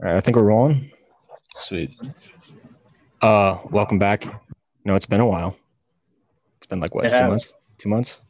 [0.00, 0.90] All right, I think we're rolling.
[1.56, 1.90] Sweet.
[3.20, 4.24] Uh, welcome back.
[4.84, 5.56] No, it's been a while.
[6.58, 7.28] It's been like what, It two has.
[7.28, 7.52] months?
[7.78, 8.20] Two months.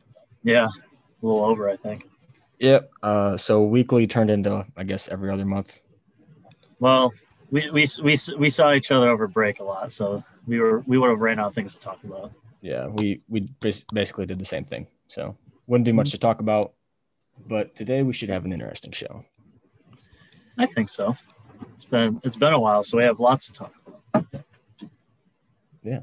[0.44, 2.08] Yeah, a little over, I think.
[2.58, 2.90] Yep.
[3.02, 5.80] Uh, so weekly turned into, I guess, every other month.
[6.80, 7.12] Well,
[7.50, 10.96] we, we, we, we saw each other over break a lot, so we were we
[10.98, 12.32] would have ran out of things to talk about.
[12.62, 14.86] Yeah, we we basically did the same thing.
[15.08, 16.72] So wouldn't do much to talk about,
[17.46, 19.24] but today we should have an interesting show.
[20.58, 21.14] I think so.
[21.74, 23.74] It's been it's been a while, so we have lots to talk
[24.12, 24.26] about.
[25.82, 26.00] Yeah.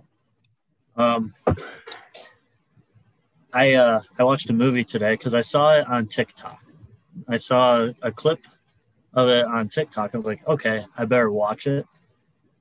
[0.98, 1.34] Um,
[3.54, 6.60] I uh I watched a movie today because I saw it on TikTok.
[7.27, 8.40] I saw a clip
[9.13, 10.13] of it on TikTok.
[10.13, 11.85] I was like, okay, I better watch it.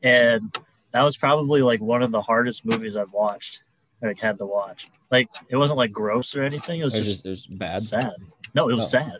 [0.02, 0.56] And
[0.92, 3.62] that was probably like one of the hardest movies I've watched.
[4.02, 4.88] Like had to watch.
[5.10, 6.80] Like it wasn't like gross or anything.
[6.80, 7.80] It was just just, it was bad.
[7.82, 8.12] sad.
[8.54, 8.98] No, it was Oh.
[8.98, 9.18] sad.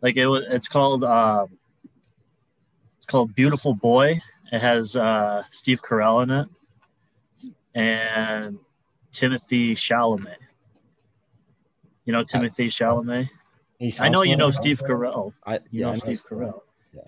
[0.00, 0.44] Like it was.
[0.48, 1.04] It's called.
[1.04, 1.58] Um,
[3.04, 4.18] it's called Beautiful Boy.
[4.50, 6.48] It has uh, Steve Carell in it
[7.74, 8.58] and
[9.12, 10.36] Timothy Chalamet.
[12.06, 13.28] You know Timothy Chalamet.
[14.00, 14.50] I know you know.
[14.50, 15.34] Steve Carell.
[15.44, 16.38] I, You yeah, I know know Steve Steve.
[16.38, 16.60] Carell.
[16.94, 17.02] Yeah.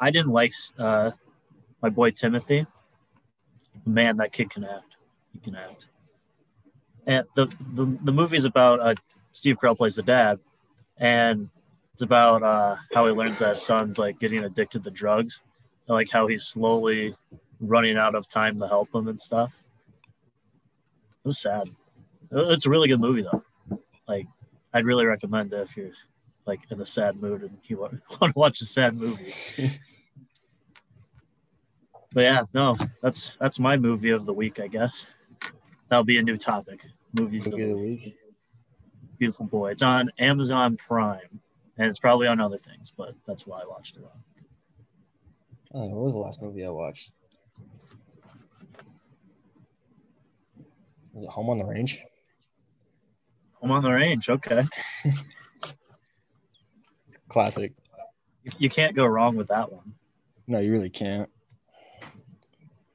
[0.00, 1.12] I didn't like uh,
[1.80, 2.66] my boy Timothy.
[3.86, 4.96] Man, that kid can act.
[5.32, 5.86] He can act.
[7.06, 8.94] And the the, the movie's about uh,
[9.30, 10.40] Steve Carell plays the dad,
[10.96, 11.48] and
[11.92, 15.42] it's about uh, how he learns that his son's like getting addicted to drugs,
[15.86, 17.14] and like how he's slowly
[17.60, 19.52] running out of time to help him and stuff.
[21.24, 21.70] It was sad.
[22.30, 23.44] It's a really good movie though.
[24.08, 24.26] Like,
[24.72, 25.92] I'd really recommend it if you're
[26.46, 29.32] like in a sad mood and you want, want to watch a sad movie.
[32.12, 35.06] but yeah, no, that's that's my movie of the week, I guess.
[35.88, 36.86] That'll be a new topic.
[37.18, 38.16] Movies of Movie the of the week.
[39.18, 39.72] Beautiful Boy.
[39.72, 41.41] It's on Amazon Prime,
[41.78, 44.22] and it's probably on other things, but that's why I watched it on.
[45.74, 47.12] Oh, what was the last movie I watched?
[51.14, 52.02] Was it Home on the Range?
[53.62, 54.28] I'm on the range.
[54.28, 54.64] Okay,
[57.28, 57.72] Classic.
[58.42, 59.94] you, you can't go wrong with that one.
[60.48, 61.30] No, you really can't.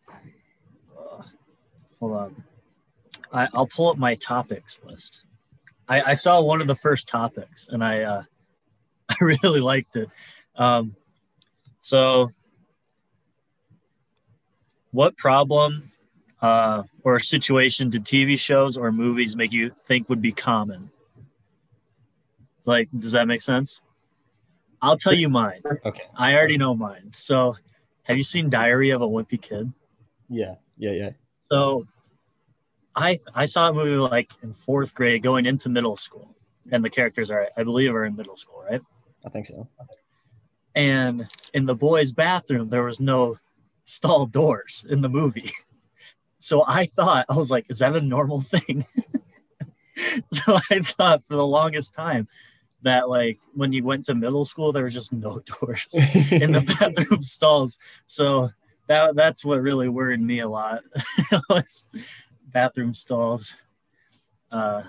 [0.09, 1.23] Uh,
[1.99, 2.43] hold on.
[3.31, 5.21] I, I'll pull up my topics list.
[5.87, 8.23] I, I saw one of the first topics and I uh,
[9.09, 10.09] I really liked it.
[10.55, 10.95] Um,
[11.79, 12.31] so,
[14.91, 15.91] what problem
[16.41, 20.89] uh, or situation did TV shows or movies make you think would be common?
[22.57, 23.79] It's like, does that make sense?
[24.81, 25.61] I'll tell you mine.
[25.85, 26.03] Okay.
[26.15, 27.11] I already know mine.
[27.15, 27.55] So,
[28.03, 29.71] have you seen Diary of a Wimpy Kid?
[30.29, 30.55] Yeah.
[30.77, 30.91] Yeah.
[30.91, 31.09] Yeah.
[31.45, 31.87] So
[32.95, 36.35] I I saw a movie like in fourth grade going into middle school.
[36.71, 38.81] And the characters are I believe are in middle school, right?
[39.27, 39.67] I think so.
[40.73, 43.37] And in the boys' bathroom there was no
[43.83, 45.51] stall doors in the movie.
[46.39, 48.85] So I thought I was like, is that a normal thing?
[50.31, 52.29] so I thought for the longest time
[52.83, 55.93] that like when you went to middle school there was just no doors
[56.31, 57.77] in the bathroom stalls.
[58.05, 58.49] So
[58.87, 60.83] that that's what really worried me a lot
[61.49, 61.89] was
[62.45, 63.55] bathroom stalls
[64.53, 64.83] uh,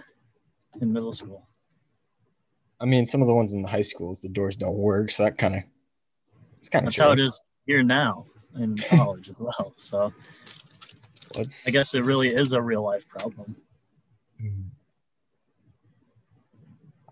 [0.80, 1.48] in middle school.
[2.80, 5.24] I mean, some of the ones in the high schools, the doors don't work, so
[5.24, 5.62] that kind of
[6.58, 9.74] it's kind of how it is here now in college as well.
[9.78, 10.12] So
[11.36, 13.56] Let's, I guess it really is a real life problem.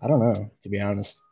[0.01, 1.23] I don't know, to be honest.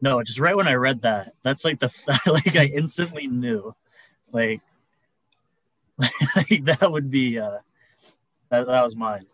[0.00, 1.92] No, just right when I read that, that's like the
[2.26, 3.74] like I instantly knew,
[4.32, 4.60] like,
[6.36, 7.58] like that would be uh,
[8.50, 9.26] that, that was mine.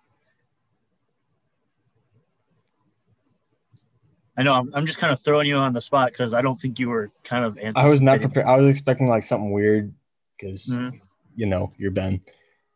[4.37, 6.61] I know I'm, I'm just kind of throwing you on the spot because I don't
[6.61, 8.47] think you were kind of I was not prepared.
[8.47, 9.95] I was expecting like something weird
[10.37, 11.01] because Mhm.
[11.37, 12.21] you know you're Ben.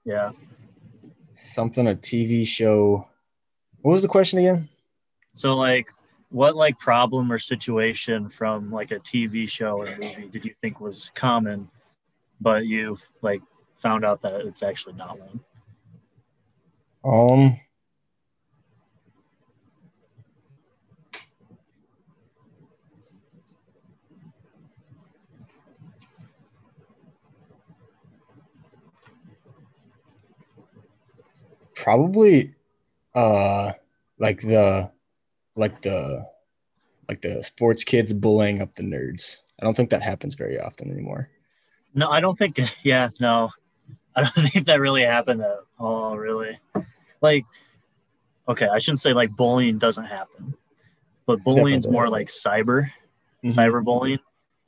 [0.04, 0.30] Yeah.
[1.30, 3.08] Something a TV show.
[3.82, 4.68] What was the question again?
[5.32, 5.88] So like,
[6.30, 10.80] what like problem or situation from like a TV show or movie did you think
[10.80, 11.68] was common,
[12.40, 13.40] but you've like
[13.76, 15.40] found out that it's actually not one?
[17.04, 17.60] Um.
[31.82, 32.54] Probably,
[33.14, 33.72] uh,
[34.18, 34.90] like the,
[35.56, 36.26] like the,
[37.08, 39.40] like the sports kids bullying up the nerds.
[39.60, 41.30] I don't think that happens very often anymore.
[41.94, 42.58] No, I don't think.
[42.84, 43.48] Yeah, no,
[44.14, 46.16] I don't think that really happened at all.
[46.16, 46.58] Really,
[47.20, 47.44] like,
[48.48, 50.54] okay, I shouldn't say like bullying doesn't happen,
[51.26, 52.90] but bullying's more like cyber.
[53.44, 53.54] Mhm.
[53.54, 54.18] cyberbullying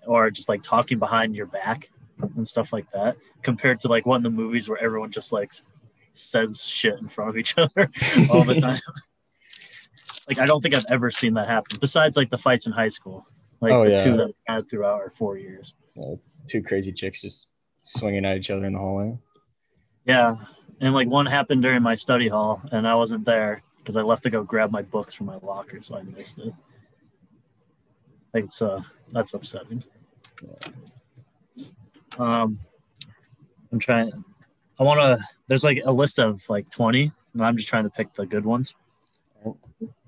[0.07, 1.91] or just like talking behind your back
[2.37, 5.53] and stuff like that compared to like one of the movies where everyone just like
[6.12, 7.91] says shit in front of each other
[8.33, 8.81] all the time.
[10.29, 12.89] Like i don't think i've ever seen that happen besides like the fights in high
[12.91, 13.27] school.
[13.61, 14.05] Like Oh, the yeah.
[14.05, 15.75] two that we had throughout our four years.
[16.47, 17.49] Two crazy chicks just
[17.83, 19.19] swinging at each other in the hallway.
[20.05, 20.37] yeah
[20.81, 24.23] and like one happened during my study hall and i wasn't there because i left
[24.23, 26.53] to go grab my books from my locker so i missed it.
[28.33, 29.83] Like it's uh that's upsetting.
[32.19, 32.61] Um
[33.73, 34.12] i'm trying
[34.81, 37.91] i want to there's like a list of like 20 and i'm just trying to
[37.91, 38.75] pick the good ones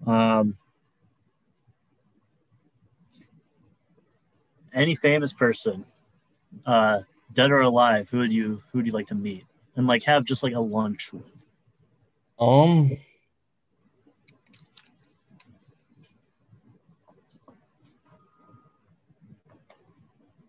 [0.06, 0.56] um
[4.74, 5.84] any famous person
[6.66, 7.00] uh
[7.32, 9.44] dead or alive who would you who would you like to meet
[9.76, 11.22] and like have just like a lunch with
[12.42, 12.98] Um.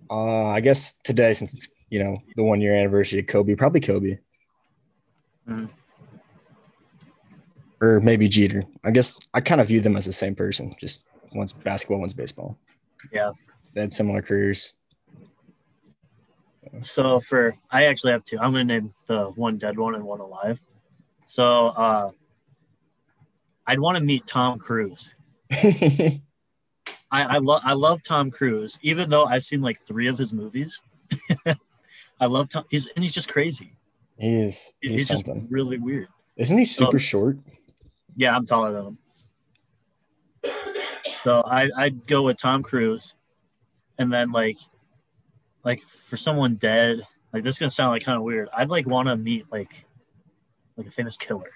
[0.10, 3.80] Uh, I guess today, since it's you know the one year anniversary of Kobe, probably
[3.80, 4.18] Kobe,
[5.48, 5.70] Mhm.
[7.82, 8.64] or maybe Jeter.
[8.84, 10.76] I guess I kind of view them as the same person.
[10.80, 11.04] Just
[11.36, 12.58] one's basketball, one's baseball.
[13.12, 13.32] Yeah.
[13.76, 14.74] they had similar careers.
[16.82, 18.40] So for I actually have two.
[18.40, 20.60] I'm gonna name the one dead one and one alive.
[21.28, 21.46] So
[21.86, 22.10] uh
[23.68, 25.14] I'd want to meet Tom Cruise.
[25.52, 26.20] I
[27.12, 30.82] I love I love Tom Cruise, even though I've seen like three of his movies.
[32.24, 32.64] I love Tom.
[32.70, 33.76] He's and he's just crazy.
[34.18, 36.08] he's He- he's, He's just really weird.
[36.38, 37.00] Isn't he super Oh.
[37.00, 37.38] short?
[38.16, 38.98] Yeah, I'm taller than him.
[41.24, 43.14] So I I'd go with Tom Cruise,
[43.98, 44.58] and then like,
[45.64, 47.02] like for someone dead,
[47.34, 48.50] like this is gonna sound like kind of weird.
[48.56, 49.86] I'd like want to meet like,
[50.78, 51.52] like a famous killer.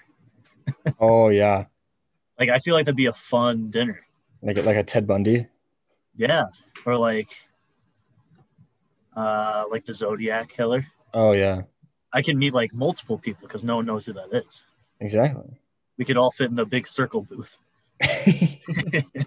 [1.00, 1.64] Oh yeah,
[2.38, 4.00] Like I feel like that'd be a fun dinner.
[4.42, 5.46] like like a Ted Bundy.
[6.16, 6.44] Yeah,
[6.84, 7.30] or like,
[9.18, 10.86] uh, like the Zodiac killer.
[11.12, 11.62] Oh yeah,
[12.12, 14.62] I can meet like multiple people because no one knows who that is.
[15.00, 15.58] exactly.
[15.96, 17.58] We could all fit in the big circle booth.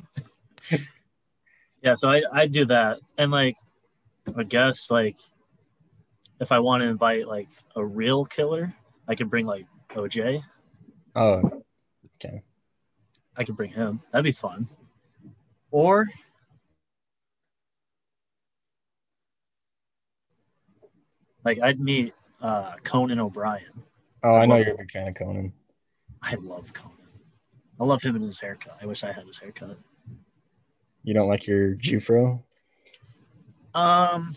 [1.81, 3.55] Yeah, so I I do that, and like,
[4.37, 5.15] I guess like,
[6.39, 8.73] if I want to invite like a real killer,
[9.07, 10.43] I could bring like OJ.
[11.15, 11.63] oh,
[12.23, 12.43] okay.
[13.35, 14.01] I could bring him.
[14.11, 14.67] That'd be fun.
[15.71, 16.07] Or
[21.45, 23.83] like I'd meet uh, Conan O'Brien.
[24.23, 25.53] oh, I know love- you're a big fan of Conan.
[26.21, 26.97] I love Conan.
[27.79, 28.77] I love him and his haircut.
[28.81, 29.77] I wish I had his haircut.
[31.03, 32.43] You don't like your Jufro?
[33.73, 34.35] Um,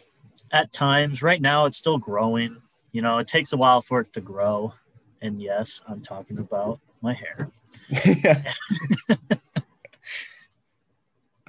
[0.51, 2.57] at times, right now it's still growing.
[2.93, 4.73] You know, it takes a while for it to grow.
[5.21, 7.51] And yes, I'm talking about my hair.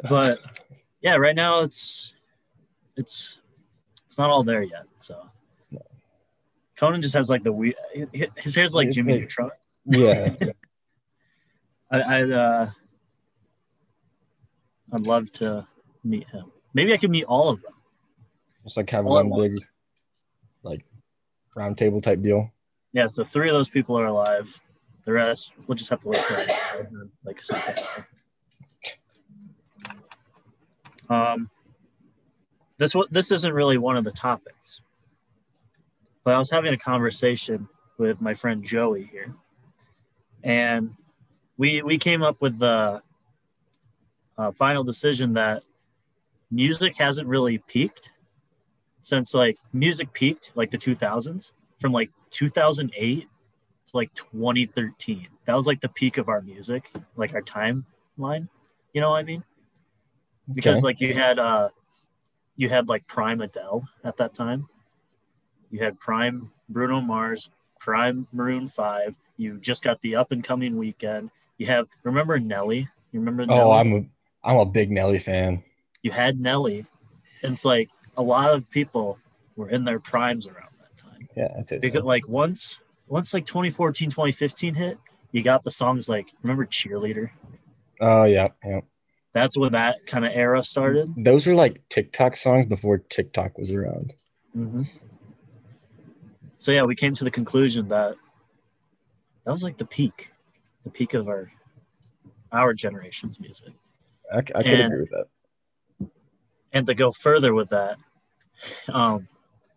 [0.10, 0.40] But
[1.01, 2.13] yeah, right now it's
[2.98, 3.38] it's
[4.06, 4.84] it's not all there yet.
[5.00, 5.25] So
[6.77, 7.75] Conan just has like the weird.
[8.36, 9.51] His hair's like It's Jimmy like- Neutron.
[9.88, 10.36] yeah.
[11.92, 12.68] I, I'd uh,
[14.92, 15.68] I'd love to
[16.04, 16.51] meet him.
[16.74, 17.74] Maybe I could meet all of them.
[18.63, 19.60] Just like have All one big,
[20.63, 20.81] like,
[21.56, 22.51] round table type deal.
[22.92, 24.60] Yeah, so three of those people are alive.
[25.06, 28.04] The rest, we'll just have to wait for I then, like goodbye.
[31.10, 31.50] Um,
[32.77, 34.82] this this isn't really one of the topics,
[36.25, 39.34] but I was having a conversation with my friend Joey here,
[40.44, 40.94] and
[41.58, 43.01] we we came up with the
[44.38, 45.63] uh, final decision that
[46.51, 48.12] music hasn't really peaked
[49.00, 53.27] since like music peaked like the 2000s from like 2008
[53.86, 58.48] to like 2013 that was like the peak of our music like our timeline.
[58.94, 59.44] You know what i mean?
[60.53, 60.88] Because Okay.
[60.88, 61.70] like you had uh
[62.58, 64.67] you had like prime adele at that time
[65.72, 70.75] you had prime bruno mars prime maroon 5 you just got the up and coming
[70.75, 71.29] Weeknd.
[71.57, 72.88] You have remember nelly?
[73.12, 73.60] You remember nelly?
[73.60, 74.01] Oh, I'm a
[74.43, 75.63] I'm a big Nelly fan.
[76.03, 76.86] you had nelly.
[77.43, 79.19] And it's like a lot of people
[79.55, 81.27] were in their primes around that time.
[81.36, 81.81] Yeah, that's it.
[81.81, 84.98] because like once once like 2014 2015 hit
[85.31, 87.31] you got the songs like remember cheerleader?
[88.00, 88.81] Oh yeah, yeah.
[89.34, 91.13] that's when that kind of era started.
[91.17, 94.13] Those were like TikTok songs before TikTok was around.
[94.53, 94.84] hmm
[96.65, 98.15] so yeah we came to the conclusion that
[99.45, 100.31] that was like the peak
[100.84, 101.51] the peak of our
[102.51, 103.72] our generation's music
[104.34, 105.27] I, I could And- agree with that.
[106.74, 107.98] and to go further with that
[108.91, 109.27] um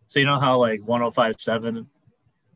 [0.07, 1.87] so you know how like 1057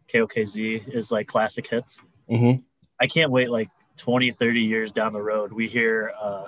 [0.08, 0.56] kokz
[0.94, 2.52] is like classic hits hmm
[3.00, 5.52] I can't wait like 20, 30 years down the road.
[5.52, 6.46] We hear uh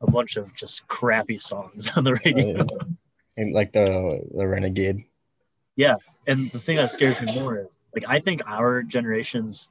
[0.00, 2.66] a bunch of just crappy songs on the radio.
[2.68, 2.78] Oh,
[3.36, 3.86] And like the
[4.36, 5.04] the Renegade.
[5.76, 9.68] Yeah, and the thing that scares me more is like I think our generation's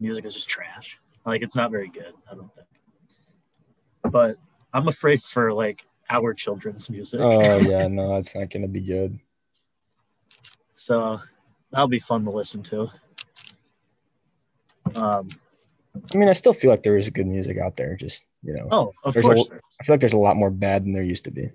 [0.00, 0.98] music is just trash.
[1.26, 2.66] Like it's not very good, I don't think.
[4.10, 4.36] But
[4.72, 7.20] I'm afraid for like our children's music.
[7.20, 9.18] Oh yeah, no, it's not gonna be good.
[10.74, 11.18] So
[11.70, 12.88] that'll be fun to listen to.
[14.94, 15.28] Um,
[16.12, 17.96] I mean, I still feel like there is good music out there.
[17.96, 19.50] Just you know, oh, of course.
[19.50, 21.50] l- I feel like there's a lot more bad than there used to be.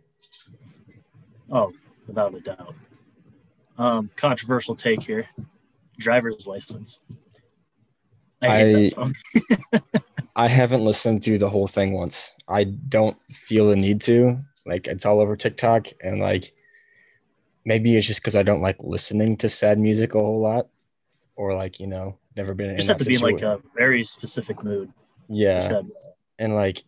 [1.52, 1.74] Oh,
[2.08, 2.76] without a doubt.
[3.78, 5.28] Um, controversial take here.
[5.98, 7.02] Driver's license.
[8.42, 9.16] I hate I- that song.
[10.36, 12.32] I haven't listened to the whole thing once.
[12.48, 14.40] I don't feel the need to.
[14.68, 16.54] Like it's all over TikTok, and like
[17.66, 20.68] maybe it's just because I don't like listening to sad music a whole lot,
[21.36, 23.60] or like you know, never been You in just have to be in like a
[23.76, 24.92] very specific mood.
[25.28, 25.82] yeah,
[26.38, 26.84] and like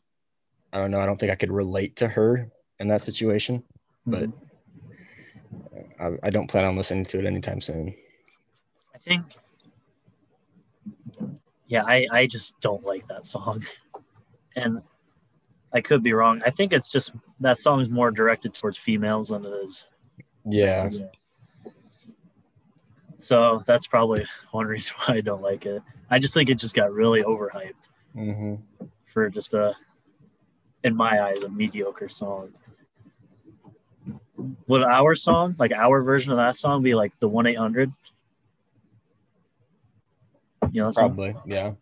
[0.71, 0.99] I don't know.
[0.99, 3.63] I don't think I could relate to her in that situation.
[4.05, 4.33] But- Mhm.
[5.99, 7.95] I, I don't plan on listening to it anytime soon.
[8.93, 9.25] I think,
[11.67, 13.63] yeah, I, I just don't like that song.
[14.55, 14.81] And
[15.71, 16.41] I could be wrong.
[16.45, 19.85] I think it's just that song is more directed towards females than it is.
[20.45, 20.89] Yeah.
[23.19, 25.83] So that's probably one reason why I don't like it.
[26.09, 27.73] I just think it just got really overhyped
[28.13, 28.55] hmm
[29.05, 29.75] for just a,
[30.83, 32.51] in my eyes, a mediocre song.
[34.67, 37.91] Would our song, like our version of that song, be like the one eight hundred?
[40.71, 41.15] You know, that song?
[41.15, 41.35] probably.
[41.45, 41.73] Yeah,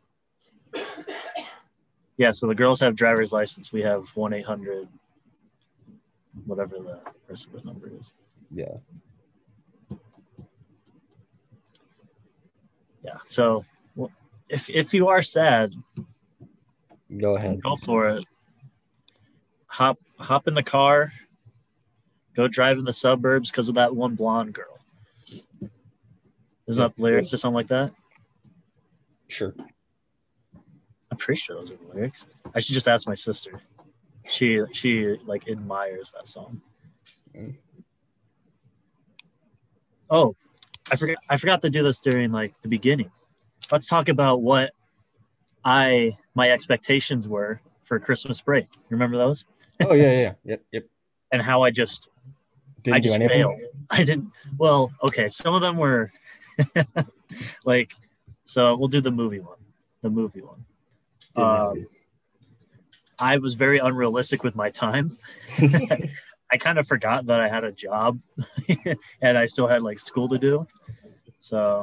[2.18, 3.72] Yeah, so the girls have driver's license.
[3.72, 4.88] We have one eight hundred,
[6.46, 7.00] whatever the
[7.30, 8.12] rest of the number is.
[8.52, 8.78] yeah.
[13.04, 13.18] Yeah.
[13.26, 13.64] So,
[13.96, 14.12] well,
[14.50, 15.74] if if you are sad,
[17.18, 17.62] Go ahead.
[17.62, 18.26] go for it.
[19.68, 21.14] Hop hop in the car.
[22.38, 24.78] Go drive in the suburbs because of that one blonde girl.
[26.68, 27.92] Isn't that lyrics or something like that?
[29.28, 29.56] Sure.
[31.10, 32.28] I'm pretty sure those are the lyrics.
[32.54, 33.60] I should just ask my sister.
[34.30, 36.62] She she like admires that song.
[40.12, 40.36] Oh,
[40.92, 43.10] I forgot I forgot to do this during like the beginning.
[43.72, 44.74] Let's talk about what
[45.66, 48.68] I my expectations were for Christmas break.
[48.90, 49.44] Remember those?
[49.82, 50.34] Oh yeah, yeah, yeah.
[50.44, 50.84] Yep, yep.
[51.32, 52.10] And how I just
[52.84, 53.38] Didn't I do just anything.
[53.38, 53.62] failed.
[53.90, 56.12] I didn't well, okay, some of them were
[57.66, 57.94] like
[58.46, 59.58] so we'll do the movie one.
[60.02, 60.66] The movie one.
[61.36, 61.88] Um,
[63.20, 65.12] I was very unrealistic with my time.
[65.60, 68.20] I kind of forgot that I had a job
[69.22, 70.66] and I still had like school to do.
[71.40, 71.82] So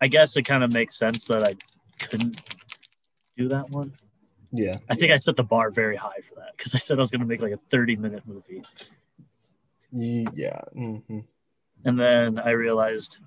[0.00, 1.56] I guess it kind of makes sense that I
[2.04, 2.40] couldn't
[3.36, 3.92] do that one.
[4.52, 4.76] yeah.
[4.88, 7.10] I think I set the bar very high for that because I said I was
[7.10, 8.62] going to make like a 30 minute movie.
[9.92, 10.60] Yeah.
[10.74, 11.20] hmm
[11.84, 13.18] And then I realized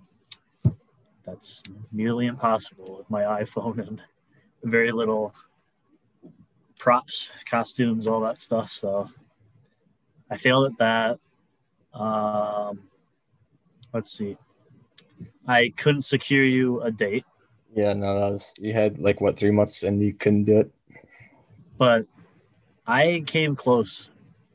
[1.26, 4.02] that's nearly impossible with my iPhone and
[4.64, 5.34] very little
[6.80, 8.70] props, costumes, all that stuff.
[8.72, 9.08] So
[10.30, 12.00] I failed at that.
[12.00, 12.84] Um,
[13.94, 14.38] let's see.
[15.48, 17.26] I couldn't secure you a date,
[17.74, 20.72] Yeah, no, that was you had like what three months and you couldn't do it.
[21.78, 22.06] but
[22.88, 24.10] I came close.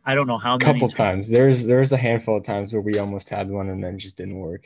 [0.09, 1.31] I don't know how A many couple times.
[1.31, 4.39] There's there's a handful of times where we almost had one and then just didn't
[4.39, 4.65] work.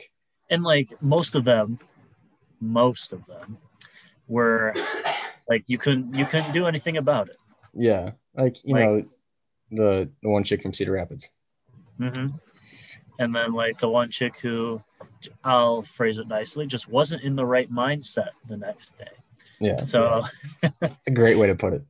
[0.49, 1.79] and like most of them
[2.61, 3.57] most of them
[4.27, 4.73] were
[5.49, 7.37] like you couldn't you couldn't do anything about it
[7.73, 9.05] Yeah, like you Like- know,
[9.71, 11.29] the the one chick from Cedar Rapids.
[11.99, 12.27] Mm-hmm.
[13.19, 14.81] and then like the one chick who
[15.43, 19.13] i'll phrase it nicely just wasn't in the right mindset the next day
[19.59, 20.23] Yeah, so
[20.81, 21.83] it's a great way to put it.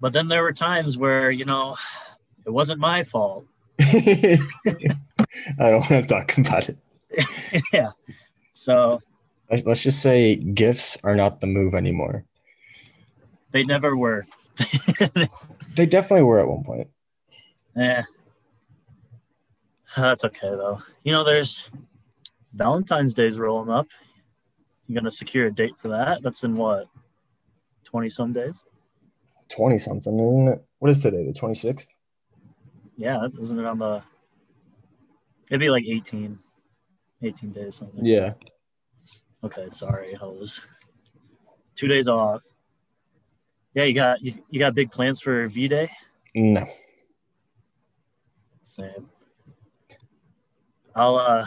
[0.00, 1.76] But then there were times where you know
[2.46, 3.46] it wasn't my fault
[3.80, 4.38] I
[5.58, 6.78] don't want to talk about it.
[7.72, 7.90] yeah
[8.52, 9.00] so
[9.50, 12.24] Let's, just say gifts are not the move anymore.
[13.50, 14.24] they never were
[15.74, 16.88] They definitely were at one point.
[17.76, 18.02] Yeah.
[19.96, 20.78] That's okay though.
[21.04, 21.68] You know, there's
[22.52, 23.88] Valentine's Day's rolling up.
[24.86, 26.22] You gonna secure a date for that?
[26.22, 26.86] That's in what?
[27.84, 28.60] Twenty some days?
[29.50, 30.64] Twenty something, isn't it?
[30.78, 31.26] What is today?
[31.26, 31.88] The twenty sixth.
[32.96, 34.02] Yeah, isn't it on the
[35.50, 36.38] it'd be like 18.
[37.22, 38.04] 18 days something.
[38.04, 38.34] Yeah.
[39.42, 40.16] Okay, sorry.
[40.20, 40.60] I was
[41.74, 42.42] two days off.
[43.74, 45.90] Yeah, you got you, you got big plans for V Day?
[46.34, 46.64] No.
[48.62, 49.08] Same.
[50.94, 51.46] I'll uh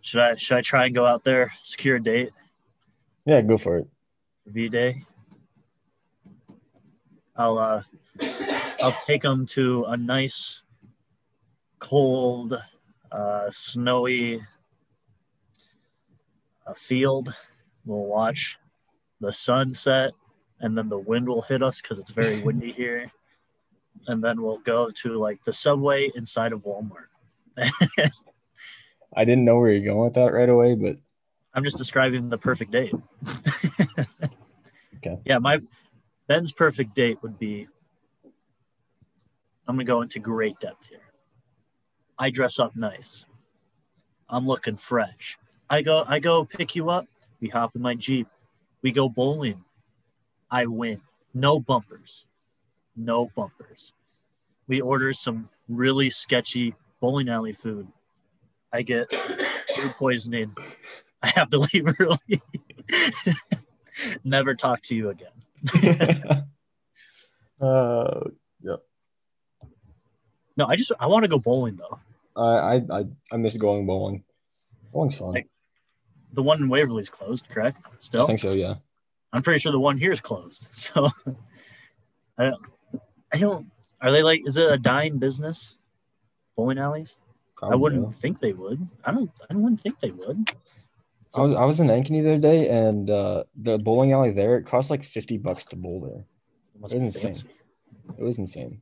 [0.00, 2.30] should I should I try and go out there, secure a date?
[3.24, 3.88] Yeah, go for it.
[4.48, 5.02] V Day.
[7.36, 7.82] I'll uh,
[8.82, 10.62] I'll take them to a nice,
[11.78, 12.60] cold,
[13.12, 14.40] uh, snowy
[16.66, 17.34] uh, field.
[17.84, 18.58] We'll watch
[19.20, 20.12] the sunset,
[20.60, 23.10] and then the wind will hit us because it's very windy here.
[24.06, 27.08] And then we'll go to like the subway inside of Walmart.
[29.16, 30.96] I didn't know where you're going with that right away, but
[31.54, 32.94] I'm just describing the perfect date.
[34.98, 35.18] Okay.
[35.24, 35.60] Yeah, my
[36.26, 37.68] Ben's perfect date would be
[39.66, 41.00] I'm gonna go into great depth here.
[42.18, 43.26] I dress up nice.
[44.28, 45.38] I'm looking fresh.
[45.70, 47.06] I go I go pick you up.
[47.40, 48.28] We hop in my Jeep.
[48.82, 49.64] We go bowling.
[50.50, 51.02] I win.
[51.34, 52.24] No bumpers.
[52.96, 53.92] No bumpers.
[54.66, 57.88] We order some really sketchy bowling alley food.
[58.72, 60.54] I get food poisoning.
[61.22, 62.42] I have to leave early.
[64.24, 65.32] Never talk to you again.
[67.60, 68.20] uh,
[70.56, 71.98] No, I just I want to go bowling though.
[72.36, 74.24] I, I I miss going bowling.
[74.92, 75.32] Bowling's fun.
[75.32, 75.48] Like-
[76.32, 77.78] The one in Waverly's closed, correct?
[78.00, 78.52] Still, I think so.
[78.52, 78.74] Yeah.
[79.32, 80.68] I'm pretty sure the one here is closed.
[80.72, 81.08] So
[82.38, 82.62] I don't.
[83.32, 83.66] I don't.
[84.00, 84.42] Are they like?
[84.46, 85.76] Is it a dying business?
[86.56, 87.16] Bowling alleys?
[87.60, 88.12] I wouldn't yeah.
[88.12, 88.86] think they would.
[89.04, 89.30] I don't.
[89.50, 90.52] I wouldn't think they would.
[91.36, 94.56] I was I was in Ankeny the other day, and uh, the bowling alley there
[94.56, 96.24] it cost like fifty bucks to bowl there.
[96.74, 97.34] It must It be was insane.
[97.34, 97.48] fancy.
[98.18, 98.80] It was insane.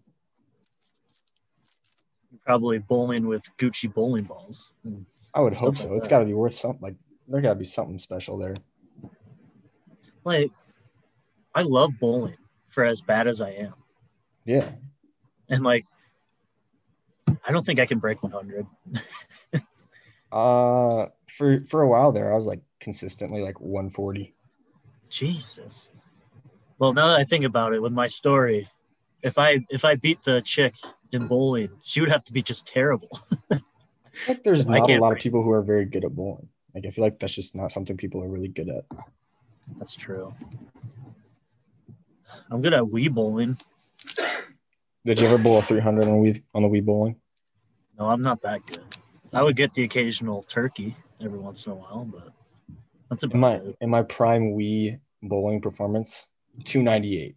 [2.45, 4.73] Probably bowling with Gucci bowling balls.
[5.35, 5.95] I would hope like so.
[5.95, 6.11] It's that.
[6.11, 6.81] got to be worth something.
[6.81, 6.95] Like
[7.26, 8.55] there got to be something special there.
[10.25, 10.50] Like,
[11.55, 12.37] I love bowling
[12.69, 13.75] for as bad as I am,
[14.45, 14.71] Yeah.
[15.49, 15.85] and like,
[17.29, 18.67] I don't think I can break 100.
[20.37, 24.35] Uh, for for a while there, I was like consistently like one forty.
[25.09, 25.90] Jesus.
[26.78, 28.69] Well, now that I think about it, with my story,
[29.23, 30.75] if I if I beat the chick
[31.11, 33.08] in bowling, she would have to be just terrible.
[34.26, 35.19] Like there's not a lot break.
[35.19, 36.49] of people who are very good at bowling.
[36.75, 38.84] Like I feel like that's just not something people are really good at.
[39.76, 40.34] That's true.
[42.50, 43.58] I'm good at Wii bowling.
[45.04, 47.17] Did you ever bowl a three hundred on Wii on the Wii bowling?
[47.99, 48.97] No, I'm not that good.
[49.32, 52.32] I would get the occasional turkey every once in a while, but
[53.10, 53.76] that's In about my it.
[53.80, 56.28] in my prime Wii bowling performance,
[56.65, 57.36] two ninety eight.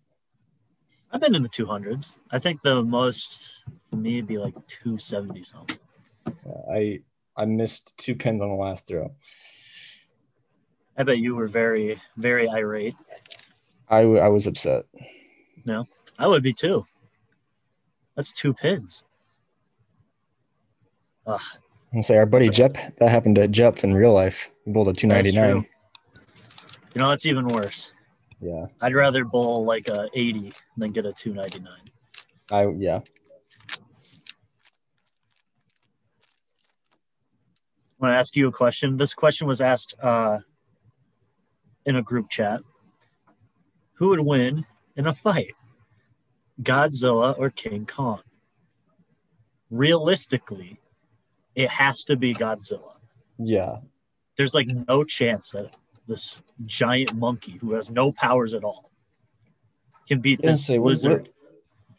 [1.12, 2.14] I've been in the 200s.
[2.30, 5.80] I think the most for me would be like 270 something.
[6.72, 7.02] I
[7.36, 9.12] I missed two pins on the last throw.
[10.98, 12.94] I bet you were very, very irate.
[13.88, 14.84] I, w- I was upset.
[15.66, 15.86] No,
[16.20, 16.86] I would be too.
[18.16, 19.04] That's two pins.
[21.26, 21.40] Ugh,
[21.92, 24.52] And say our buddy Jep, that happened to Jep in real life.
[24.66, 25.66] He bowled a two ninety nine.
[26.94, 27.92] You know, that's even worse.
[28.42, 28.68] Yeah.
[28.82, 31.74] I'd rather bowl like a 80 than get a 299.
[32.52, 33.00] I yeah.
[38.02, 38.96] I want to ask you a question.
[38.96, 40.40] This question was asked uh,
[41.86, 42.62] in a group chat.
[43.96, 45.54] Who would win in a fight,
[46.62, 48.22] Godzilla or King Kong?
[49.70, 50.80] Realistically,
[51.60, 52.94] it has to be Godzilla.
[53.38, 53.78] Yeah.
[54.38, 55.76] There's like no chance that
[56.08, 58.92] this giant monkey who has no powers at all
[60.08, 61.22] can beat Yeah, this say, what- lizard.
[61.24, 61.34] what-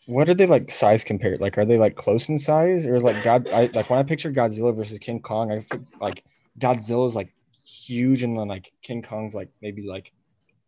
[0.07, 1.40] What are they like size compared?
[1.40, 3.49] Like, are they like close in size, or is like God?
[3.51, 6.25] I like when I picture Godzilla versus King Kong, I feel like
[6.59, 7.33] Godzilla's like
[7.64, 10.11] huge, and then like King Kong's like maybe like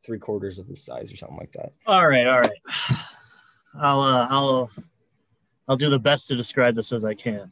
[0.04, 1.72] three quarters of his size or something like that.
[1.86, 2.60] All right, all right.
[3.80, 4.70] I'll uh, I'll
[5.66, 7.50] I'll do the best to describe this as I can.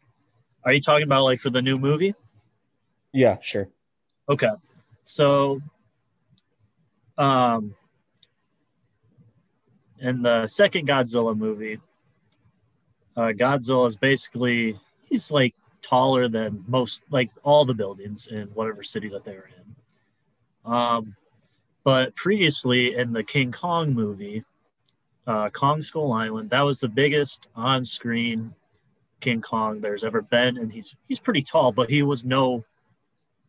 [0.64, 2.14] Are you talking about like for the new movie?
[3.12, 3.68] Yeah, sure.
[4.29, 4.51] Okay.
[5.05, 5.61] So
[7.18, 7.75] um
[9.99, 11.79] in the second Godzilla movie,
[13.16, 18.83] uh Godzilla is basically he's like taller than most like all the buildings in whatever
[18.83, 20.73] city that they were in.
[20.73, 21.16] Um
[21.83, 24.44] but previously in the King Kong movie,
[25.27, 28.55] uh Kong Skull Island, that was the biggest on-screen
[29.20, 32.64] King Kong there's ever been and he's he's pretty tall, but he was no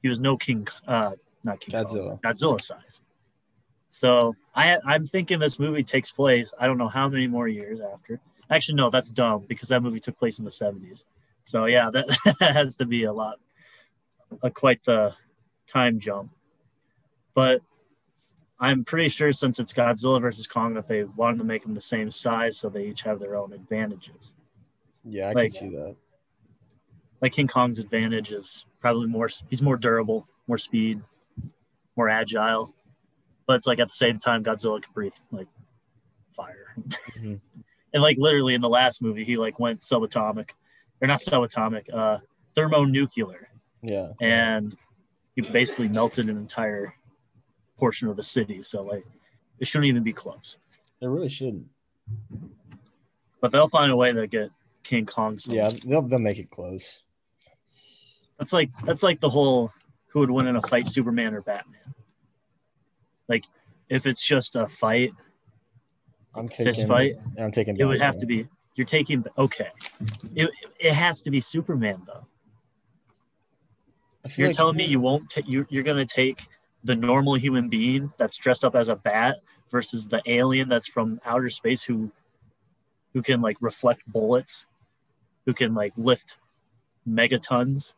[0.02, 1.12] he was no King uh
[1.44, 2.10] not King Godzilla.
[2.10, 3.02] Kong, Godzilla size.
[3.90, 7.80] So I I'm thinking this movie takes place I don't know how many more years
[7.80, 8.20] after.
[8.50, 11.06] Actually no, that's dumb because that movie took place in the 70s.
[11.46, 12.08] So yeah, that,
[12.40, 13.40] that has to be a lot
[14.42, 15.14] a quite the
[15.68, 16.32] time jump.
[17.34, 17.62] But
[18.60, 21.82] I'm pretty sure since it's Godzilla versus Kong that they wanted to make them the
[21.82, 24.34] same size so they each have their own advantages.
[25.04, 25.96] Yeah, I Like- can see that.
[27.22, 31.02] like King Kong's advantage is probably more he's more durable, more speed,
[31.96, 32.74] more agile.
[33.48, 35.48] but it's like at the same time Godzilla can breathe like
[36.34, 36.74] fire.
[36.78, 37.42] Mhm.
[37.94, 40.52] and like literally in the last movie, he like went subatomic,
[41.02, 42.20] or not subatomic, uh,
[42.56, 43.50] thermonuclear,
[43.82, 44.14] Yeah.
[44.22, 44.78] and
[45.36, 46.94] he basically melted an entire
[47.78, 48.62] portion of the city.
[48.64, 49.06] So like,
[49.60, 50.58] it shouldn't even be close.
[51.02, 51.68] It really shouldn't.
[53.42, 54.52] But they'll find a way to get
[54.84, 55.38] King Kong.
[55.38, 57.04] some- Yeah, they'll they'll make it close.
[58.40, 59.72] that's like that's like the whole
[60.08, 61.94] who would win in a fight, Superman or Batman.
[63.30, 63.46] Like,
[63.90, 65.12] if it's just a fight,
[66.36, 66.66] I'm taking.
[66.74, 67.78] fist fight, I'm taking.
[67.80, 69.70] it would have to be you're taking okay.
[70.36, 72.26] It it has to be Superman though.
[74.36, 76.48] You're like- telling me you won't ta- you you're gonna take
[76.84, 79.38] the normal human being that's dressed up as a bat
[79.70, 82.12] versus the alien that's from outer space who
[83.14, 84.66] who can like reflect bullets,
[85.46, 86.38] who can like lift
[87.08, 87.94] megatons.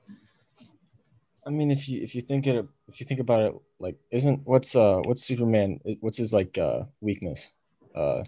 [1.45, 4.41] I mean, if you if you think it if you think about it, like, isn't
[4.45, 5.79] what's uh what's Superman?
[5.99, 7.53] What's his like uh weakness?
[7.95, 8.23] Uh,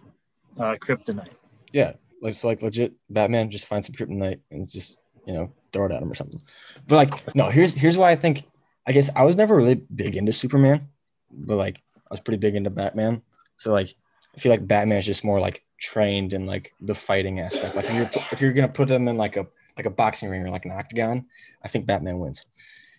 [0.57, 1.31] Uh, kryptonite.
[1.73, 2.93] yeah, like it's like legit.
[3.09, 6.41] Batman just find some kryptonite and just you know throw it at him or something.
[6.87, 8.43] But like, no, here's here's why I think.
[8.87, 10.89] I guess I was never really big into Superman,
[11.31, 13.23] but like I was pretty big into Batman.
[13.57, 13.95] So like,
[14.35, 17.75] I feel like Batman is just more like trained in like the fighting aspect.
[17.75, 20.43] Like if you're if you're gonna put them in like a like a boxing ring
[20.43, 21.25] or like an octagon,
[21.63, 22.45] I think Batman wins.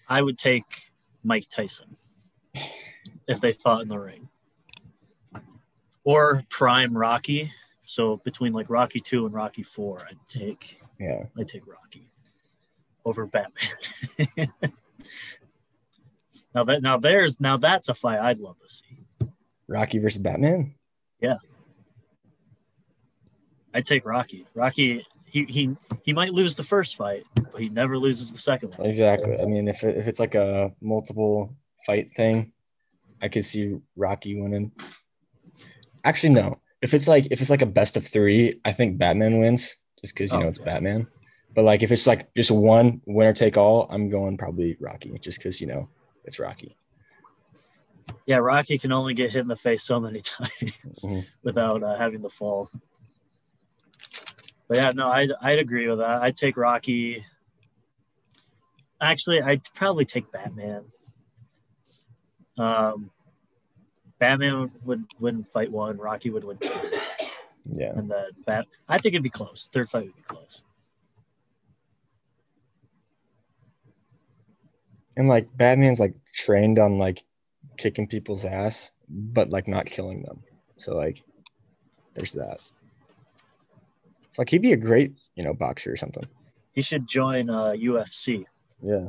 [0.09, 0.93] I would take
[1.25, 1.97] Mike Tyson
[3.27, 4.29] if they fought in the ring.
[6.05, 7.51] Or prime Rocky.
[7.83, 11.25] So between like Rocky 2 and Rocky 4, I'd take Yeah.
[11.39, 12.11] I'd take Rocky
[13.05, 14.49] over Batman.
[16.55, 19.29] now that now there's now that's a fight I'd love to see.
[19.69, 20.75] Rocky versus Batman.
[23.77, 24.47] I'd take Rocky.
[24.55, 28.75] Rocky he he he might lose the first fight, but he never loses the second
[28.77, 28.89] one.
[28.89, 29.39] Exactly.
[29.39, 32.53] I mean, if it, if it's like a multiple fight thing,
[33.21, 34.73] I could see Rocky winning.
[36.05, 36.59] Actually, no.
[36.81, 40.15] If it's like if it's like a best of three, I think Batman wins just
[40.15, 40.65] because you Oh, know it's yeah.
[40.65, 41.07] Batman.
[41.55, 45.39] But like if it's like just one winner take all, I'm going probably Rocky just
[45.39, 45.89] because you know
[46.25, 46.77] it's Rocky.
[48.27, 51.25] Yeah, Rocky can only get hit in the face so many times Mhm.
[51.43, 52.71] without uh, having the fall.
[54.69, 56.23] But yeah, no, I'd, I'd agree with that.
[56.23, 57.25] I'd take Rocky.
[59.01, 60.85] Actually, I'd probably take Batman.
[62.59, 63.11] Um,
[64.19, 66.71] Batman would win fight one, Rocky would win two,
[67.71, 67.93] Yeah.
[67.95, 68.67] and then Bat.
[68.89, 69.69] I think it'd be close.
[69.73, 70.63] Third fight would be close.
[75.17, 77.23] And like Batman's like trained on like
[77.79, 80.43] kicking people's ass, but like not killing them.
[80.77, 81.23] So like
[82.15, 82.59] there's that.
[84.37, 86.23] It's like he'd be a great, you know, boxer or something.
[86.75, 88.45] He should join uh, UFC.
[88.83, 89.09] Yeah.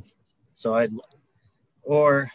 [0.54, 0.94] So I'd,
[1.84, 2.32] or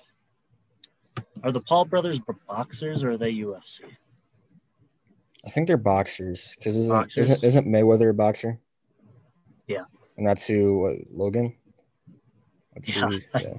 [1.43, 3.81] are the Paul brothers boxers or are they UFC?
[5.47, 7.31] I think they're boxers because isn't, Boxers?
[7.31, 8.61] isn't isn't Mayweather a boxer?
[9.67, 9.85] Yeah.
[10.19, 11.57] And that's who what, Logan.
[12.75, 13.09] That's Yeah.
[13.09, 13.55] who, yeah.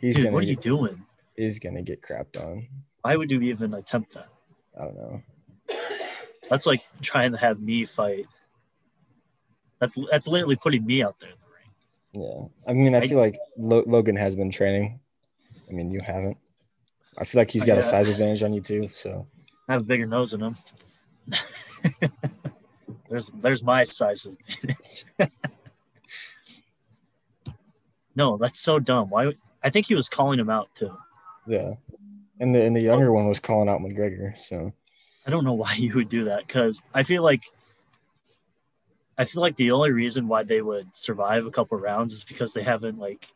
[0.00, 1.06] He's Dude, gonna what are you get, doing?
[1.36, 2.66] he's gonna get crapped on.
[3.02, 4.26] Why would you even attempt that?
[4.76, 5.22] I don't know.
[6.50, 8.26] That's like trying to have me fight.
[9.82, 11.48] That's that's literally putting me out there in the
[12.22, 12.24] ring.
[12.64, 12.70] Yeah.
[12.70, 15.00] I mean, I I- feel like Lo- Logan has been training.
[15.68, 16.36] I mean, you haven't.
[17.18, 18.88] I feel like he's got a size advantage on you too.
[18.92, 19.26] So
[19.68, 20.56] I have a bigger nose than him.
[23.10, 25.04] there's there's my size advantage.
[28.14, 29.10] no, that's so dumb.
[29.10, 29.32] Why?
[29.64, 30.96] I think he was calling him out too.
[31.46, 31.74] yeah.
[32.40, 34.38] And the and the younger one was calling out McGregor.
[34.38, 34.72] So
[35.26, 37.42] I don't know why you would do that because I feel like
[39.18, 42.54] I feel like the only reason why they would survive a couple rounds is because
[42.54, 43.30] they haven't like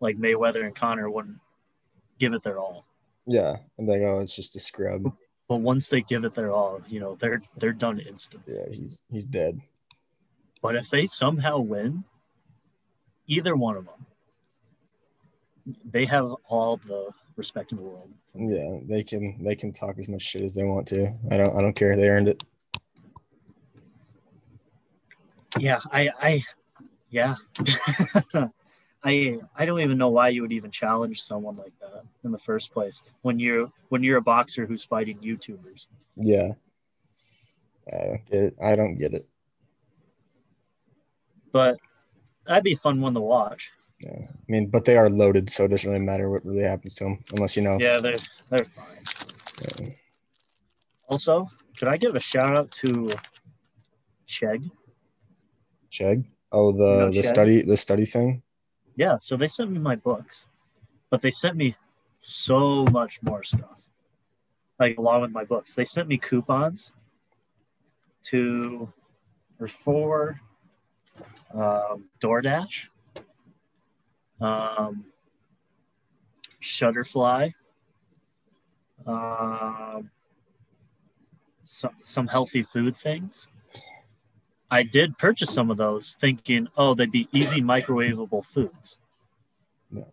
[0.00, 1.38] like Mayweather and Conor wouldn't
[2.18, 2.84] give it their all.
[3.26, 3.56] yeah.
[3.78, 5.12] And like, oh, it's just a scrub.
[5.48, 8.54] But once they give it their all, you know, they're they're done instantly.
[8.54, 9.60] Yeah, he's he's dead.
[10.62, 12.04] But if they somehow win,
[13.26, 14.06] either one of them,
[15.84, 18.10] they have all the respect in the world.
[18.34, 21.12] Yeah, they can they can talk as much shit as they want to.
[21.30, 21.94] I don't I don't care.
[21.94, 22.42] They earned it.
[25.58, 26.44] Yeah, I, I,
[27.10, 27.34] yeah,
[29.04, 32.38] I, I don't even know why you would even challenge someone like that in the
[32.38, 35.86] first place when you're when you're a boxer who's fighting YouTubers.
[36.16, 36.52] Yeah.
[37.92, 38.56] I don't get it.
[38.62, 39.28] I don't get it.
[41.52, 41.76] But
[42.46, 43.70] that'd be a fun one to watch.
[44.00, 44.26] Yeah.
[44.26, 47.04] I mean, but they are loaded, so it doesn't really matter what really happens to
[47.04, 47.78] them, unless you know.
[47.78, 48.16] Yeah, they're
[48.50, 49.86] they're fine.
[49.86, 49.92] Yeah.
[51.08, 53.08] Also, could I give a shout out to
[54.26, 54.70] Chegg?
[55.94, 56.24] Chegg.
[56.50, 57.24] Oh, the know the Chegg?
[57.24, 58.42] study the study thing.
[58.96, 60.46] Yeah, so they sent me my books,
[61.10, 61.76] but they sent me
[62.20, 63.78] so much more stuff.
[64.78, 66.92] Like along with my books, they sent me coupons
[68.24, 68.92] to
[69.60, 70.40] or for
[71.54, 72.88] um, DoorDash,
[74.40, 75.04] um,
[76.60, 77.52] Shutterfly,
[79.06, 80.10] um,
[81.62, 83.46] some some healthy food things.
[84.70, 88.98] I did purchase some of those, thinking, oh, they'd be easy microwavable foods.
[89.90, 90.12] No.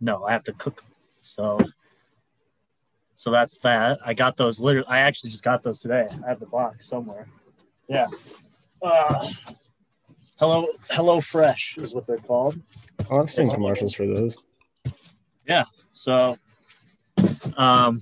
[0.00, 0.90] No, I have to cook them.
[1.20, 1.58] So,
[3.14, 3.98] so that's that.
[4.04, 4.60] I got those.
[4.60, 6.08] Literally, I actually just got those today.
[6.24, 7.28] I have the box somewhere.
[7.88, 8.06] Yeah.
[8.82, 9.30] Uh,
[10.38, 12.60] hello, Hello Fresh is what they're called.
[13.10, 14.44] Oh, I've seen commercials for those.
[15.46, 15.64] Yeah.
[15.92, 16.36] So,
[17.56, 18.00] um,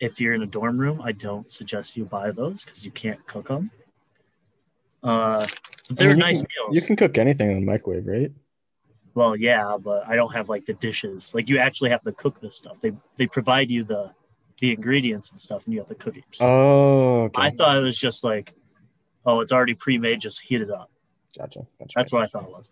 [0.00, 3.24] if you're in a dorm room, I don't suggest you buy those because you can't
[3.26, 3.70] cook them.
[5.02, 5.46] Uh,
[5.90, 6.76] they're I mean, you nice can- meals.
[6.76, 8.32] You can cook anything in the microwave, right?
[9.14, 11.34] Well, yeah, but I don't have like the dishes.
[11.34, 12.80] Like you actually have to cook this stuff.
[12.80, 14.10] They they provide you the
[14.60, 16.24] the ingredients and stuff, and you have to cook it.
[16.30, 16.48] yourself.
[16.50, 17.42] Oh, okay.
[17.42, 18.54] I thought it was just like,
[19.26, 20.20] oh, it's already pre-made.
[20.20, 20.90] Just heat it up.
[21.38, 21.60] gotcha.
[21.78, 21.92] gotcha.
[21.94, 22.70] That's what I thought it was.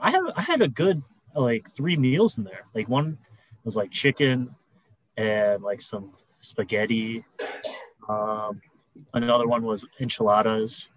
[0.00, 1.00] I had I had a good
[1.36, 2.64] like three meals in there.
[2.74, 3.18] Like one
[3.64, 4.54] was like chicken
[5.16, 7.24] and like some spaghetti.
[8.08, 8.60] Um,
[9.14, 10.88] another one was enchiladas,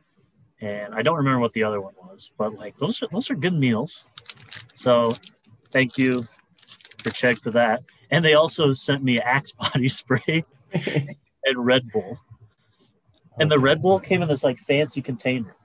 [0.62, 2.32] and I don't remember what the other one was.
[2.38, 4.06] But like those are those are good meals.
[4.76, 5.12] So
[5.72, 6.12] thank you
[7.00, 7.84] for Chegg for that.
[8.12, 12.18] And they also sent me Axe body spray and Red Bull.
[13.40, 15.56] And the Red Bull came in this like fancy container.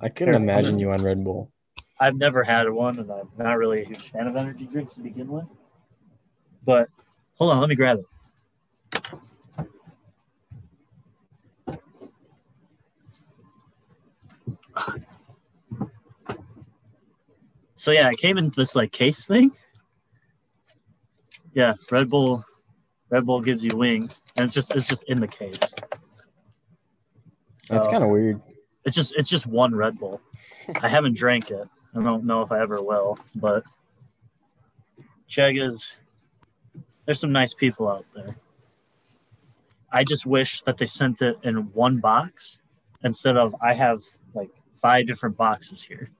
[0.00, 1.50] I couldn't imagine you on Red Bull.
[1.98, 5.00] I've never had one, and I'm not really a huge fan of energy drinks to
[5.00, 5.44] begin with.
[6.64, 6.88] But
[7.34, 8.06] hold on, let me grab it.
[17.74, 19.52] So yeah, it came in this like case thing.
[21.54, 22.44] Yeah, Red Bull.
[23.08, 25.58] Red Bull gives you wings, and it's just it's just in the case.
[27.70, 28.40] That's kind of weird.
[28.84, 30.20] it's just it's just one Red Bull.
[30.82, 31.66] I haven't drank it.
[31.96, 33.64] I don't know if I ever will, but
[35.28, 35.90] Chegg is
[37.06, 38.36] there's some nice people out there.
[39.90, 42.58] I just wish that they sent it in one box
[43.02, 44.02] instead of I have
[44.80, 46.10] five different boxes here.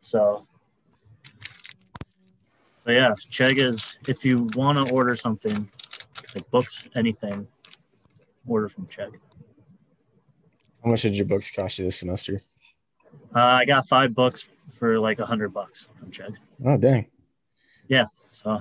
[0.00, 0.46] So
[2.84, 5.68] so yeah, Chegg is if you want to order something
[6.34, 7.46] like books, anything,
[8.46, 9.12] order from Chegg.
[10.82, 12.40] How much did your books cost you this semester?
[13.34, 16.34] Uh, I got five books for like a hundred bucks from Chegg.
[16.64, 17.06] Oh, dang.
[17.88, 18.60] Yeah, so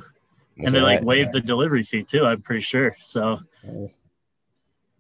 [0.58, 1.06] That's and they like right.
[1.06, 2.26] waived the delivery fee too.
[2.26, 2.96] I'm pretty sure.
[3.02, 4.00] So Nice.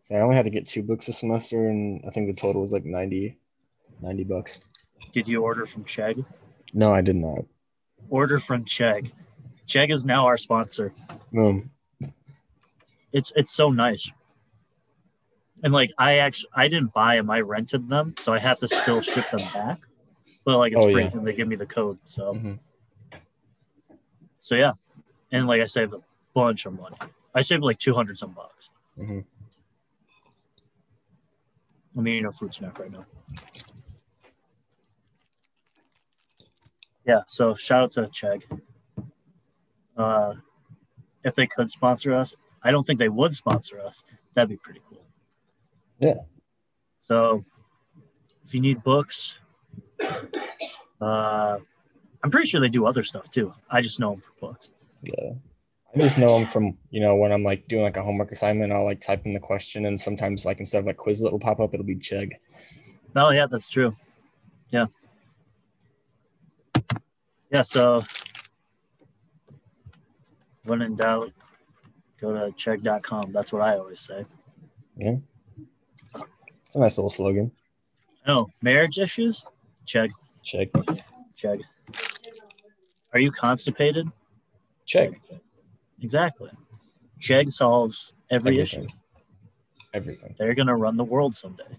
[0.01, 2.61] So I only had to get two books a semester, and I think the total
[2.61, 3.37] was like 90,
[4.01, 4.59] 90 bucks.
[5.11, 6.25] did you order from Chegg?
[6.73, 7.45] No, I did not.
[8.09, 9.11] Order from Chegg.
[9.67, 10.93] Chegg is now our sponsor.
[11.37, 11.69] Um,
[13.13, 14.09] It's it's so nice.
[15.63, 17.29] And like I actually I didn't buy them.
[17.29, 19.79] I rented them, so I have to still ship them back.
[20.45, 21.11] But like it's Oh, free, yeah.
[21.13, 21.99] and they give me the code.
[22.05, 22.59] So mhm.
[24.39, 24.73] so yeah,
[25.31, 26.01] and like I saved a
[26.33, 26.97] bunch of money.
[27.35, 28.69] I saved like two hundred some bucks.
[28.97, 29.25] Mhm.
[31.97, 33.05] I'm eating a fruit snack right now.
[37.05, 38.43] Yeah, so shout out to Chegg.
[39.97, 40.33] Uh,
[41.23, 44.03] if they could sponsor us, I don't think they would sponsor us.
[44.33, 45.03] That'd be pretty cool.
[45.99, 46.19] Yeah.
[46.99, 47.43] So
[48.45, 49.39] if you need books,
[51.01, 51.57] uh,
[52.23, 53.53] I'm pretty sure they do other stuff too.
[53.69, 54.71] I just know them for books.
[55.01, 55.33] Yeah.
[55.93, 58.71] I just know them from, you know, when I'm like doing like a homework assignment,
[58.71, 61.59] I'll like type in the question, and sometimes like instead of like Quizlet will pop
[61.59, 62.31] up, it'll be Chegg.
[63.15, 63.93] Oh yeah, that's true.
[64.69, 64.85] Yeah.
[67.51, 68.01] Yeah, so
[70.63, 71.33] when in doubt,
[72.19, 73.33] go to chegg.com.
[73.33, 74.25] That's what I always say.
[74.95, 75.15] Yeah.
[76.65, 77.51] It's a nice little slogan.
[78.27, 79.43] Oh, marriage issues?
[79.85, 80.11] Check,
[80.43, 80.69] Check.
[81.35, 81.59] check.
[83.13, 84.07] Are you constipated?
[84.85, 85.19] Check.
[86.01, 86.49] Exactly.
[87.19, 88.79] Chegg solves every issue.
[88.79, 88.97] Everything.
[89.93, 90.35] Everything.
[90.37, 91.77] They're gonna run the world someday.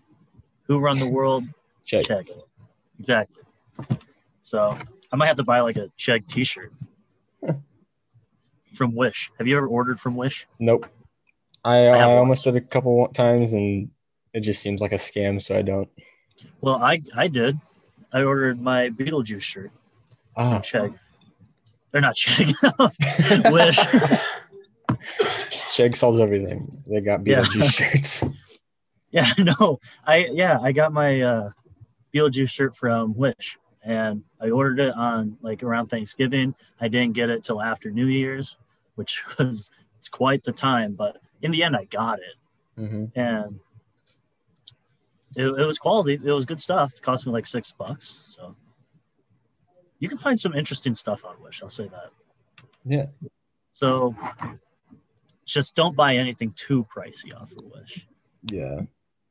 [0.68, 1.44] Who run the world?
[1.84, 2.04] Check.
[2.04, 2.30] Chegg.
[2.98, 3.42] Exactly.
[4.42, 4.76] So
[5.12, 6.72] I might have to buy like a Chegg T-shirt
[8.72, 9.32] from Wish.
[9.38, 10.46] Have you ever ordered from Wish?
[10.58, 10.86] Nope.
[11.64, 13.88] I, have I almost did a couple times, and
[14.32, 15.88] it just seems like a scam, so I don't.
[16.60, 17.58] Well, I I did.
[18.12, 19.70] I ordered my Beetlejuice shirt
[20.36, 20.98] Ah, Chegg.
[21.92, 22.52] They're not Chegg.
[23.52, 23.78] Wish.
[25.70, 26.82] Chegg solves everything.
[26.86, 27.42] They got Yeah.
[27.42, 28.24] Beetlejuice shirts.
[29.10, 29.78] Yeah, no.
[30.06, 31.50] I yeah, I got my uh
[32.14, 36.54] Beetlejuice shirt from Wish and I ordered it on like around Thanksgiving.
[36.80, 38.56] I didn't get it till after New Year's,
[38.94, 42.36] which was it's quite the time, but in the end, I got it,
[42.76, 43.58] hmm and
[45.36, 46.14] it, it was quality.
[46.14, 46.94] It was good stuff.
[46.94, 48.54] It cost me like six bucks, so
[50.02, 51.62] you can find some interesting stuff on Wish.
[51.62, 52.10] I'll say that.
[52.84, 53.06] Yeah.
[53.70, 54.16] So
[55.46, 58.04] just don't buy anything too pricey off of Wish
[58.50, 58.80] Yeah.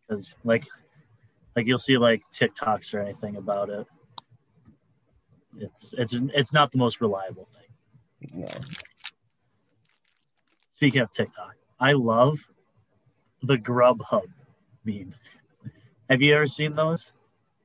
[0.02, 0.66] because like
[1.58, 3.86] like you'll see like TikToks or anything about it.
[5.58, 8.40] It's it's it's not the most reliable thing.
[8.40, 8.48] No.
[10.76, 12.40] Speaking of TikTok, I love
[13.44, 14.28] the Grubhub
[14.86, 15.14] meme.
[16.10, 17.12] Have you ever seen those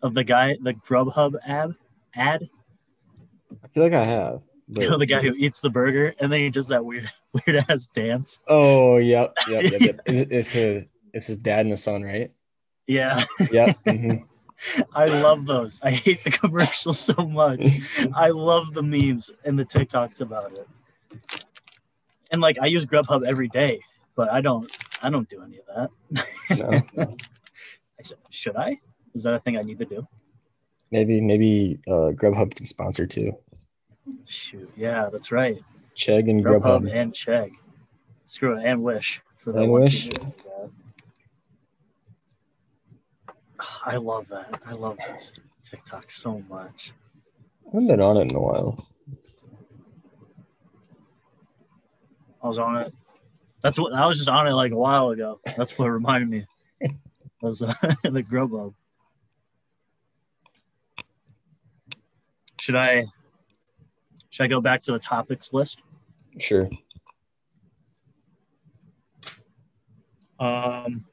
[0.02, 1.76] of the guy the Grubhub ad
[2.16, 2.50] ad?
[3.64, 4.42] I feel like I have.
[4.68, 7.10] You know the guy who eats the burger and then he does that weird
[7.46, 8.40] weird ass dance.
[8.48, 9.80] Oh, yep, yep, yep.
[9.80, 10.00] yep.
[10.06, 12.32] It's, it's his it's his dad and the son, right?
[12.86, 13.76] Yeah, Yep.
[13.88, 14.16] hmm
[14.94, 15.78] I love those.
[15.82, 17.62] I hate the commercials so much.
[18.14, 20.66] I love the memes and the TikToks about it.
[22.32, 23.80] And like I use Grubhub every day,
[24.14, 24.70] but I don't
[25.02, 25.66] I don't do any of
[26.10, 26.26] that.
[26.96, 27.16] no.
[27.98, 28.80] I said, should I?
[29.14, 30.08] Is that a thing I need to do?
[30.90, 33.32] Maybe maybe uh, Grubhub can sponsor too.
[34.24, 35.58] Shoot, yeah, that's right.
[35.96, 36.94] Chegg and Grubhub Grubhub.
[36.94, 37.52] and Chegg.
[38.26, 39.72] Screw it, and Wish for that And.
[39.72, 40.10] Wish?
[43.84, 44.60] I love that.
[44.66, 46.92] I love this TikTok so much.
[47.66, 48.86] I haven't been on it in a while.
[52.42, 52.94] I was on it.
[53.62, 55.40] That's what I was just on it like a while ago.
[55.56, 56.46] That's what reminded me.
[57.42, 58.74] Was uh, the Grubhub.
[62.66, 63.04] Should I?
[64.30, 65.84] Should I go back to the topics list?
[66.40, 66.68] Sure.
[70.40, 71.04] Um,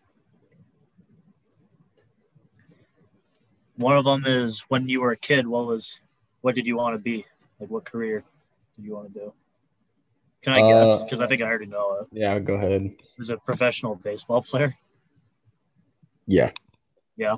[3.75, 5.45] one of them is when you were a kid.
[5.45, 5.99] What was?
[6.41, 7.23] What did you want to be?
[7.59, 8.23] Like, what career
[8.75, 9.33] did you want to do?
[10.41, 10.89] Can I guess?
[10.89, 12.07] Uh, Because I think I already know it.
[12.11, 12.95] Yeah, go ahead.
[13.19, 14.75] Is a professional baseball player?
[16.25, 16.49] Yeah.
[17.15, 17.35] Yeah.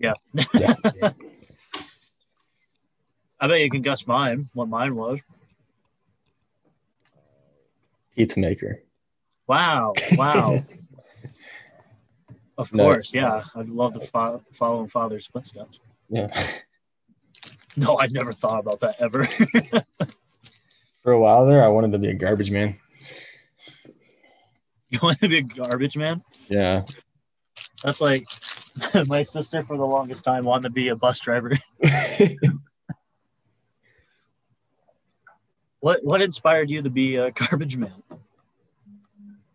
[0.00, 0.14] Yeah.
[0.54, 0.74] Yeah.
[3.42, 4.48] I bet you can guess mine.
[4.52, 5.20] What mine was?
[8.14, 8.82] Pizza maker.
[9.46, 9.94] Wow!
[10.12, 10.62] Wow!
[12.58, 12.84] of No.
[12.84, 13.44] course, yeah.
[13.56, 15.80] I'd love to fo- follow in father's footsteps.
[16.08, 16.28] Yeah.
[17.76, 19.22] No, I'd never thought about that ever.
[21.04, 22.76] For a while there, I wanted to be a garbage man.
[24.90, 26.20] you want to be a garbage man?
[26.48, 26.82] Yeah.
[27.84, 28.26] That's like
[29.08, 31.52] my sister for the longest time wanted to be a bus driver.
[35.80, 38.02] What what inspired you to be a garbage man?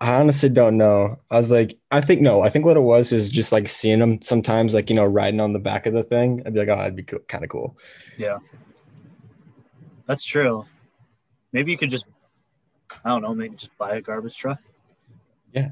[0.02, 1.18] I honestly don't know.
[1.32, 2.42] I was like, I think no.
[2.42, 5.40] I think what it was is just like seeing them sometimes, like you know, riding
[5.40, 6.42] on the back of the thing.
[6.46, 7.78] I'd be like, oh, that'd be cool, kind of cool.
[8.18, 8.40] Yeah,
[10.08, 10.66] that's true.
[11.54, 12.06] Maybe you could just
[13.04, 14.60] I don't know, maybe just buy a garbage truck.
[15.54, 15.70] Yeah.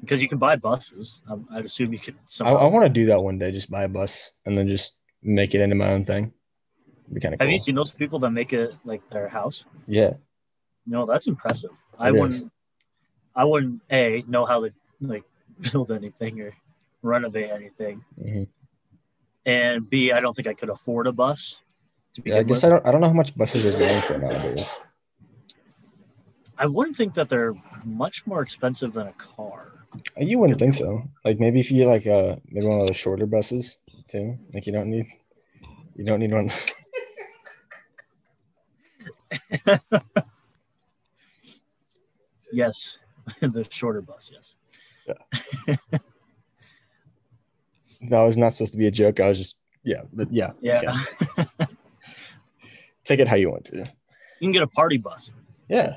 [0.00, 1.18] Because you can buy buses.
[1.28, 2.56] Um, I'd assume you could I, somehow.
[2.56, 3.50] I want to do that one day.
[3.50, 6.32] Just buy a bus and then just make it into my own thing.
[7.04, 7.52] It'd be kind of Have cool.
[7.52, 9.64] you seen those people that make it like their house?
[9.86, 10.14] yeah.
[10.88, 11.70] No, that's impressive.
[11.98, 12.52] I It wouldn't.
[13.34, 15.24] I wouldn't a know how to like
[15.72, 16.52] build anything or
[17.02, 18.46] renovate anything, Mhm.
[19.44, 21.60] and b I don't think I could afford a bus.
[22.14, 22.36] To Yeah.
[22.38, 22.64] I guess with.
[22.64, 22.86] I don't.
[22.86, 24.72] I don't know how much buses are going for nowadays.
[26.58, 27.54] I wouldn't think that they're
[27.84, 29.72] much more expensive than a car.
[30.16, 31.02] You wouldn't think so.
[31.24, 33.78] Like maybe if you get like uh maybe one of those shorter buses
[34.08, 34.38] too.
[34.52, 35.06] Like you don't need.
[35.94, 36.50] You don't need one.
[42.52, 42.98] Yes,
[43.40, 44.30] the shorter bus.
[44.32, 44.54] Yes.
[48.08, 49.20] that was not supposed to be a joke.
[49.20, 50.52] I was just yeah, but yeah.
[50.60, 50.92] Yeah.
[51.38, 51.66] okay.
[53.04, 53.76] Take it how you want to.
[53.76, 53.84] You
[54.40, 55.30] can get a party bus.
[55.68, 55.96] Yeah.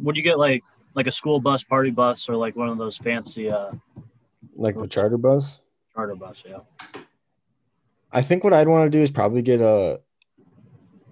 [0.00, 0.62] Would you get like
[0.94, 3.72] like a school bus, party bus, or like one of those fancy uh,
[4.56, 5.62] Like the charter bus.
[5.94, 6.42] charter bus?
[6.46, 6.58] Yeah.
[8.12, 10.00] I think what I'd want to do is probably get a.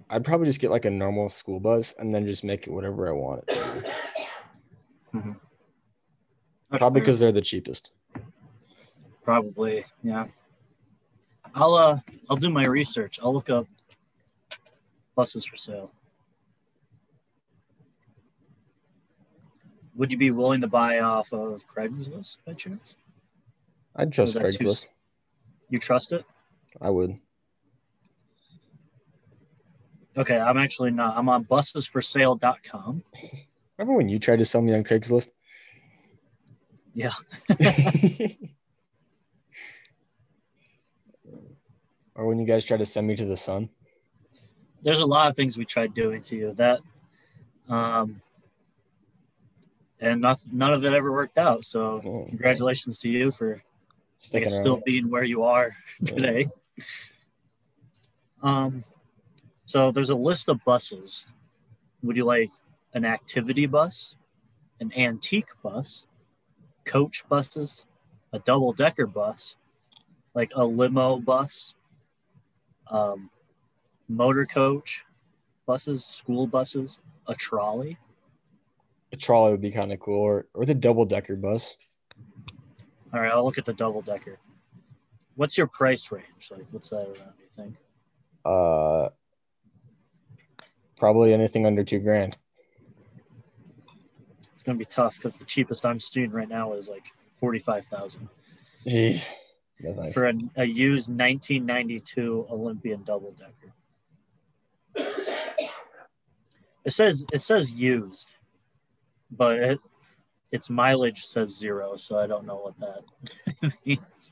[0.09, 3.07] I'd probably just get like a normal school bus and then just make it whatever
[3.07, 3.85] I want it.
[5.13, 5.19] be.
[6.77, 7.91] Probably because they're the cheapest.
[9.23, 10.25] Probably, yeah.
[11.53, 13.19] I'll uh I'll do my research.
[13.21, 13.67] I'll look up
[15.15, 15.91] buses for sale.
[19.95, 22.93] would you be willing to buy off of Craigslist by chance?
[23.95, 24.85] I trust Craigslist.
[24.85, 24.91] Too,
[25.69, 26.25] you trust it?
[26.79, 27.17] I would.
[30.17, 31.17] Okay, I'm actually not.
[31.17, 33.03] I'm on busesforsale.com.
[33.77, 35.31] Remember when you tried to sell me on Craigslist?
[36.93, 37.13] Yeah.
[42.15, 43.69] or when you guys tried to send me to the sun?
[44.83, 46.53] There's a lot of things we tried doing to you.
[46.53, 46.81] That
[47.69, 48.21] um,
[50.01, 51.63] and not, none of it ever worked out.
[51.63, 53.61] So Oh, congratulations to you for
[54.17, 55.75] Sticking guess still being where you are
[56.05, 56.49] today.
[58.43, 58.83] Um,
[59.65, 61.25] so there's a list of buses.
[62.03, 62.49] Would you like
[62.93, 64.15] an activity bus,
[64.79, 66.05] an antique bus,
[66.85, 67.85] coach buses,
[68.33, 69.55] a double decker bus,
[70.35, 71.73] like a limo bus,
[72.87, 73.29] um,
[74.07, 75.03] motor coach
[75.65, 77.97] buses, school buses, a trolley?
[79.13, 81.75] A trolley would be kind of cool, or, or the double decker bus.
[83.13, 84.39] All right, I'll look at the double decker.
[85.35, 86.49] What's your price range?
[86.49, 87.33] Like, what's that around?
[87.39, 87.75] You think?
[88.45, 89.09] Uh,
[90.97, 92.37] probably anything under two grand.
[94.53, 97.05] It's gonna be tough because the cheapest I'm seeing right now is like
[97.37, 98.29] forty-five thousand
[98.87, 99.33] Jeez.
[99.81, 100.13] Thanks.
[100.13, 103.73] for a, a used 1992 Olympian double decker.
[106.85, 108.35] It says it says used,
[109.31, 109.79] but it
[110.51, 114.31] its mileage says zero, so I don't know what that means.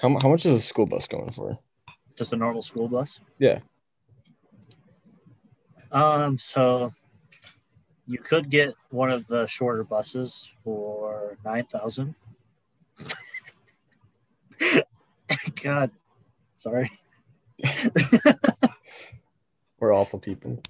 [0.00, 1.58] How, how much is a school bus going for?
[2.16, 3.18] Just a normal school bus.
[3.38, 3.58] Yeah.
[5.92, 6.38] Um.
[6.38, 6.92] So
[8.06, 12.14] you could get one of the shorter buses for nine thousand.
[15.62, 15.90] God,
[16.56, 16.90] sorry.
[19.80, 20.62] We're awful people.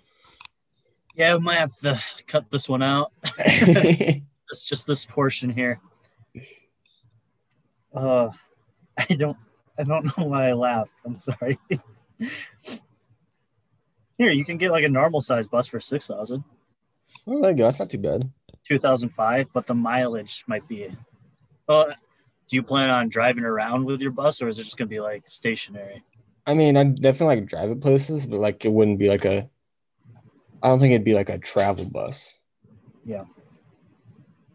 [1.21, 3.13] Yeah, we might have to cut this one out.
[4.53, 5.81] It's just this portion here.
[7.95, 8.31] Uh,
[8.99, 9.37] I don't,
[9.79, 10.91] I don't know why I laughed.
[11.07, 11.57] I'm sorry.
[14.19, 16.43] Here, you can get like a normal size bus for six thousand.
[17.29, 17.65] oh, there you go.
[17.65, 18.29] That's not too bad.
[18.65, 20.89] 2005, but the mileage might be.
[21.69, 21.93] Well,
[22.49, 25.01] do you plan on driving around with your bus, or is it just gonna be
[25.01, 26.03] like stationary?
[26.45, 29.49] I mean, I definitely like drive it places, but like it wouldn't be like a.
[30.63, 32.35] I don't think it'd be like a travel bus.
[33.05, 33.25] Yeah.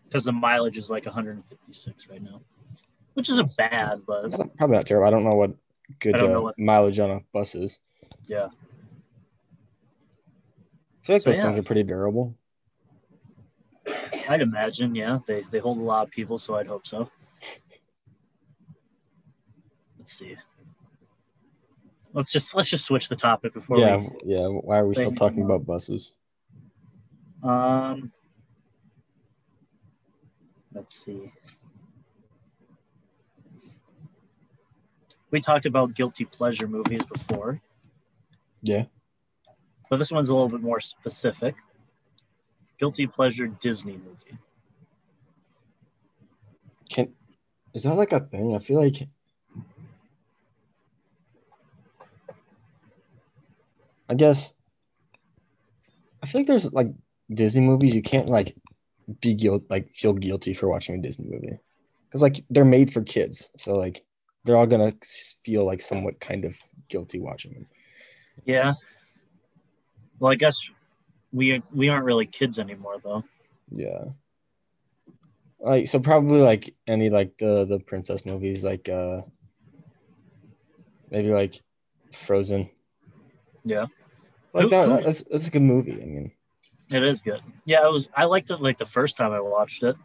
[0.04, 2.42] Because the mileage is like 156 right now,
[3.16, 5.08] which isn't bad, but It's not, probably not terrible.
[5.08, 5.52] I don't know what
[6.00, 7.80] good don't know uh, what- mileage on a bus is.
[8.28, 8.48] yeah.
[11.04, 11.44] I feel like So, those yeah.
[11.44, 12.36] things are pretty durable.
[14.28, 15.20] I'd imagine, yeah.
[15.28, 17.12] They they hold a lot of people, so I'd hope so.
[20.00, 20.36] Let's see.
[22.16, 24.48] Let's just let's just switch the topic before yeah, we yeah.
[24.48, 26.14] Why are we still talking about buses?
[27.44, 28.10] um
[30.74, 31.34] let's see.
[35.30, 37.62] We talked about guilty pleasure movies before,
[38.62, 38.86] Yeah.
[39.90, 41.56] but this one's a little bit more specific.
[42.80, 44.38] Guilty pleasure Disney movie.
[46.90, 47.14] Can
[47.74, 48.56] is that like a thing?
[48.56, 49.02] I feel like
[54.10, 54.56] I guess
[56.22, 56.92] I feel like there's like
[57.34, 58.56] Disney movies you can't like
[59.22, 61.60] be guilt like feel guilty for watching a Disney movie
[62.08, 64.04] because like they're made for kids, so like
[64.44, 64.94] they're all gonna
[65.44, 67.68] feel like somewhat kind of guilty watching them.
[68.46, 68.74] Yeah.
[70.20, 70.62] Well, I guess
[71.34, 73.24] we we aren't really kids anymore, though.
[73.76, 74.06] Yeah.
[75.60, 79.22] Like so probably like any like the the princess movies like uh
[81.12, 81.56] maybe like
[82.14, 82.70] Frozen.
[83.66, 83.88] Yeah.
[84.54, 86.02] Like that who- that's, that's a good movie.
[86.02, 86.32] I mean
[86.92, 87.42] It is good.
[87.66, 88.08] Yeah, it was.
[88.16, 89.96] I liked it like the first time I watched it,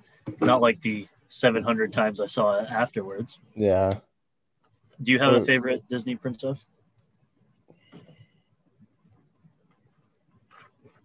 [0.40, 3.38] not like the 700 times I saw it afterwards.
[3.54, 3.92] yeah.
[5.02, 6.66] Do you have a favorite Disney princess?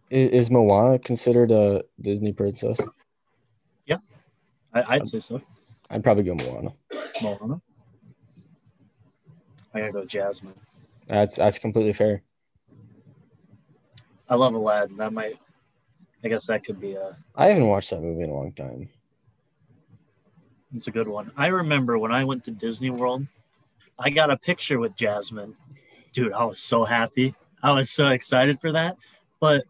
[0.09, 2.79] Is, is Moana considered a Disney princess?
[4.73, 5.41] I, I'd say so.
[5.89, 6.73] I'd probably go Moana.
[7.23, 7.61] Moana.
[9.73, 10.53] I gotta go Jasmine.
[11.07, 12.23] That's that's completely fair.
[14.29, 14.97] I love Aladdin.
[14.97, 15.39] That might.
[16.23, 17.15] I guess that could be a.
[17.35, 18.89] I haven't watched that movie in a long time.
[20.73, 21.31] It's a good one.
[21.37, 23.25] I remember when I went to Disney World,
[23.99, 25.55] I got a picture with Jasmine.
[26.11, 27.35] Dude, I was so happy.
[27.61, 28.97] I was so excited for that.
[29.39, 29.65] But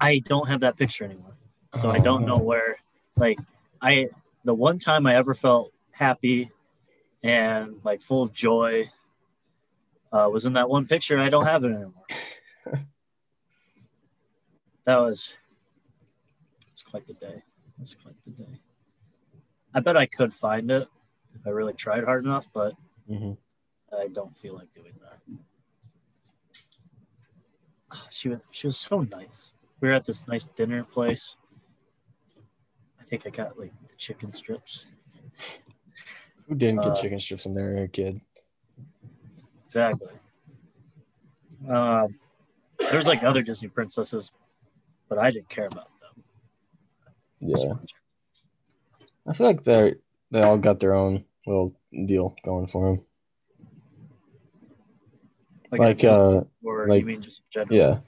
[0.00, 1.34] I don't have that picture anymore.
[1.74, 2.42] So I don't know Oh.
[2.42, 2.76] where
[3.16, 3.38] like
[3.80, 4.08] I
[4.44, 6.50] the one time I ever felt happy
[7.22, 8.90] and like full of joy
[10.12, 11.18] uh, was in that one picture.
[11.18, 11.92] I don't have it anymore.
[14.84, 15.34] that was
[16.70, 17.42] it's quite the day.
[17.78, 18.60] That's quite the day.
[19.72, 20.88] I bet I could find it
[21.34, 22.74] if I really tried hard enough, but
[23.08, 23.36] Mhm.
[23.96, 25.20] I don't feel like doing that.
[27.90, 29.52] Ah, She was she was so nice.
[29.80, 31.36] We were at this nice dinner place.
[33.00, 34.86] I think I got like the chicken strips.
[36.48, 38.20] Who didn't get Uh, chicken strips when they were a kid?
[39.66, 40.12] exactly.
[41.68, 42.18] Um,
[42.78, 44.32] there's like other Disney princesses,
[45.14, 46.24] but I didn't care about them.
[47.40, 47.74] Yeah.
[49.26, 49.94] I feel like they
[50.30, 51.74] they all got their own little
[52.06, 53.04] deal going for them.
[55.70, 57.76] Like, Like, uh, or like- you mean just general?
[57.76, 57.98] yeah.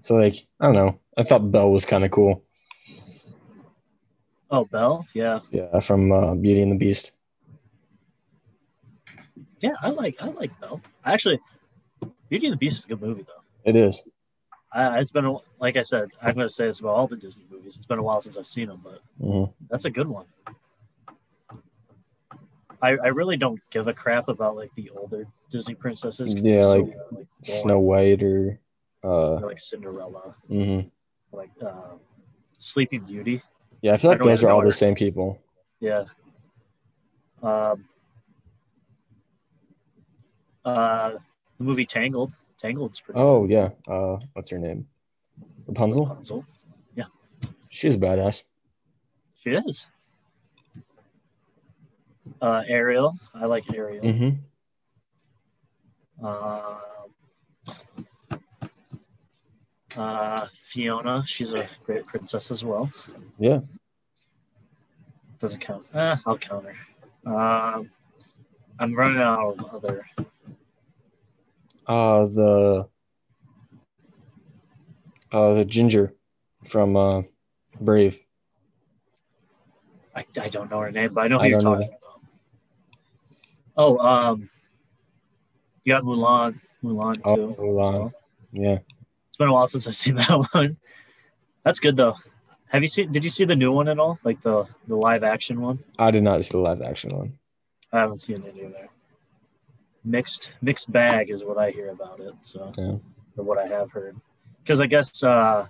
[0.00, 1.00] So like I don't know.
[1.16, 2.44] I thought Belle was kind of cool.
[4.50, 5.04] Oh, Belle.
[5.12, 7.12] Yeah, Yeah, from uh, Beauty and the Beast.
[9.60, 9.74] yeah.
[9.82, 10.80] I like I like Belle.
[11.04, 11.40] Actually,
[12.28, 13.42] Beauty and the Beast is a good movie though.
[13.64, 14.04] It is.
[14.72, 16.10] I, it's been a, like I said.
[16.20, 17.76] I'm going to say this about all the Disney movies.
[17.76, 20.26] It's been a while since I've seen them, but hmm that's a good one.
[22.80, 26.34] I, I really don't give a crap about like the older Disney princesses.
[26.34, 27.26] Yeah, they're so, like.
[27.42, 28.60] Snow White or
[29.02, 30.90] uh Or, like Cinderella, mhm.
[31.32, 31.96] like uh,
[32.58, 33.42] Sleeping Beauty.
[33.82, 34.66] yeah, I feel like don't those are all her.
[34.66, 35.40] the same people.
[35.80, 36.04] Yeah.
[37.42, 37.84] Um,
[40.64, 41.10] uh,
[41.58, 42.34] the movie Tangled.
[42.58, 43.18] Tangled's pretty.
[43.20, 43.70] Oh yeah.
[43.86, 44.86] Uh what's her name?
[45.66, 46.06] Rapunzel?
[46.06, 46.44] Rapunzel.
[46.94, 47.04] Yeah.
[47.68, 48.42] She's a badass.
[49.42, 49.86] She is.
[52.40, 53.16] Uh, Ariel.
[53.34, 54.04] I like Ariel.
[54.04, 54.30] Mm-hmm.
[56.24, 56.78] Uh,
[59.96, 61.22] uh, Fiona.
[61.26, 62.90] She's a great princess as well.
[63.38, 63.60] Yeah.
[65.38, 65.84] Doesn't count.
[65.94, 67.32] Eh, I'll count her.
[67.32, 67.90] Um,
[68.78, 70.06] I'm running out of other.
[71.88, 72.88] Uh the
[75.32, 76.14] uh the ginger
[76.64, 77.22] from uh
[77.80, 78.20] Brave.
[80.14, 82.20] I, I don't know her name, but I know who I you're talking about.
[83.76, 84.50] Oh, um,
[85.84, 86.58] you got Mulan.
[86.82, 87.20] Mulan too.
[87.24, 87.62] Oh.
[87.62, 87.86] Mulan.
[87.86, 88.12] so.
[88.52, 88.78] Yeah.
[89.28, 90.76] It's been a while since I've seen that one.
[91.64, 92.16] That's good though.
[92.68, 93.12] Have you seen?
[93.12, 94.18] Did you see the new one at all?
[94.24, 95.78] Like the the live action one?
[95.98, 97.38] I did not see the live action one.
[97.92, 98.88] I haven't seen it either.
[100.04, 102.34] Mixed mixed bag is what I hear about it.
[102.40, 102.96] So Yeah.
[103.36, 104.16] or what I have heard.
[104.62, 105.66] Because I guess uh,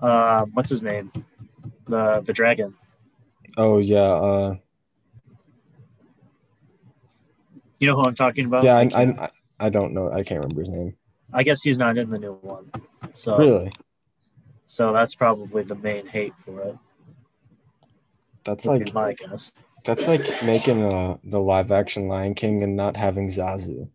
[0.00, 1.12] uh, what's his name?
[1.86, 2.74] The the dragon.
[3.56, 4.56] Oh yeah, uh
[7.78, 8.64] You know who I'm talking about?
[8.64, 9.30] yeah, I, Like, I
[9.60, 10.10] I don't know.
[10.10, 10.96] I can't remember his name.
[11.32, 12.70] I guess he's not in the new one.
[13.12, 13.72] So Really?
[14.66, 16.76] so that's probably the main hate for it.
[18.44, 19.50] That's would like my guess.
[19.84, 23.88] That's like making uh the live action Lion King and not having Zazu.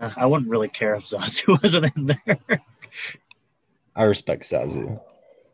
[0.00, 2.60] Uh, I wouldn't really care if Zazu wasn't in there.
[3.94, 5.00] I respect Zazu.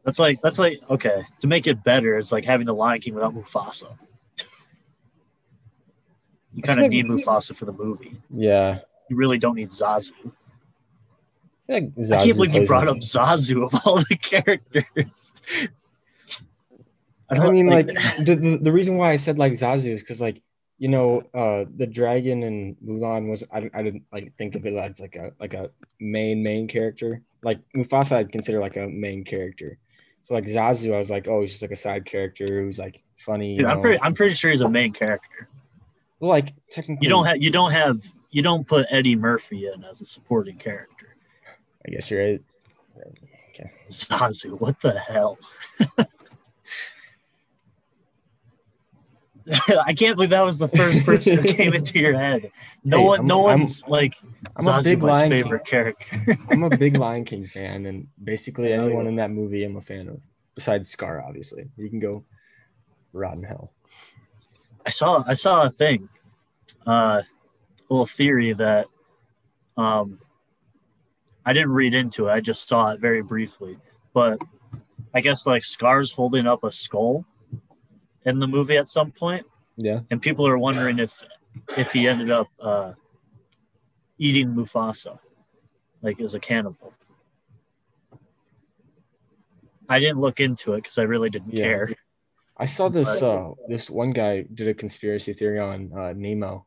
[0.04, 2.16] That's like that's like okay to make it better.
[2.16, 3.96] It's like having the Lion King without Mufasa.
[6.54, 8.16] You kind of like- need Mufasa for the movie.
[8.32, 8.80] Yeah.
[9.08, 10.12] You really don't need Zazu.
[11.68, 15.32] I, feel like I can't believe you brought up Zazu of all the characters.
[17.30, 20.20] I don't- mean, like the, the the reason why I said like Zazu is because
[20.20, 20.42] like
[20.78, 24.74] you know uh the dragon in Mulan was I, I didn't like think of it
[24.74, 25.70] as like a like a
[26.00, 29.78] main main character like Mufasa I'd consider like a main character
[30.22, 33.02] so like Zazu I was like oh he's just like a side character who's like
[33.16, 33.82] funny Dude, I'm know?
[33.82, 35.48] pretty I'm pretty sure he's a main character.
[36.20, 37.96] well, like technically You don't have you don't have
[38.30, 41.16] you don't put Eddie Murphy in as a supporting character.
[41.86, 42.42] I guess you're right
[43.90, 45.38] Zazu, what the hell?
[49.84, 52.50] I can't believe that was the first person that came into your head.
[52.84, 54.16] No Hey, one, I'm- no I'm- one's like
[54.56, 56.36] I'm a big Lion King favorite character.
[56.50, 60.08] I'm a big Lion King fan and basically anyone in that movie I'm a fan
[60.08, 60.20] of
[60.54, 62.24] besides Scar obviously you can go
[63.12, 63.72] rotten hell
[64.84, 66.08] I saw, I saw a thing,
[66.86, 67.24] uh, a
[67.90, 68.86] little theory that,
[69.76, 70.20] um,
[71.44, 72.32] I didn't read into it.
[72.32, 73.78] I just saw it very briefly,
[74.14, 74.38] but
[75.12, 77.24] I guess like Scar's holding up a skull
[78.26, 79.46] in the movie at some point.
[79.76, 81.22] yeah and people are wondering if
[81.76, 82.92] if he ended up uh,
[84.18, 85.18] eating Mufasa,
[86.02, 86.92] like as a cannibal.
[89.88, 91.64] I didn't look into it because I really didn't Yeah.
[91.64, 91.88] care.
[92.58, 96.66] I saw this But- uh this one guy did a conspiracy theory on uh Nemo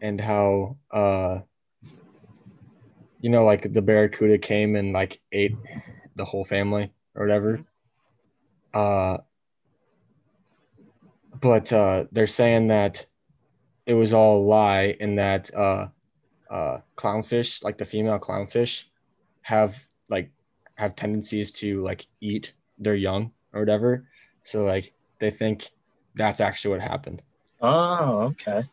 [0.00, 1.40] and how uh
[3.20, 5.56] you know like the barracuda came and like ate
[6.16, 7.64] the whole family or whatever.
[8.74, 9.18] Uh
[11.40, 13.04] but uh they're saying that
[13.86, 15.88] it was all a lie and that uh
[16.50, 18.84] uh clownfish like the female clownfish
[19.42, 20.30] have like
[20.76, 24.06] have tendencies to like eat their young or whatever.
[24.42, 25.70] So like they think
[26.14, 27.22] that's actually what happened.
[27.60, 28.64] Oh, okay.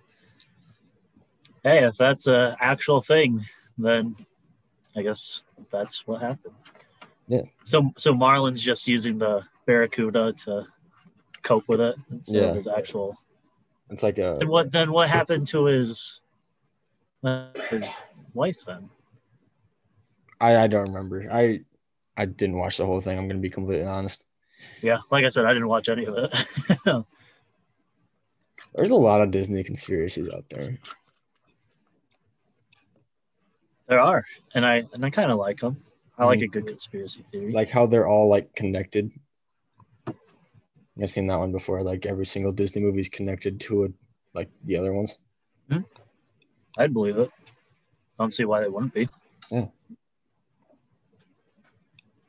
[1.64, 3.42] Hey, if that's a actual thing,
[3.78, 4.16] then
[4.96, 6.56] I guess that's what happened.
[7.28, 7.44] Yeah.
[7.64, 10.66] So so Marlin's just using the barracuda to
[11.42, 12.50] cope with it instead Yeah.
[12.50, 13.16] of his actual
[13.90, 14.92] It's like a And what then?
[14.92, 16.20] What happened to his
[17.70, 18.02] his
[18.34, 18.90] wife then?
[20.40, 21.28] I I don't remember.
[21.32, 21.62] I
[22.18, 23.18] I didn't watch the whole thing.
[23.18, 24.26] I'm gonna be completely honest.
[24.82, 26.34] Yeah, like I said, I didn't watch any of it.
[28.76, 30.78] There's a lot of Disney conspiracies out there.
[33.92, 34.24] there are,
[34.56, 35.84] and I and I kind of like them.
[36.18, 36.44] I like mm.
[36.44, 37.52] a good conspiracy theory.
[37.52, 39.12] Like how they're all like connected.
[41.02, 41.82] I've seen that one before.
[41.82, 43.94] Like every single Disney movie is connected to it,
[44.34, 45.18] like the other ones.
[45.70, 45.80] Hmm.
[46.78, 47.30] I'd believe it.
[48.20, 49.10] I don't see why they wouldn't be.
[49.50, 49.66] Yeah.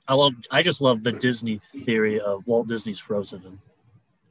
[0.09, 0.35] I love.
[0.51, 3.59] I just love the Disney theory of Walt Disney's frozen in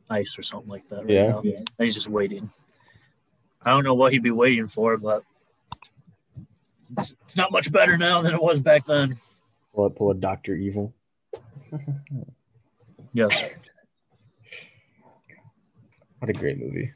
[0.10, 1.02] ice or something like that.
[1.06, 1.28] Right Yeah.
[1.32, 1.40] now.
[1.42, 2.50] And he's just waiting.
[3.64, 5.24] I don't know what he'd be waiting for, but
[6.98, 9.16] it's, it's not much better now than it was back then.
[9.74, 10.94] Pull a, pull a Doctor Evil.
[13.14, 13.56] Yes.
[16.22, 16.94] What a great movie.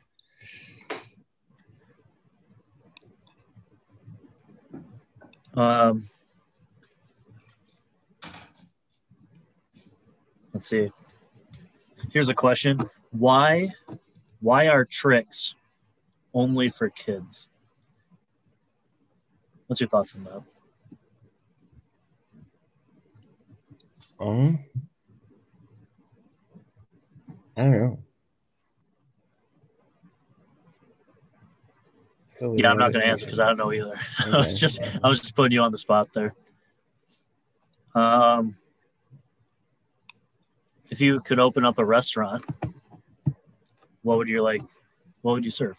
[5.55, 6.07] Um,
[10.53, 10.91] let's see.
[12.11, 13.71] Here's a question: Why,
[14.41, 15.55] why are tricks
[16.35, 17.47] only for kids?
[19.65, 20.43] What's your thoughts on that?
[24.19, 24.59] Um,
[27.57, 27.99] I don't know.
[32.35, 33.97] So Yeah, I'm not going to answer because I don't know either.
[34.25, 36.33] I was just, I was just putting you on the spot there.
[37.93, 38.57] Um,
[40.89, 42.43] if you could open up a restaurant,
[44.01, 44.61] what would you like?
[45.21, 45.77] What would you serve?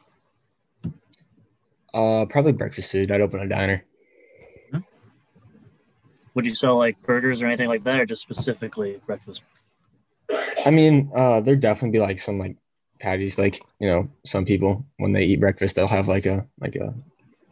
[1.93, 3.13] Uh, probably breakfast food.
[3.13, 3.85] I'd open a diner.
[6.33, 9.43] Would you sell like burgers or anything like that, or just specifically breakfast?
[10.65, 12.57] I mean, uh, there'd definitely be like some like
[12.99, 13.39] patties.
[13.39, 16.95] Like you know, some people when they eat breakfast, they'll have like a like a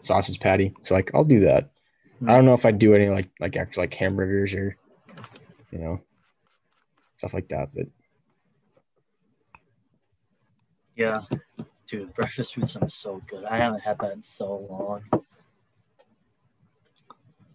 [0.00, 0.74] sausage patty.
[0.82, 1.70] So like, I'll do that.
[2.26, 4.76] I don't know if I'd do any like like actual like hamburgers or
[5.70, 6.00] you know
[7.16, 7.68] stuff like that.
[7.74, 7.86] But
[10.96, 11.22] Yeah,
[11.86, 13.44] dude, breakfast food sounds so good.
[13.44, 15.02] I haven't had that in so long.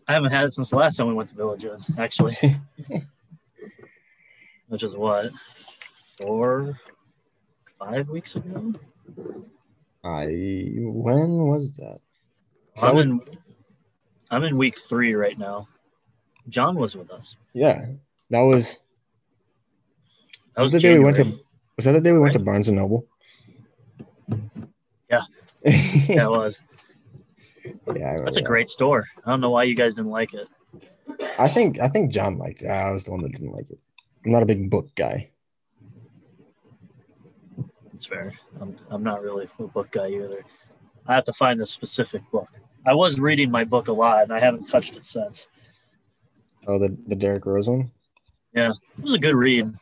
[0.07, 1.65] I haven't had it since the last time we went to Village
[1.97, 2.37] actually.
[4.67, 5.31] Which is what
[6.17, 6.79] four,
[7.79, 8.73] five weeks ago.
[10.03, 10.25] I
[10.77, 11.99] when was that
[12.81, 13.21] I'm in.
[14.31, 15.67] I'm in week three right now.
[16.49, 17.35] John was with us.
[17.53, 17.85] yeah,
[18.29, 18.79] that was.
[20.55, 21.39] That was the day we went to.
[21.75, 23.07] Was that the day we went to Barnes and Noble?
[25.09, 25.21] Yeah.
[25.63, 25.71] yeah,
[26.07, 26.59] Yeah, it was.
[27.65, 28.45] I That's a that.
[28.45, 29.07] great store.
[29.25, 30.47] I don't know why you guys didn't like it.
[31.37, 32.67] I think I think John liked it.
[32.67, 33.79] I was the one that didn't like it.
[34.25, 35.29] I'm not a big book guy.
[37.99, 38.31] It's fair.
[38.61, 40.45] I'm, I'm not really a book guy either.
[41.05, 42.47] I have to find a specific book.
[42.85, 45.49] I was reading my book a lot, and I haven't touched it since.
[46.65, 47.91] Oh, the the Derek Rose one.
[48.53, 49.73] It was a good read.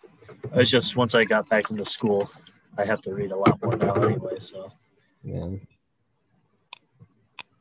[0.53, 2.27] It's just once I got back into school,
[2.75, 4.37] I have to read a lot more now anyway.
[4.39, 4.71] So
[5.23, 5.49] Yeah.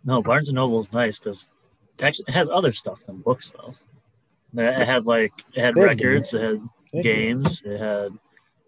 [0.07, 1.51] no, Barnes and Noble is nice because
[1.99, 3.75] it actually it has other stuff than books though.
[4.63, 8.13] It had like it had had records, it had games, it had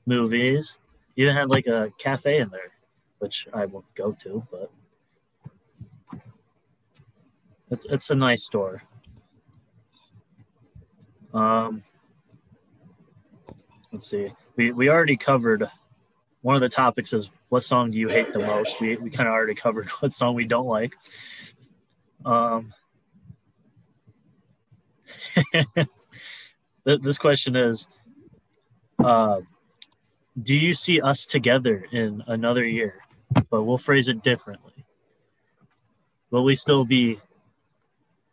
[0.05, 0.77] movies.
[1.19, 2.71] Even had like a cafe in there,
[3.19, 4.71] which I won't go to, but
[7.73, 8.85] it's it's a nice store.
[11.35, 11.83] Um,
[13.91, 14.33] let's see.
[14.55, 15.69] We we already covered
[16.43, 18.81] one of the topics is what song do you hate the most?
[18.81, 20.95] We we kind of already covered what song we don't like.
[22.25, 22.73] Um,
[26.85, 27.89] this question is
[29.01, 29.41] uh,
[30.43, 33.03] do you see us together in another year
[33.51, 34.85] but we'll phrase it differently
[36.31, 37.19] will we still be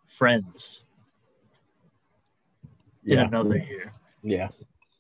[0.08, 0.82] friends
[3.06, 3.92] in Yeah, another year
[4.24, 4.50] yeah.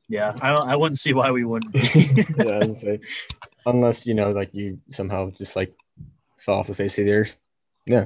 [0.09, 1.79] yeah i i wouldn't see why we wouldn't be
[2.45, 2.99] yeah I say,
[3.65, 5.73] unless you know, like you somehow just like
[6.37, 7.39] fell off the face of the earth.
[7.85, 8.05] Yeah.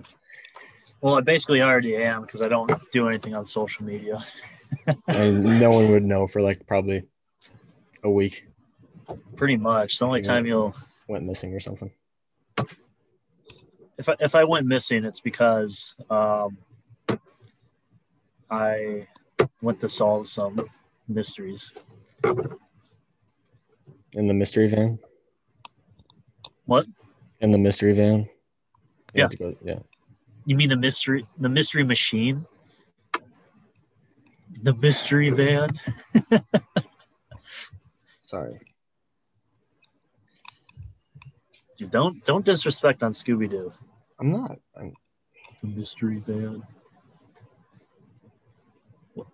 [1.02, 4.20] Well i basically already am because i don't do anything on social media
[5.08, 7.04] mean, no one would know for like probably
[8.04, 8.45] a week.
[9.36, 10.28] Pretty much the only Yeah.
[10.28, 10.74] time you'll
[11.07, 11.91] Went missing or something.
[13.97, 16.57] if I, if I went missing, it's because um,
[18.49, 19.07] I
[19.62, 20.68] went to solve some
[21.07, 21.72] mysteries.
[24.14, 24.99] In the mystery van.
[26.66, 26.86] What?
[27.41, 28.30] In the mystery van.
[29.14, 29.28] You Yeah.
[29.38, 29.80] go- yeah.
[30.45, 32.45] You mean the mystery the mystery machine?
[34.62, 35.70] The mystery van?
[38.20, 38.60] Sorry.
[41.22, 43.71] Dude, don't don't disrespect on Scooby Doo.
[44.19, 44.57] I'm not.
[44.77, 44.93] I'm,
[45.61, 46.63] The mystery van.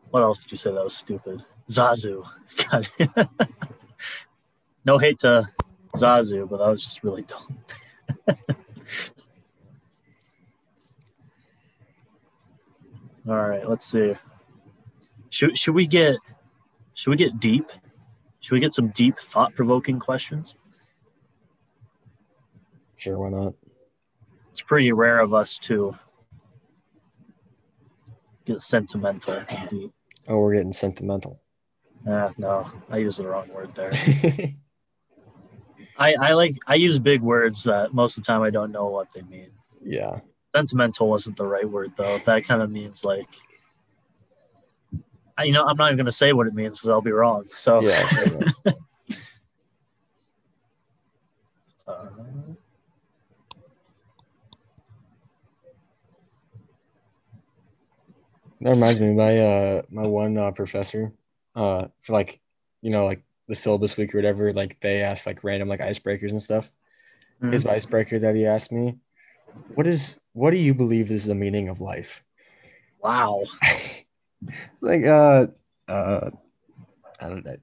[0.09, 1.43] What else did you say that was stupid?
[1.69, 2.25] Zazu.
[2.71, 2.87] God.
[4.85, 5.47] no hate to
[5.95, 7.59] Zazu, but that was just really dumb.
[13.27, 14.13] All right, let's see.
[15.31, 16.17] Should should we get
[16.93, 17.71] should we get deep?
[18.39, 20.53] Should we get some deep thought provoking questions?
[23.05, 23.53] Sure, why not?
[24.49, 25.95] It's pretty rare of us to
[28.45, 29.93] get sentimental deep.
[30.27, 31.39] Oh, we're getting sentimental.
[32.07, 33.91] Ah, no, I used the wrong word there.
[35.97, 38.87] I, I like I use big words that most of the time I don't know
[38.87, 39.51] what they mean.
[39.83, 40.19] yeah.
[40.55, 42.17] Sentimental wasn't the right word though.
[42.19, 43.27] That kind of means like,
[45.37, 47.43] I, you know, I'm not even gonna say what it means because I'll be wrong.
[47.53, 48.39] So Yeah.
[58.65, 61.13] That reminds me, my uh my one uh, professor,
[61.53, 62.41] uh for like,
[62.81, 66.31] you know, like the syllabus week or whatever, like they asked like random like icebreakers
[66.31, 66.71] and stuff.
[67.51, 68.97] His icebreaker that he asked me,
[69.75, 72.23] what is what do you believe is the meaning of life?
[73.03, 73.43] wow.
[73.61, 75.45] it's like uh
[75.87, 76.31] uh
[77.19, 77.57] I don't know.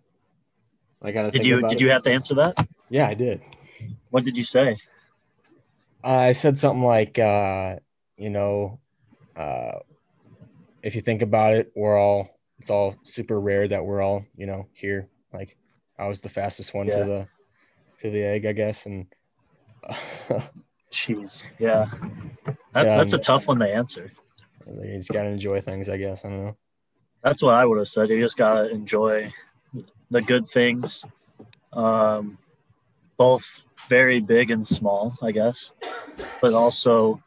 [1.03, 1.81] I gotta Did think you did it.
[1.81, 2.65] you have to answer that?
[2.91, 3.43] Yeah, I did.
[4.11, 4.77] What did you say?
[6.05, 7.79] I said something like, uh,
[8.17, 8.79] you know,
[9.35, 9.81] uh,
[10.83, 12.29] if you think about it, we're all,
[12.59, 15.09] it's all super rare that we're all, you know, here.
[15.33, 15.57] Like,
[15.99, 16.99] I was the fastest one Yeah.
[16.99, 17.29] to the,
[17.99, 18.87] to the egg, I guess.
[18.87, 19.07] And
[20.91, 21.87] Jeez, yeah.
[22.73, 24.13] That's Yeah, that's a tough one to answer.
[24.67, 26.25] Like, you just gotta enjoy things, I guess.
[26.25, 26.57] I don't know.
[27.23, 28.11] That's what I would have said.
[28.11, 29.33] You just gotta enjoy
[30.11, 31.05] the good things,
[31.73, 32.39] um,
[33.17, 35.73] both very big and small, I guess,
[36.41, 37.23] but also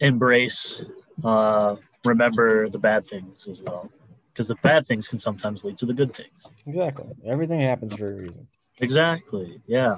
[0.00, 0.80] embrace,
[1.24, 1.76] uh,
[2.08, 3.90] remember the bad things as well,
[4.32, 6.46] because the bad things can sometimes lead to the good things.
[6.66, 7.06] Exactly.
[7.26, 8.48] Everything happens for a reason.
[8.80, 9.60] Exactly.
[9.66, 9.96] Yeah.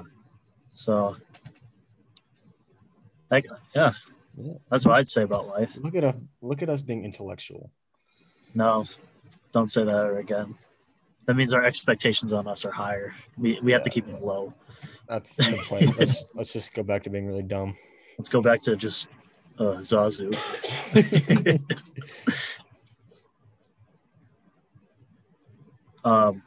[0.73, 1.15] So,
[3.29, 3.45] like,
[3.75, 3.91] yeah,
[4.37, 4.53] Yeah.
[4.69, 5.77] that's what I'd say about life.
[5.77, 7.69] Look at us, look at us being intellectual.
[8.55, 8.83] No,
[9.53, 10.55] don't say that ever again.
[11.27, 13.13] That means our expectations on us are higher.
[13.37, 14.53] We, we have to keep them low.
[15.07, 15.97] That's the point.
[15.97, 17.77] let's, let's just go back to being really dumb.
[18.17, 19.07] Let's go back to just
[19.59, 20.35] uh, Zazu.
[26.03, 26.41] Um,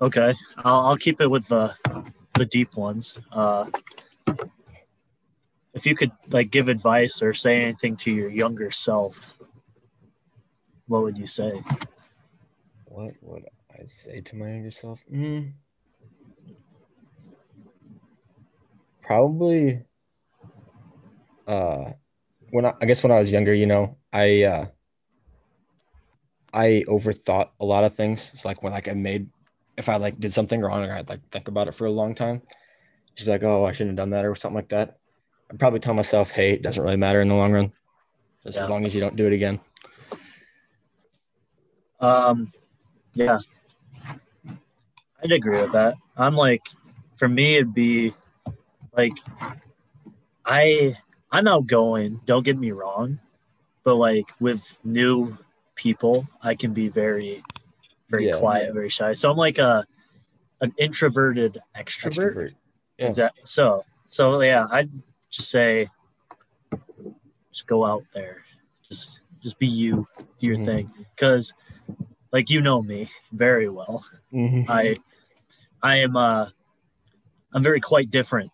[0.00, 1.74] okay, I'll, I'll keep it with the
[2.34, 3.18] the deep ones.
[3.32, 3.66] Uh,
[5.74, 9.38] if you could like give advice or say anything to your younger self,
[10.86, 11.62] what would you say?
[12.84, 15.02] What would I say to my younger self?
[15.12, 15.52] Mm.
[19.02, 19.82] Probably
[21.48, 21.92] uh
[22.50, 24.66] when I, I guess when I was younger, you know, I uh
[26.52, 28.30] I overthought a lot of things.
[28.32, 29.28] It's like when like I made
[29.76, 32.14] if I like did something wrong or I'd like think about it for a long
[32.14, 32.42] time,
[33.14, 34.98] just be like, oh, I shouldn't have done that or something like that.
[35.50, 37.72] I'd probably tell myself, hey, it doesn't really matter in the long run.
[38.44, 39.60] Just as long as you don't do it again.
[42.00, 42.52] Um,
[43.14, 43.38] yeah,
[45.22, 45.94] I'd agree with that.
[46.16, 46.62] I'm like,
[47.16, 48.14] for me, it'd be
[48.96, 49.14] like,
[50.44, 50.96] I
[51.30, 52.20] I'm outgoing.
[52.24, 53.18] Don't get me wrong,
[53.84, 55.36] but like with new
[55.74, 57.42] people, I can be very,
[58.08, 58.38] very Yeah.
[58.38, 59.12] quiet, very shy.
[59.14, 59.86] So I'm like a
[60.60, 62.34] an introverted extrovert.
[62.34, 62.54] Extrovert.
[62.98, 63.06] Yeah.
[63.08, 63.42] Exactly.
[63.44, 64.90] So so yeah, I'd
[65.30, 65.88] just say,
[67.52, 68.42] just go out there,
[68.88, 70.06] just just be you,
[70.40, 70.64] do your Mhm.
[70.64, 71.52] thing, because
[72.32, 74.04] like you know me very well.
[74.32, 74.64] Mhm.
[74.68, 74.96] I
[75.82, 76.48] I am uh
[77.52, 78.50] I'm very quite different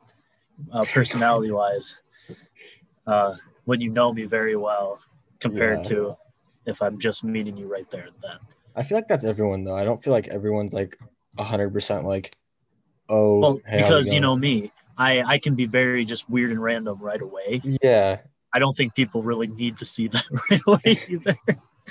[0.73, 1.99] uh, personality wise
[3.07, 3.35] uh,
[3.65, 5.01] when you know me very well
[5.41, 5.83] compared Yeah.
[5.91, 6.17] to
[6.67, 8.39] if I'm just meeting you right there and then.
[8.77, 9.77] I feel like that's everyone though.
[9.77, 10.99] I don't feel like everyone's like
[11.39, 12.35] hundred percent like,
[13.09, 16.63] oh, Well, hey, because you know me, I I can be very just weird and
[16.63, 17.61] random right away.
[17.83, 18.19] yeah,
[18.53, 21.37] I don't think people really need to see that right away either.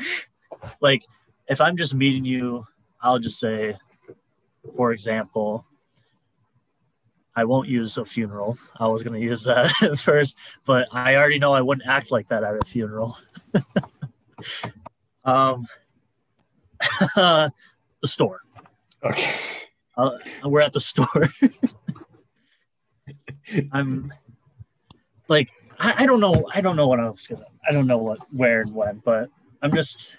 [0.81, 1.03] like
[1.47, 2.65] if I'm just meeting you,
[3.01, 3.75] I'll just say,
[4.75, 5.65] for example,
[7.35, 8.57] I won't use a funeral.
[8.79, 12.11] I was going to use that at first, but I already know I wouldn't act
[12.11, 13.17] like that at a funeral.
[15.25, 15.65] um,
[17.15, 17.51] the
[18.03, 18.41] store.
[19.03, 19.31] okay,
[19.97, 20.11] Uh,
[20.45, 21.07] we're at the store.
[23.71, 24.13] I'm
[25.27, 26.47] like, I, I don't know.
[26.53, 27.45] I don't know what I was gonna.
[27.67, 29.01] I don't know what, where, and when.
[29.03, 29.29] But
[29.61, 30.17] I'm just.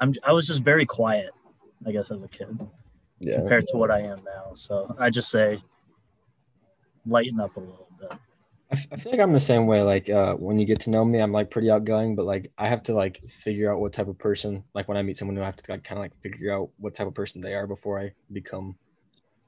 [0.00, 0.14] I'm.
[0.24, 1.30] I was just very quiet,
[1.86, 2.58] I guess, as a kid
[3.20, 4.54] yeah, compared to what I am now.
[4.54, 5.62] So I just say,
[7.06, 8.12] lighten up a little bit.
[8.70, 9.82] I, f- I feel like I'm the same way.
[9.82, 12.68] Like uh, when you get to know me, I'm like pretty outgoing, but like I
[12.68, 14.62] have to like figure out what type of person.
[14.74, 16.70] Like when I meet someone new, I have to like kind of like figure out
[16.78, 18.76] what type of person they are before I become,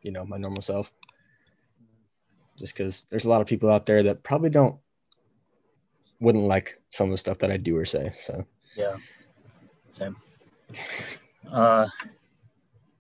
[0.03, 0.93] you know, my normal self.
[2.59, 4.79] Just because there's a lot of people out there that probably don't
[6.21, 8.11] wouldn't like some of the stuff that I do or say.
[8.19, 8.45] So
[8.77, 8.97] Yeah.
[9.91, 10.17] Same.
[11.51, 11.89] Uh,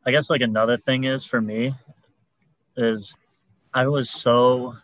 [0.06, 1.74] I guess like another thing is for me
[2.76, 3.14] is
[3.74, 4.76] I was so,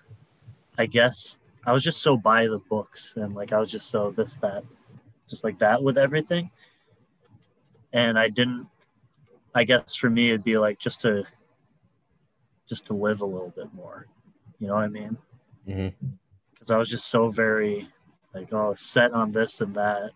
[0.79, 4.11] I guess I was just so by the books and like I was just so
[4.11, 4.63] this that,
[5.29, 6.51] just like that with everything,
[7.93, 8.69] and I didn't.
[9.55, 11.25] I guess for me it'd be like just to,
[12.69, 14.07] just to live a little bit more,
[14.59, 15.17] you know what I mean?
[15.67, 16.07] Mm-hmm.
[16.53, 17.89] Because I was just so very
[18.35, 20.11] like oh set on this and that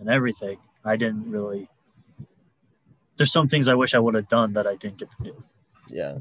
[0.00, 0.58] and everything.
[0.84, 1.68] I didn't really.
[3.16, 5.44] There's some things I wish I would have done that I didn't get to do.
[5.88, 6.14] yeah,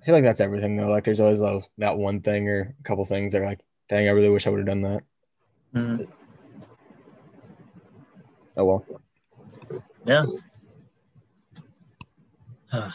[0.00, 0.88] I feel like that's everything though.
[0.88, 4.06] Like there's always those, that one thing or a couple things that are like, dang,
[4.08, 5.02] I really wish I would have done that.
[5.74, 6.06] Mm,
[8.56, 8.86] Oh well.
[10.06, 10.24] yeah.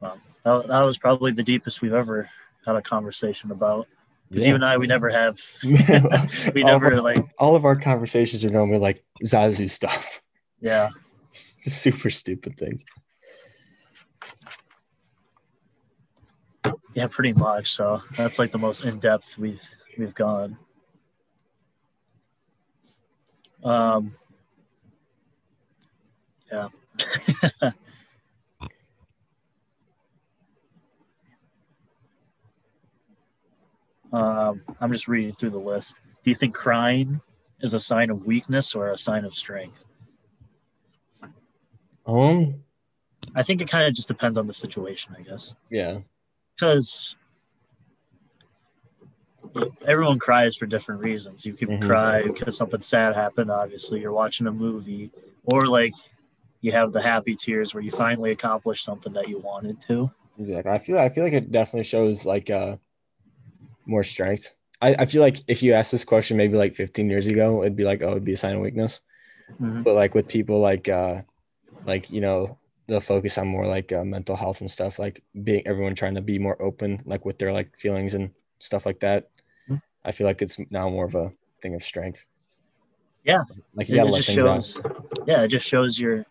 [0.00, 2.30] well, that, that was probably the deepest we've ever
[2.64, 3.86] had a conversation about.
[4.30, 4.48] Because Yeah.
[4.50, 5.38] you and I, we never have.
[5.62, 7.24] we all, never our, like.
[7.38, 10.22] all of our conversations are normally like Zazu stuff,
[10.60, 10.88] Yeah.
[11.60, 12.84] Super stupid things.
[16.94, 17.74] Yeah, pretty much.
[17.74, 19.60] So that's like the most in depth we've
[19.98, 20.56] we've gone.
[23.62, 24.14] Um.
[26.50, 26.68] Yeah.
[34.12, 35.96] um, I'm just reading through the list.
[36.22, 37.20] Do you think crying
[37.60, 39.85] is a sign of weakness or a sign of strength?
[42.06, 42.62] Um,
[43.34, 45.54] I think it kind of just depends on the situation, I guess.
[45.70, 45.98] yeah,
[46.54, 47.16] because
[49.86, 51.44] everyone cries for different reasons.
[51.46, 51.86] You can Mhm.
[51.86, 53.50] cry because something sad happened.
[53.50, 55.10] Obviously, you're watching a movie,
[55.44, 55.94] or like
[56.60, 60.10] you have the happy tears where you finally accomplished something that you wanted to.
[60.38, 60.70] exactly.
[60.72, 62.76] I feel I feel like it definitely shows like uh
[63.86, 64.54] more strength.
[64.82, 67.76] I, I feel like if you asked this question maybe like 15 years ago, it'd
[67.76, 69.00] be like, oh, it'd be a sign of weakness.
[69.60, 69.84] Mhm.
[69.84, 71.22] But like with people like uh
[71.86, 75.66] like you know they'll focus on more like uh, mental health and stuff like being
[75.66, 79.28] everyone trying to be more open like with their like feelings and stuff like that.
[79.68, 79.82] Mhm.
[80.04, 81.32] I feel like it's now more of a
[81.62, 82.26] thing of strength.
[83.24, 83.42] Yeah.
[83.74, 85.26] like you It just things out.
[85.26, 86.24] yeah, it just shows you're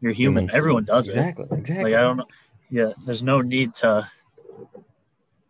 [0.00, 0.44] you're human.
[0.44, 0.56] Human.
[0.56, 1.58] Everyone does Exactly, it.
[1.58, 1.84] exactly.
[1.84, 2.26] Like I don't know.
[2.70, 4.08] Yeah, there's no need to.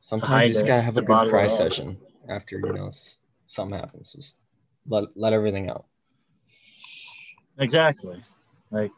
[0.01, 1.97] Sometimes hide you just gotta have a to good cry session
[2.29, 2.91] after you know
[3.47, 4.12] something happens.
[4.12, 4.37] Just
[4.89, 5.87] let let everything out.
[7.59, 8.20] Exactly.
[8.70, 8.91] Like,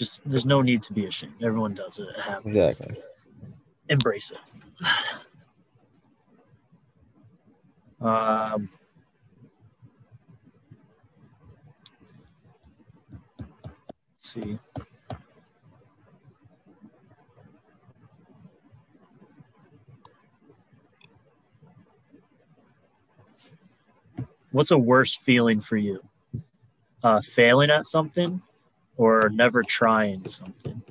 [0.00, 1.34] just there's no need to be ashamed.
[1.42, 2.08] Everyone does it.
[2.08, 2.56] It happens.
[2.56, 2.96] Exactly.
[3.88, 4.38] embrace it.
[8.02, 8.70] Um,
[14.16, 14.58] let's see.
[24.52, 26.00] What's a worse feeling for you?
[27.04, 28.40] Uh, failing at something
[29.00, 30.82] or never trying something?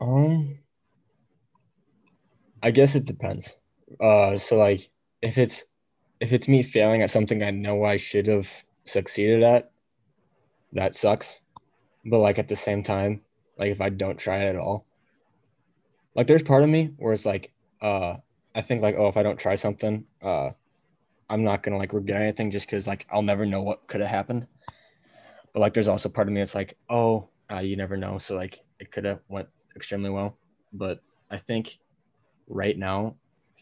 [0.00, 0.58] Um,
[2.62, 3.60] I guess it depends.
[4.00, 4.88] Uh, so like
[5.20, 5.66] if it's
[6.18, 9.70] if it's me failing at something I know I should have succeeded at,
[10.72, 11.40] that sucks.
[12.06, 13.20] But like at the same time,
[13.58, 14.86] like if I don't try it at all,
[16.14, 17.52] like there's part of me where it's like,
[17.82, 18.16] uh,
[18.54, 20.50] I think like, oh, if I don't try something, uh,
[21.28, 24.10] I'm not gonna like regret anything just because like I'll never know what could have
[24.10, 24.46] happened.
[25.52, 28.18] But like there's also part of me that's like, oh, uh, you never know.
[28.18, 30.36] So like it could have went extremely well.
[30.72, 31.00] But
[31.30, 31.78] I think
[32.48, 33.16] right now,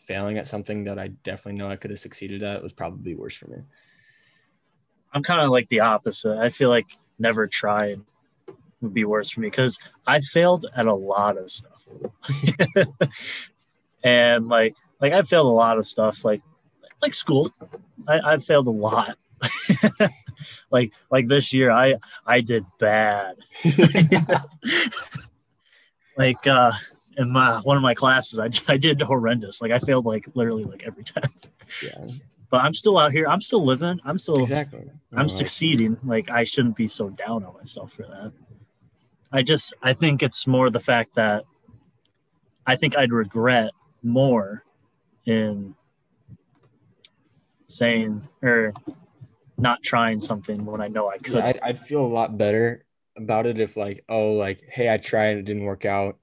[0.07, 3.37] failing at something that I definitely know I could have succeeded at was probably worse
[3.37, 3.59] for me.
[5.13, 6.39] I'm kind of like the opposite.
[6.39, 6.87] I feel like
[7.19, 8.01] never tried
[8.81, 11.87] would be worse for me because I failed at a lot of stuff.
[14.05, 16.43] and like like I failed a lot of stuff like
[17.03, 17.53] like school.
[18.09, 19.19] I, I failed a lot.
[20.71, 21.97] like like this year I
[22.27, 23.37] I did bad.
[26.17, 26.73] like uh
[27.19, 29.61] in my one of my classes I, I did horrendous.
[29.61, 31.51] Like I failed like literally like every test.
[31.83, 32.07] Yeah,
[32.51, 33.27] But I'm still out here.
[33.29, 34.01] I'm still living.
[34.05, 34.91] I'm still exactly.
[35.15, 35.99] I'm succeeding.
[36.05, 38.33] Like I shouldn't be so down on myself for that.
[39.33, 41.45] I just I think it's more the fact that
[42.67, 43.73] I think I'd regret
[44.03, 44.65] more
[45.27, 45.75] in
[47.73, 48.73] saying or
[49.59, 51.35] not trying something when I know I could.
[51.35, 52.85] Yeah, I'd, I'd feel a lot better
[53.17, 56.19] about it if like oh like hey I tried and it didn't work out,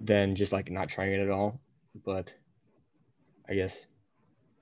[0.00, 1.60] than just like not trying it at all.
[2.04, 2.36] But
[3.48, 3.88] I guess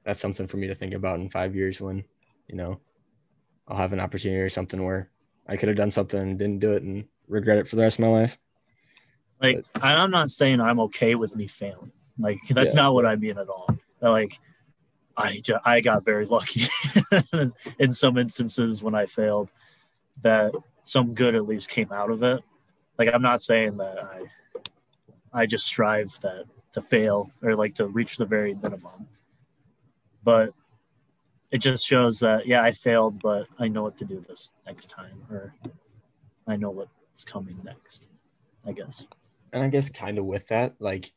[0.05, 2.05] that's something for me to think about in five years when
[2.49, 2.81] you know
[3.69, 5.11] I'll have an opportunity or something where
[5.49, 7.99] I could have done something and didn't do it and regret it for the rest
[7.99, 8.39] of my life.
[9.43, 11.93] Like I'm not saying I'm okay with me failing.
[12.19, 12.83] Like that's Yeah.
[12.83, 13.69] not what I mean at all.
[14.01, 14.39] But, like
[15.17, 16.69] I I got very lucky
[17.79, 19.51] in some instances when I failed
[20.23, 20.53] that
[20.83, 22.43] some good at least came out of it.
[22.99, 24.23] Like I'm not saying that I
[25.33, 29.09] I just strive that to fail or like to reach the very minimum.
[30.23, 30.53] But
[31.51, 34.91] it just shows that yeah, I failed, but I know what to do this next
[34.91, 35.55] time or
[36.47, 38.09] I know what's coming next.
[38.67, 39.05] I guess.
[39.53, 41.11] and I guess kind of with that, like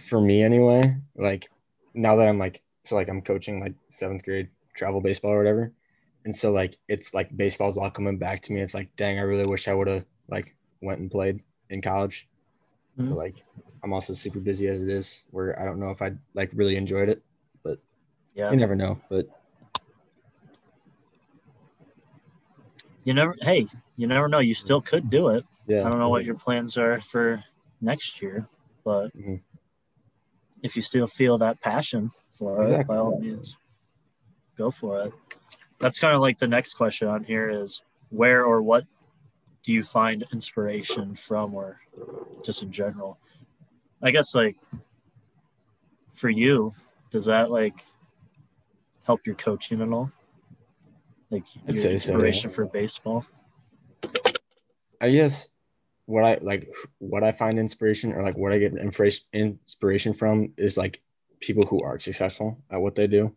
[0.00, 1.48] for me anyway, like
[1.94, 5.72] now that I'm like so like I'm coaching like seventh grade travel baseball or whatever.
[6.24, 8.60] And so like it's like baseball's all coming back to me.
[8.60, 12.28] It's like, dang, I really wish I would have like went and played in college.
[12.98, 13.10] Mhm.
[13.10, 13.44] But like
[13.82, 16.76] I'm also super busy as it is, where I don't know if I'd like really
[16.76, 17.22] enjoyed it.
[17.62, 17.78] But
[18.34, 18.50] yeah.
[18.50, 19.00] You never know.
[19.08, 19.26] But
[23.04, 23.66] You never hey,
[23.96, 24.40] you never know.
[24.40, 25.44] You still could do it.
[25.66, 25.86] yeah.
[25.86, 27.42] I don't know what your plans are for
[27.80, 28.46] next year,
[28.84, 29.40] but Mhm.
[30.62, 33.56] If you still feel that passion for it, by all means,
[34.56, 35.12] go for it.
[35.78, 38.84] That's kind of like the next question on here is where or what
[39.62, 41.80] do you find inspiration from or
[42.44, 43.18] just in general?
[44.02, 44.56] I guess like
[46.14, 46.72] for you,
[47.10, 47.84] does that like
[49.04, 50.10] help your coaching at all?
[51.30, 52.16] Like I'd your say so, yeah.
[52.18, 53.24] inspiration for baseball?
[55.00, 55.48] I guess
[56.10, 60.52] what I like what I find inspiration or like what I get inspiration inspiration from
[60.56, 61.00] is like
[61.40, 63.34] people who are successful at what they do.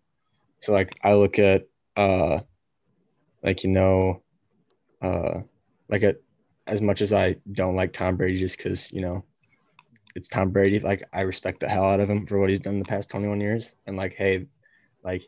[0.59, 2.39] So like I look at uh
[3.43, 4.24] like you know
[5.01, 5.41] uh
[5.89, 6.17] like at
[6.65, 9.24] as much as I don't like Tom Brady just cuz you know
[10.15, 12.80] it's Tom Brady like I respect the hell out of him for what he's done
[12.80, 14.47] the past 21 years and like hey
[15.03, 15.21] like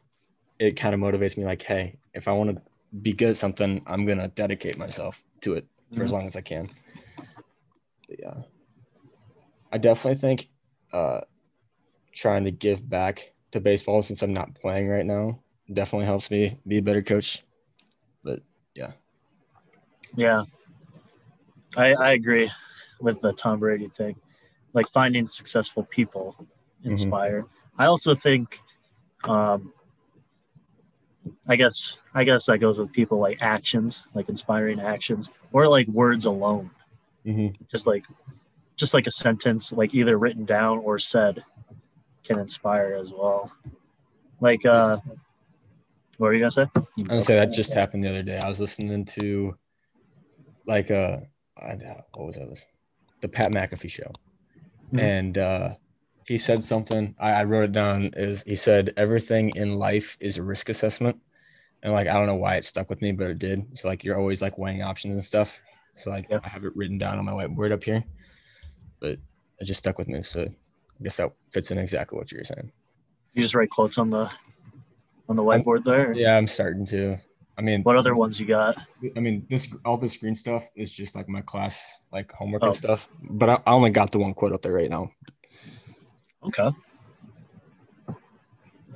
[0.58, 2.62] it kind of motivates me like hey if I want to
[3.02, 6.36] be good at something I'm going to dedicate myself to it for as long as
[6.36, 6.70] I can.
[8.08, 8.41] But yeah,
[9.72, 10.47] I definitely think
[10.93, 11.22] uh,
[12.14, 15.39] trying to give back to baseball since I'm not playing right now
[15.72, 17.41] definitely helps me be a better coach.
[18.24, 18.39] But
[18.76, 18.91] Yeah,
[20.16, 20.43] yeah,
[21.76, 22.51] I I agree
[22.99, 24.16] with the Tom Brady thing.
[24.74, 26.36] Like finding successful people
[26.84, 27.45] inspire.
[27.78, 28.60] I also think,
[29.24, 29.74] um,
[31.47, 35.88] I guess I guess that goes with people like actions, like inspiring actions, or like
[35.88, 36.72] words alone.
[37.26, 37.55] Mhm.
[37.69, 38.03] Just like
[38.76, 41.43] just like a sentence, like either written down or said,
[42.23, 43.51] can inspire as well.
[44.41, 44.97] Like, uh,
[46.17, 46.67] what were you gonna say?
[46.76, 48.39] I was gonna say that just happened the other day.
[48.43, 49.57] I was listening to
[50.67, 51.19] like uh,
[51.61, 51.76] I,
[52.13, 52.73] what was I listening?
[53.21, 54.11] The Pat McAfee show,
[54.93, 54.99] Mhm.
[54.99, 55.69] and uh,
[56.28, 57.15] he said something.
[57.19, 58.11] I, I wrote it down.
[58.15, 61.19] Is he said everything in life is a risk assessment,
[61.84, 63.78] and like I don't know why it stuck with me, but it did.
[63.78, 65.61] So like you're always like weighing options and stuff.
[65.96, 66.39] So like Yeah.
[66.43, 68.04] I have it written down on my whiteboard up here,
[69.00, 69.12] but
[69.60, 70.22] it just stuck with me.
[70.24, 72.72] So I guess that fits in exactly what you were saying.
[73.34, 74.30] You just write quotes on the
[75.28, 76.14] on the whiteboard there.
[76.14, 77.18] Yeah, I'm starting to.
[77.58, 78.78] I mean, What other ones you got?
[79.16, 82.68] I mean, this all this green stuff is just like my class like homework Oh.
[82.68, 83.08] and stuff.
[83.30, 85.10] But I, I only got the one quote up there right now.
[86.43, 86.70] Okay.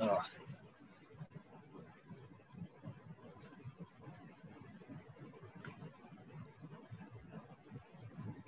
[0.02, 0.18] Oh,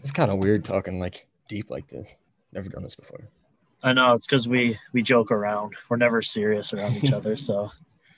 [0.02, 2.16] It's kind of weird talking like deep like this.
[2.52, 3.20] Never done this before.
[3.82, 5.74] I know it's because we we joke around.
[5.88, 7.36] We're never serious around each other.
[7.36, 7.70] So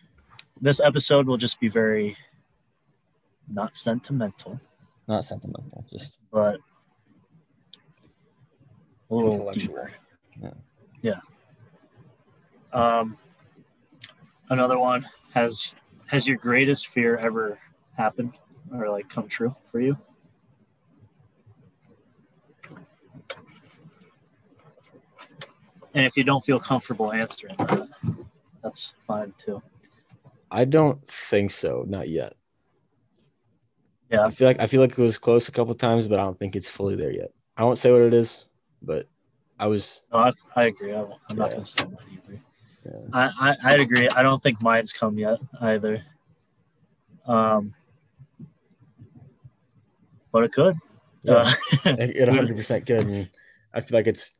[0.60, 2.16] this episode will just be very
[3.48, 4.58] not sentimental,
[5.06, 6.56] Not sentimental, just but
[9.10, 9.74] a little intellectual.
[9.74, 9.92] deeper.
[10.40, 10.50] Yeah.
[11.02, 11.20] Yeah.
[12.72, 13.16] Um,
[14.48, 15.74] another one has
[16.06, 17.58] has your greatest fear ever
[17.96, 18.32] happened
[18.72, 19.96] or like come true for you?
[25.94, 27.88] And if you don't feel comfortable answering that,
[28.62, 29.62] that's fine too.
[30.50, 31.84] I don't think so.
[31.86, 32.34] Not yet.
[34.10, 34.26] Yeah.
[34.26, 36.38] I feel like I feel like it was close a couple times, but I don't
[36.38, 37.30] think it's fully there yet.
[37.56, 38.46] I won't say what it is,
[38.82, 39.08] but
[39.58, 40.04] I was.
[40.12, 40.92] No, I, I agree.
[40.92, 42.40] I won't, I'm not going to say mine either.
[42.84, 43.08] Yeah.
[43.12, 44.08] I, I, I'd agree.
[44.14, 46.02] I don't think mine's come yet either.
[47.26, 47.74] Um,
[50.32, 50.76] but it could.
[51.22, 51.34] Yeah.
[51.34, 51.52] Uh,
[51.98, 53.06] It it 100% could.
[53.06, 53.30] And
[53.72, 54.38] I feel like it's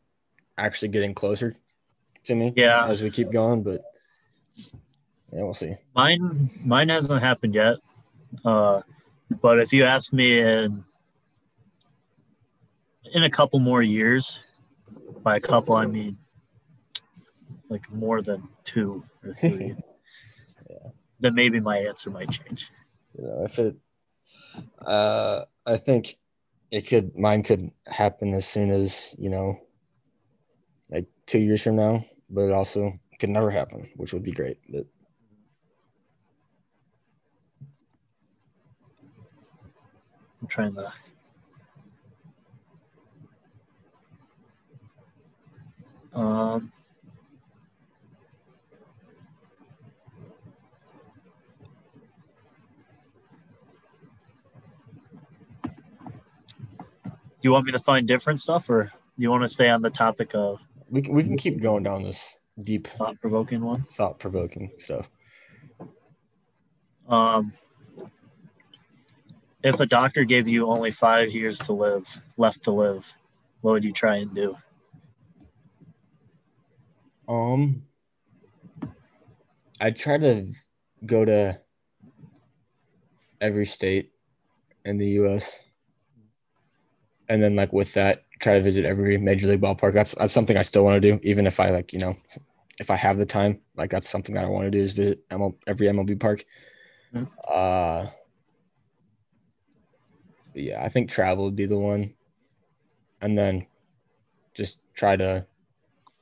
[0.58, 1.56] actually getting closer
[2.24, 2.86] to me Yeah.
[2.86, 3.82] as we keep going, but
[5.32, 5.74] yeah, we'll see.
[5.94, 7.76] mine, mine hasn't happened yet.
[8.44, 8.82] Uh,
[9.42, 10.84] but if you ask me in
[13.12, 14.38] in a couple more years,
[15.22, 16.16] by a couple I mean
[17.68, 19.74] like more than two or three,
[20.70, 20.76] Yeah.
[21.20, 22.70] then maybe my answer might change.
[23.16, 23.76] You know, if it,
[24.84, 26.14] uh, I think
[26.70, 29.56] it could, mine could happen as soon as, you know,
[31.26, 34.58] two years from now, but it also could never happen, which would be great.
[34.68, 34.86] But
[40.40, 40.92] I'm trying to.
[46.12, 46.72] Um,
[55.62, 59.82] do you want me to find different stuff, or do you want to stay on
[59.82, 60.60] the topic of
[60.94, 63.82] we can, we can keep going down this deep thought provoking one?
[63.82, 65.10] thought provoking stuff.
[67.08, 67.52] Um,
[69.64, 73.12] if a doctor gave you only five years to live, left to live,
[73.60, 74.56] what would you try and do?
[77.26, 77.82] Um,
[79.80, 80.52] I'd try to
[81.04, 81.60] go to
[83.40, 84.12] every state
[84.84, 85.60] in the U.S.
[87.28, 89.94] and then like with that, try to visit every major league ballpark.
[89.94, 92.14] That's that's something I still want to do, even if I like you know,
[92.78, 93.58] if I have the time.
[93.74, 96.44] Like that's something that I want to do is visit ML, every MLB park.
[97.14, 97.28] Mhm.
[97.48, 98.06] Uh,
[100.54, 102.14] yeah, I think travel would be the one,
[103.22, 103.66] and then
[104.52, 105.46] just try to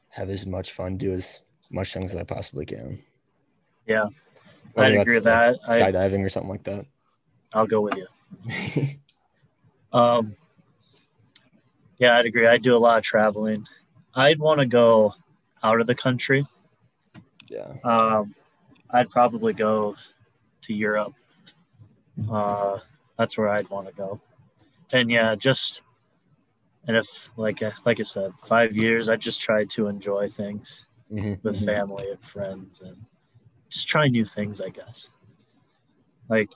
[0.08, 3.02] have as much fun, do as much things as I possibly can.
[3.86, 4.06] Yeah,
[4.76, 5.58] I'd agree with like, that.
[5.66, 6.86] I, skydiving or something like that.
[7.52, 8.06] I'll go with you.
[9.94, 10.34] Um,
[12.02, 12.48] yeah, I'd agree.
[12.48, 13.64] I'd do a lot of traveling.
[14.12, 15.14] I'd want to go
[15.62, 16.44] out of the country.
[17.48, 17.74] yeah.
[17.84, 18.34] Um,
[18.90, 19.94] I'd probably go
[20.62, 21.14] to Europe.
[22.28, 22.80] Uh,
[23.16, 24.20] that's where I'd want to go.
[24.92, 25.82] And yeah, just
[26.88, 31.38] and if like like I said, five years, I just try to enjoy things Mhm,
[31.44, 31.64] with mhm.
[31.64, 32.96] family and friends and
[33.70, 34.60] just try new things.
[34.60, 35.08] I guess.
[36.28, 36.50] Like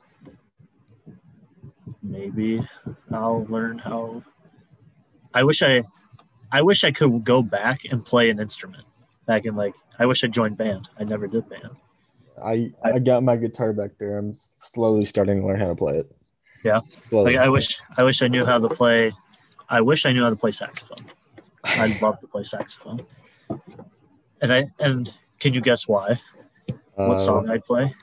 [2.02, 2.66] maybe
[3.12, 4.24] I'll learn how.
[5.36, 5.82] I wish I,
[6.50, 8.84] I wish I could go back and play an instrument.
[9.26, 10.88] Back in like, I wish I joined band.
[10.98, 11.70] I never did band.
[12.42, 14.16] I I- I got my guitar back there.
[14.18, 16.10] I'm slowly starting to learn how to play it.
[16.64, 16.80] Yeah.
[17.08, 17.34] Slowly.
[17.34, 19.12] Like I wish I wish I knew how to play
[19.68, 21.04] I wish I knew how to play saxophone.
[21.64, 23.00] I'd love to play saxophone.
[24.40, 26.18] And I and can you guess why?
[26.94, 27.94] What Uh, song I'd play?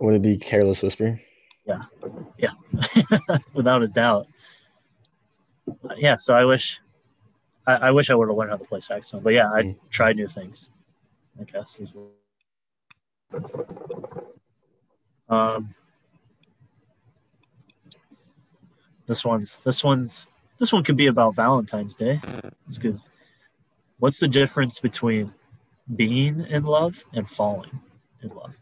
[0.00, 1.20] Would it be Careless Whisper?
[1.66, 1.82] Yeah,
[2.38, 2.50] yeah,
[3.54, 4.26] without a doubt.
[5.96, 6.80] Yeah, so I wish
[7.66, 9.22] I, I wish I would have learned how to play saxophone.
[9.22, 9.76] But yeah, I'd Mm.
[9.90, 10.70] try new things.
[11.40, 11.80] I guess.
[15.28, 15.74] Um
[19.06, 20.26] this one's this one's
[20.58, 22.20] this one could be about Valentine's Day.
[22.66, 23.00] It's good.
[23.98, 25.32] What's the difference between
[25.96, 27.80] being in love and falling
[28.22, 28.56] in love?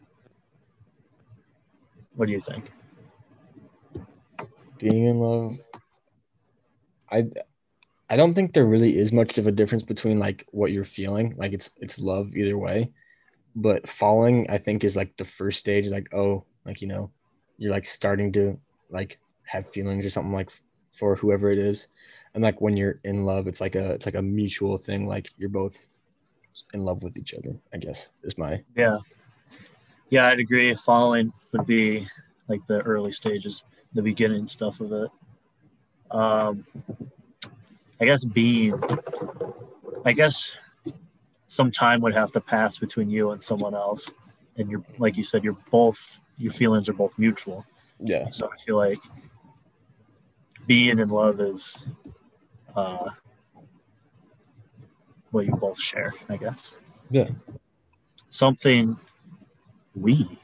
[2.15, 2.71] What do you think?
[4.77, 5.57] Being in love.
[7.13, 7.23] I
[8.09, 11.35] I don't think there really is much of a difference between like what you're feeling.
[11.37, 12.91] Like it's it's love either way.
[13.55, 17.11] But falling, I think, is like the first stage, like, oh, like you know,
[17.57, 18.59] you're like starting to
[18.89, 20.49] like have feelings or something like
[20.97, 21.87] for whoever it is.
[22.33, 25.29] And like when you're in love, it's like a it's like a mutual thing, like
[25.37, 25.87] you're both
[26.73, 28.97] in love with each other, I guess, is my Yeah.
[30.09, 30.73] Yeah, I'd agree.
[30.75, 32.07] Falling would be
[32.47, 33.63] like the early stages,
[33.93, 35.09] the beginning stuff of it.
[36.13, 36.63] Um,
[37.99, 38.79] I guess being,
[40.05, 40.51] I guess
[41.47, 44.11] some time would have to pass between you and someone else.
[44.57, 47.65] And you're, like you said, you're both, your feelings are both mutual.
[47.99, 48.29] yeah.
[48.29, 48.99] So I feel like
[50.67, 51.79] being in love is
[52.75, 53.09] uh,
[55.31, 56.75] what you both share, I guess.
[57.09, 57.29] Yeah.
[58.29, 58.97] Something
[59.95, 60.39] we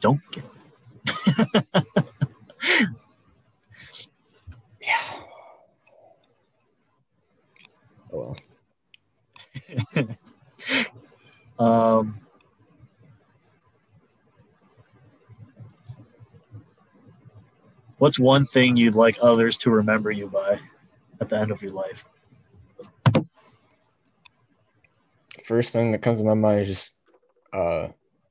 [0.00, 0.44] don't get.
[8.12, 8.36] Oh
[9.96, 10.08] well.
[11.58, 12.18] Um,
[17.98, 20.58] what's one thing you'd like others to remember you by
[21.20, 22.04] at the end of your life?
[25.44, 26.96] First thing that comes to my mind is just
[27.52, 27.88] uh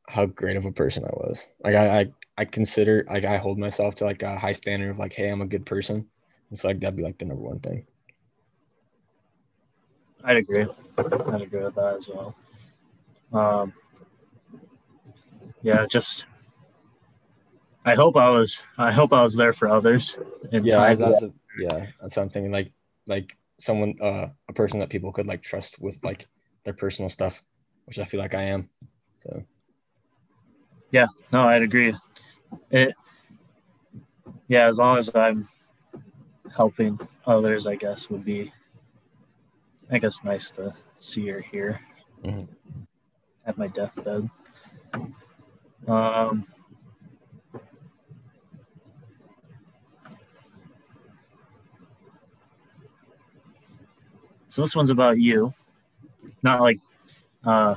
[0.10, 1.52] how great of a person I was.
[1.64, 4.99] Like I I, I consider like I hold myself to like a high standard of
[4.99, 6.08] like, hey, I'm a good person.
[6.52, 7.86] It's like that'd be like the number one thing.
[10.23, 10.65] I'd agree.
[10.98, 12.35] I'd agree with that as well.
[13.34, 13.73] Um,
[15.64, 16.26] yeah, just
[17.85, 20.18] I hope I was I hope I was there for others
[20.52, 22.52] Yeah, that's that a, Yeah, that's thinking.
[22.52, 22.72] Like,
[23.07, 26.27] like someone, uh, a person that people could like trust with like
[26.64, 27.41] their personal stuff,
[27.85, 28.69] which I feel like I am.
[29.19, 29.43] So
[30.91, 31.95] yeah, No, I'd agree.
[32.69, 32.93] It,
[34.48, 35.48] yeah, as long as I'm
[36.53, 38.52] helping others, I guess would be,
[39.91, 41.81] I guess, nice to see or hear
[42.23, 42.47] Mhm.
[43.45, 44.30] at my deathbed.
[45.88, 46.45] Um,
[54.47, 55.53] so this one's about you,
[56.43, 56.80] not like,
[57.45, 57.76] uh,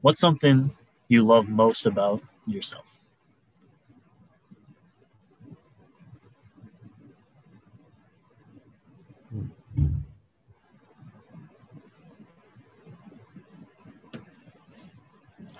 [0.00, 0.74] what's something
[1.08, 2.98] you love most about yourself?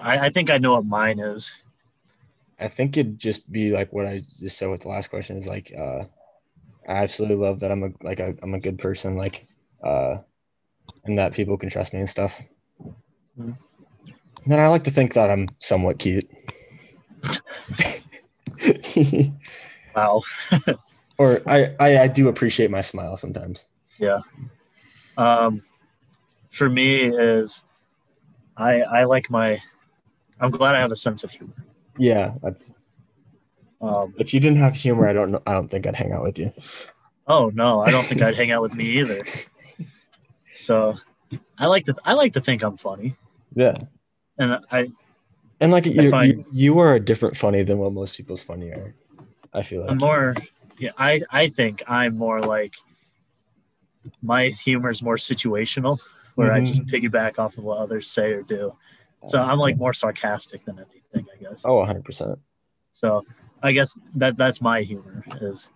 [0.00, 1.54] I, I think I know what mine is.
[2.60, 5.46] I think it'd just be like what I just said with the last question is
[5.46, 6.04] like, uh,
[6.88, 9.46] I absolutely love that I'm a like a, I'm a good person, like,
[9.84, 10.16] uh,
[11.04, 12.42] and that people can trust me and stuff.
[13.38, 13.56] Mhm.
[14.42, 16.28] And then I like to think that I'm somewhat cute.
[19.94, 20.22] Wow.
[21.18, 23.66] or I, I I do appreciate my smile sometimes.
[23.98, 24.20] Yeah.
[25.16, 25.62] Um,
[26.50, 27.62] for me is
[28.56, 29.60] I I like my
[30.40, 31.54] I'm glad I have a sense of humor.
[31.98, 32.74] Yeah, that's
[33.80, 35.42] Um, if you didn't have humor, I don't know.
[35.46, 36.52] I don't think I'd hang out with you.
[37.26, 39.22] oh no, I don't think I'd hang out with me either.
[40.52, 40.94] So
[41.56, 43.14] I like to I like to think I'm funny,
[43.54, 43.76] Yeah,
[44.38, 44.90] and I
[45.60, 48.70] and like you, find- you, you are a different funny than what most people's funny
[48.70, 48.92] are.
[49.54, 50.34] I feel like I'm more
[50.78, 52.74] yeah I I think I'm more like
[54.20, 56.00] my humor is more situational,
[56.34, 58.74] where I just piggyback off of what others say or do.
[59.26, 61.62] So I'm like more sarcastic than anything, I guess.
[61.64, 62.38] oh, 100 percent.
[62.92, 63.24] So
[63.62, 65.68] I guess that that's my humor is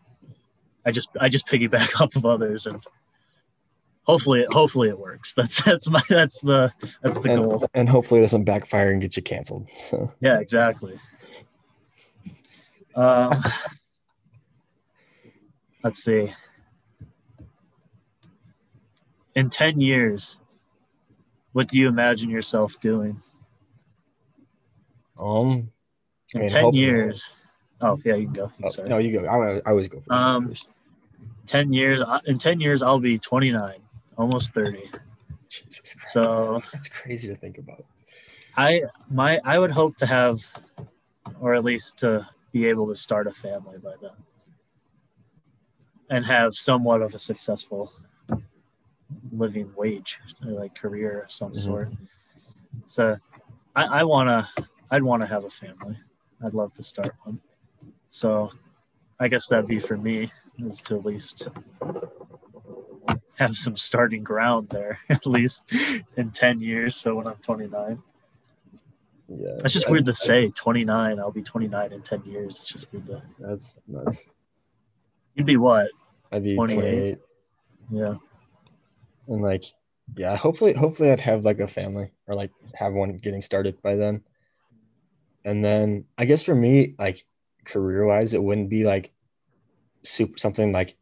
[0.87, 2.83] I just I just piggyback off of others and
[4.05, 5.33] hopefully it hopefully it works.
[5.37, 7.67] That's that's my that's the that's the And, goal.
[7.75, 9.67] and hopefully it doesn't backfire and get you canceled.
[9.77, 10.99] So Yeah, exactly.
[12.95, 13.43] Um,
[15.83, 16.33] let's see.
[19.35, 20.37] In 10 years,
[21.53, 23.23] what do you imagine yourself doing?
[25.23, 25.71] Um,
[26.35, 27.33] I In mean, 10 hope- years.
[27.81, 28.53] Oh, yeah, you can go.
[28.63, 28.89] oh, Sorry.
[28.89, 29.27] no, you go.
[29.27, 30.11] I, I always go first.
[30.11, 30.53] Um,
[31.47, 33.75] 10 years uh, in 10 years I'll be 29,
[34.17, 34.91] almost 30.
[35.49, 36.13] Jesus Christ.
[36.13, 37.85] So that's crazy to think about.
[38.57, 40.41] I my I would hope to have
[41.41, 44.13] or at least to be able to start a family by then.
[46.09, 47.93] And have somewhat of a successful
[49.33, 51.57] living wage, like career of some Mhm.
[51.57, 51.93] sort.
[52.87, 53.17] So
[53.75, 54.49] I, I wanna
[54.93, 55.99] I'd wanna have a family.
[56.45, 57.41] I'd love to start one.
[58.09, 58.51] So
[59.19, 61.49] I guess that'd be for me is to at least
[63.39, 65.65] have some starting ground there, at least
[66.17, 66.95] in 10 years.
[66.97, 68.03] So when I'm 29,
[69.29, 70.51] Yeah, that's just I- weird to say.
[70.51, 72.59] 29, I'll be 29 in 10 years.
[72.59, 73.23] It's just weird to.
[73.39, 74.29] That's nuts.
[75.35, 75.89] You'd be what?
[76.31, 76.81] I'd be 28.
[76.81, 77.19] 28.
[77.91, 78.15] Yeah.
[79.29, 79.65] and like
[80.17, 83.95] yeah hopefully hopefully i'd have like a family or like have one getting started by
[83.97, 84.23] then
[85.45, 87.23] and then i guess for me like
[87.65, 89.13] career wise it wouldn't be like
[90.03, 90.97] super something like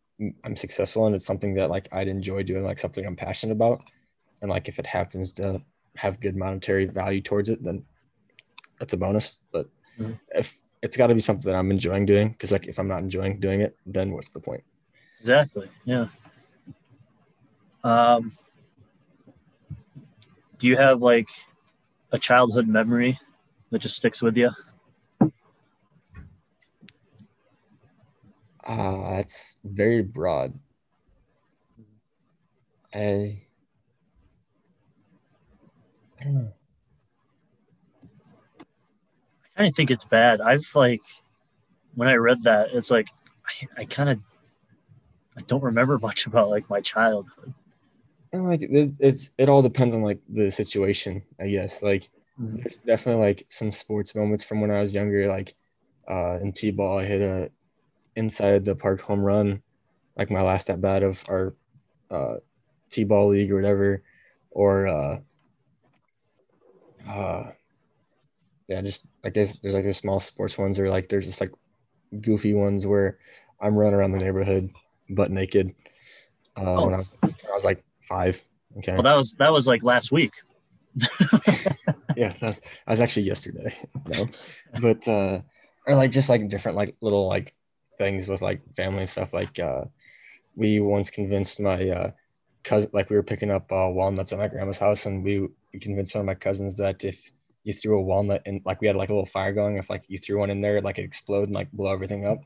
[0.45, 3.81] I'm successful and it's something that like i'd enjoy doing like something i'm passionate about
[4.43, 5.62] and like if it happens to
[5.97, 7.85] have good monetary value towards it then
[8.79, 9.69] that's a bonus but
[9.99, 10.19] Mhm.
[10.35, 13.03] if it's got to be something that i'm enjoying doing because like if i'm not
[13.03, 14.62] enjoying doing it then what's the point
[15.21, 15.69] Exactly.
[15.85, 16.07] Yeah.
[17.85, 18.33] Um,
[20.59, 21.29] do you have like
[22.12, 23.19] a childhood memory
[23.71, 24.51] that just sticks with you?
[28.65, 30.59] Uh, that's very broad.
[32.95, 33.43] I,
[36.21, 36.53] I don't know.
[38.61, 40.41] I kind of think it's bad.
[40.41, 41.03] I've like,
[41.95, 43.09] when I read that, it's like,
[43.47, 44.21] I, I kind of,
[45.37, 47.55] I don't remember much about like my childhood.
[48.33, 51.83] And like it, it's it all depends on like the situation, I guess.
[51.83, 52.09] Like.
[52.41, 55.27] There's definitely like some sports moments from when I was younger.
[55.29, 55.55] Like
[56.09, 57.51] uh, in t-ball, I hit a
[58.17, 59.62] inside the park home run,
[60.17, 61.55] like my last at bat of our
[62.11, 62.37] uh,
[62.91, 64.03] t-ball league or whatever,
[64.51, 65.21] or uh,
[67.09, 67.51] uh,
[68.69, 71.53] yeah, just I guess there's like the small sports ones or like there's just like
[72.21, 73.19] goofy ones where
[73.61, 74.71] I'm running around the neighborhood
[75.11, 75.75] butt naked
[76.57, 76.87] uh, Oh.
[76.87, 78.43] when I was when I was like five.
[78.79, 78.93] Okay.
[78.95, 80.33] Well, that was that was like last week.
[82.21, 83.75] yeah, that's that was actually yesterday.
[84.07, 84.29] No,
[84.83, 85.41] but uh,
[85.87, 87.55] or like just like different like little like
[87.97, 89.33] things with like family stuff.
[89.33, 89.85] Like uh,
[90.55, 92.11] we once convinced my uh,
[92.63, 95.81] cousin, like we were picking up uh, walnuts at my grandma's house, and we, we
[95.81, 97.33] convinced one of my cousins that if
[97.65, 100.05] you threw a walnut and like we had like a little fire going, if like
[100.09, 102.41] you threw one in there, like it explode and like blow everything up.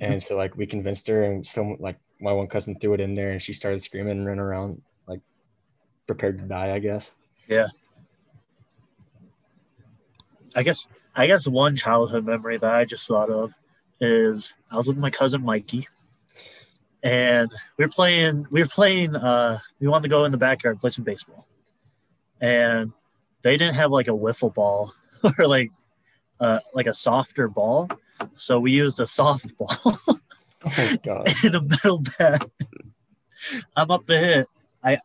[0.00, 3.14] And so like we convinced her, and so like my one cousin threw it in
[3.14, 5.20] there, and she started screaming and running around like
[6.06, 7.14] prepared to die, I guess.
[7.48, 7.68] Yeah.
[10.54, 13.52] I guess I guess one childhood memory that I just thought of
[14.00, 15.86] is I was with my cousin Mikey,
[17.02, 18.46] and we were playing.
[18.50, 19.14] We were playing.
[19.16, 21.46] Uh, we wanted to go in the backyard play some baseball,
[22.40, 22.92] and
[23.42, 24.94] they didn't have like a wiffle ball
[25.38, 25.70] or like
[26.40, 27.88] uh, like a softer ball,
[28.34, 29.96] so we used a softball
[30.64, 31.28] Oh god.
[31.44, 32.48] in a metal bat.
[33.76, 34.48] I'm up to hit.
[34.84, 34.98] I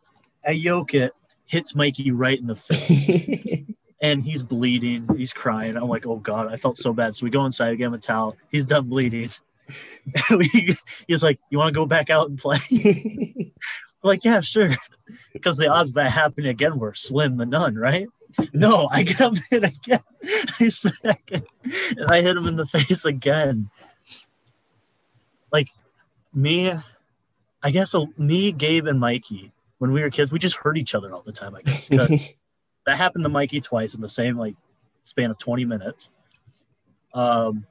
[0.46, 1.12] I yoke it,
[1.46, 3.60] hits Mikey right in the face.
[4.00, 5.08] and he's bleeding.
[5.16, 5.76] He's crying.
[5.76, 7.14] I'm like, oh god, I felt so bad.
[7.14, 8.36] So we go inside, give him a towel.
[8.50, 9.30] He's done bleeding.
[10.30, 10.76] we,
[11.06, 12.58] he's like, you want to go back out and play?
[14.02, 14.70] Like, yeah, sure.
[15.32, 18.08] Because the odds of that happening again were slim to none, right?
[18.52, 20.02] No, I get up hit again.
[20.60, 21.46] I smack it,
[21.96, 23.70] and I hit him in the face again.
[25.50, 25.68] Like
[26.34, 26.74] me,
[27.62, 29.50] I guess uh, me, Gabe, and Mikey.
[29.78, 31.54] When we were kids, we just hurt each other all the time.
[31.54, 31.88] I guess
[32.88, 34.56] that happened to Mikey twice in the same like
[35.02, 36.10] span of 20 minutes.
[37.12, 37.66] Um,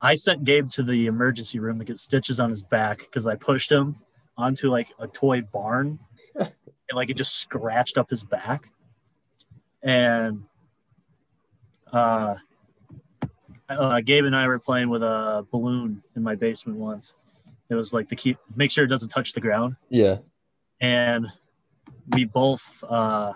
[0.00, 3.36] I sent Gabe to the emergency room to get stitches on his back because I
[3.36, 3.94] pushed him
[4.36, 6.00] onto like a toy barn
[6.34, 6.50] and
[6.94, 8.68] like it just scratched up his back.
[9.84, 10.42] And
[11.92, 12.34] uh,
[13.68, 17.14] uh, Gabe and I were playing with a balloon in my basement once.
[17.70, 20.18] It was like to keep make sure it doesn't touch the ground yeah.
[20.80, 21.28] and
[22.12, 23.32] we both uh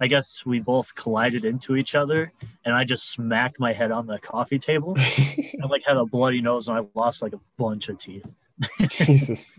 [0.00, 2.32] i guess we both collided into each other
[2.64, 6.40] and i just smacked my head on the coffee table i like had a bloody
[6.40, 8.26] nose and i lost like a bunch of teeth
[8.88, 9.50] Jesus.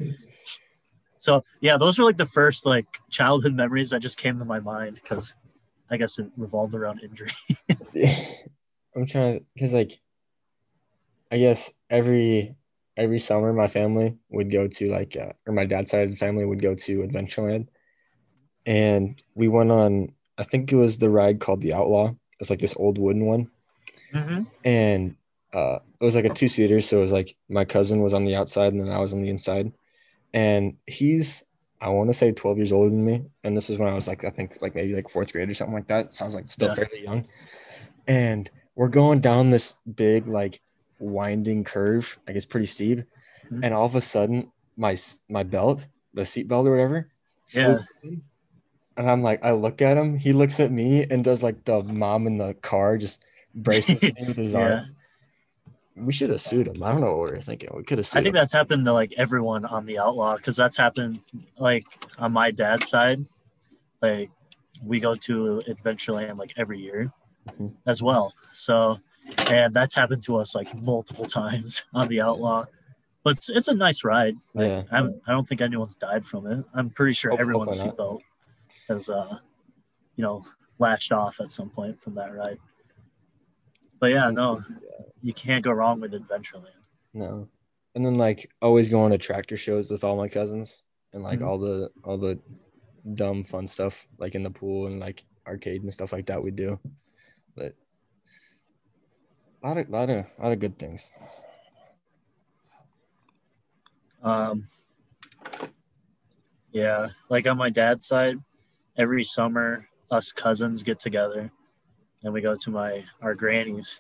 [1.19, 4.59] so yeah those were like the first like childhood memories that just came to my
[4.59, 5.35] mind because
[5.89, 7.31] i guess it revolved around injury
[8.95, 9.99] I'm trying to, because like,
[11.31, 12.55] I guess every
[12.97, 16.17] every summer my family would go to like, uh, or my dad's side of the
[16.17, 17.67] family would go to Adventureland,
[18.65, 20.13] and we went on.
[20.37, 22.13] I think it was the ride called the Outlaw.
[22.39, 23.51] It's like this old wooden one,
[24.13, 24.43] mm-hmm.
[24.65, 25.15] and
[25.53, 26.81] uh, it was like a two seater.
[26.81, 29.21] So it was like my cousin was on the outside and then I was on
[29.21, 29.71] the inside,
[30.33, 31.43] and he's
[31.81, 34.07] I want to say 12 years older than me, and this was when I was
[34.07, 36.13] like I think like maybe like fourth grade or something like that.
[36.13, 36.75] Sounds like still Yeah.
[36.75, 37.25] fairly young,
[38.07, 40.59] and we're going down this big like
[40.99, 42.99] winding curve, like it's pretty steep,
[43.51, 43.59] Mhm.
[43.63, 44.95] and all of a sudden my
[45.29, 47.11] my belt, the seat belt or whatever,
[47.53, 47.79] Yeah.
[48.01, 48.21] flew.
[49.01, 51.81] And I'm like, I look at him, he looks at me and does like the
[51.81, 53.25] mom in the car, just
[53.55, 54.59] braces me with his Yeah.
[54.59, 54.95] arm.
[55.97, 56.81] We should have sued him.
[56.83, 57.69] I don't know what we were thinking.
[57.75, 58.39] We could have sued I think him.
[58.39, 61.19] that's happened to like everyone on the outlaw because that's happened
[61.57, 61.83] like
[62.19, 63.25] on my dad's side.
[64.03, 64.29] Like
[64.83, 67.11] we go to Adventureland like every year
[67.49, 67.73] Mhm.
[67.87, 68.33] as well.
[68.53, 68.99] So
[69.51, 72.65] and that's happened to us like multiple times on the outlaw.
[73.23, 74.35] But it's, it's a nice ride.
[74.53, 74.83] Like, Yeah.
[74.91, 76.63] I, I don't think anyone's died from it.
[76.75, 78.19] I'm pretty sure Hope- everyone's seatbelt
[78.87, 79.37] has uh
[80.15, 80.43] you know
[80.79, 82.57] latched off at some point from that ride.
[83.99, 84.61] But yeah, no,
[85.21, 86.87] you can't go wrong with Adventureland.
[87.13, 87.47] No.
[87.93, 90.83] And then like always going to tractor shows with all my cousins
[91.13, 91.47] and like Mhm.
[91.47, 92.39] all the all the
[93.13, 96.51] dumb fun stuff like in the pool and like arcade and stuff like that we
[96.51, 96.79] do.
[97.55, 97.75] But
[99.63, 101.11] a lot of lot of lot of good things.
[104.23, 104.67] Um,
[106.71, 108.37] yeah, like on my dad's side,
[109.01, 111.51] every summer us cousins get together
[112.23, 113.99] and we go to my our granny's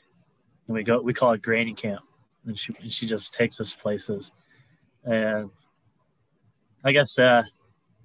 [0.67, 2.03] and we go we call it granny camp.
[2.45, 4.31] And she and she just takes us places.
[5.03, 5.49] And
[6.83, 7.43] I guess uh,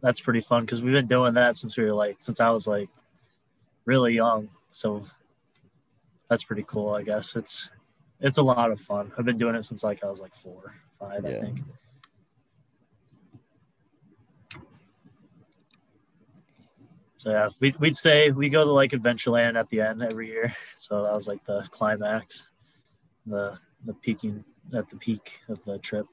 [0.01, 2.67] that's pretty fun because we've been doing that since we were like since I was
[2.67, 2.89] like
[3.85, 4.49] really young.
[4.69, 5.05] So
[6.31, 7.37] that's pretty cool I guess.
[7.37, 7.69] It's
[8.21, 9.13] it's a lot of fun.
[9.19, 11.61] I've been doing it since like I was like four five I think
[17.27, 20.55] So yeah, we, we'd say we go to like Adventureland at the end every year.
[20.77, 22.47] So that was like the climax,
[23.27, 26.07] the the peaking at the peak of the trip.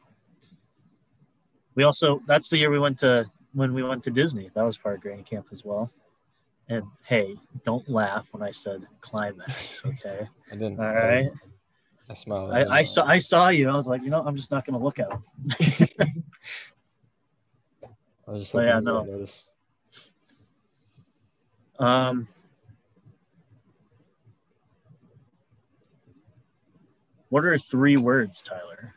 [1.76, 4.49] We also that's the year we went to when we went to Disney.
[4.56, 5.91] That was part of Granny Camp as well.
[6.68, 10.27] And hey, don't laugh when I said climax, okay?
[10.52, 11.30] I didn't All right.
[12.10, 12.53] I smiled.
[12.53, 13.69] I, I saw I saw you.
[13.69, 15.23] I was like, you know, I'm just not gonna look at him.
[18.27, 19.03] I was just hoping yeah, no.
[19.03, 19.48] notice.
[21.80, 22.28] Um,
[27.30, 28.94] what are three words, Tyler,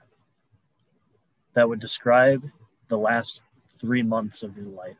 [1.54, 2.44] that would describe
[2.88, 3.40] the last
[3.80, 4.96] three months of your life.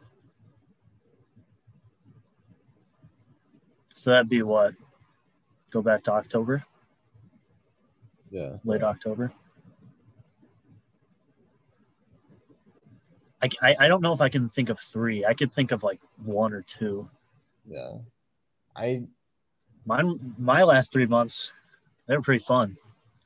[3.94, 4.74] So that'd be what?
[5.70, 6.65] Go back to October,
[8.31, 8.57] Yeah.
[8.65, 9.32] late October.
[13.43, 15.24] I, I, I don't know if I can think of three.
[15.24, 17.09] I could think of like one or two.
[17.68, 17.93] Yeah.
[18.74, 19.05] I
[19.84, 21.51] Mine, my last three months,
[22.06, 22.76] they were pretty fun.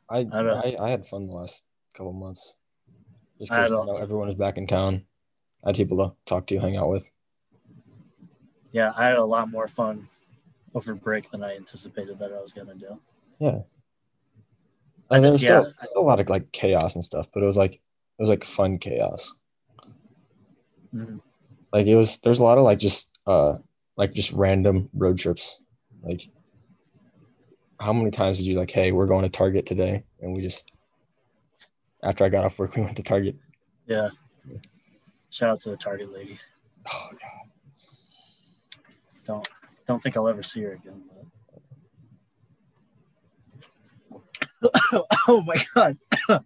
[0.08, 1.64] I I I, I had fun the last
[1.94, 2.56] couple months.
[3.38, 5.04] Just because you know, everyone was back in town.
[5.64, 7.10] I had people to talk to, hang out with.
[8.72, 10.06] Yeah, I had a lot more fun
[10.74, 12.98] over break than I anticipated that I was gonna do.
[13.38, 13.60] Yeah.
[15.10, 15.64] I And there was yeah.
[15.78, 17.80] still a lot of like chaos and stuff, but it was like it
[18.18, 19.34] was like fun chaos.
[20.94, 21.20] Mhm.
[21.72, 23.56] Like it was there's a lot of like just uh
[24.00, 25.58] like just random road trips.
[26.02, 26.22] Like
[27.78, 30.04] how many times did you like, hey, we're going to Target today?
[30.22, 30.72] And we just
[32.02, 33.36] after I got off work, we went to Target.
[33.86, 34.08] Yeah.
[35.28, 36.38] Shout out to the Target lady.
[36.90, 37.50] Oh god.
[39.26, 39.46] Don't
[39.86, 41.02] don't think I'll ever see her again.
[44.62, 44.72] But...
[45.28, 45.98] oh my god!
[46.30, 46.40] I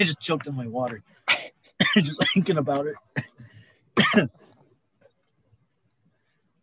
[0.00, 1.02] just choked on my water.
[1.96, 4.28] just thinking about it.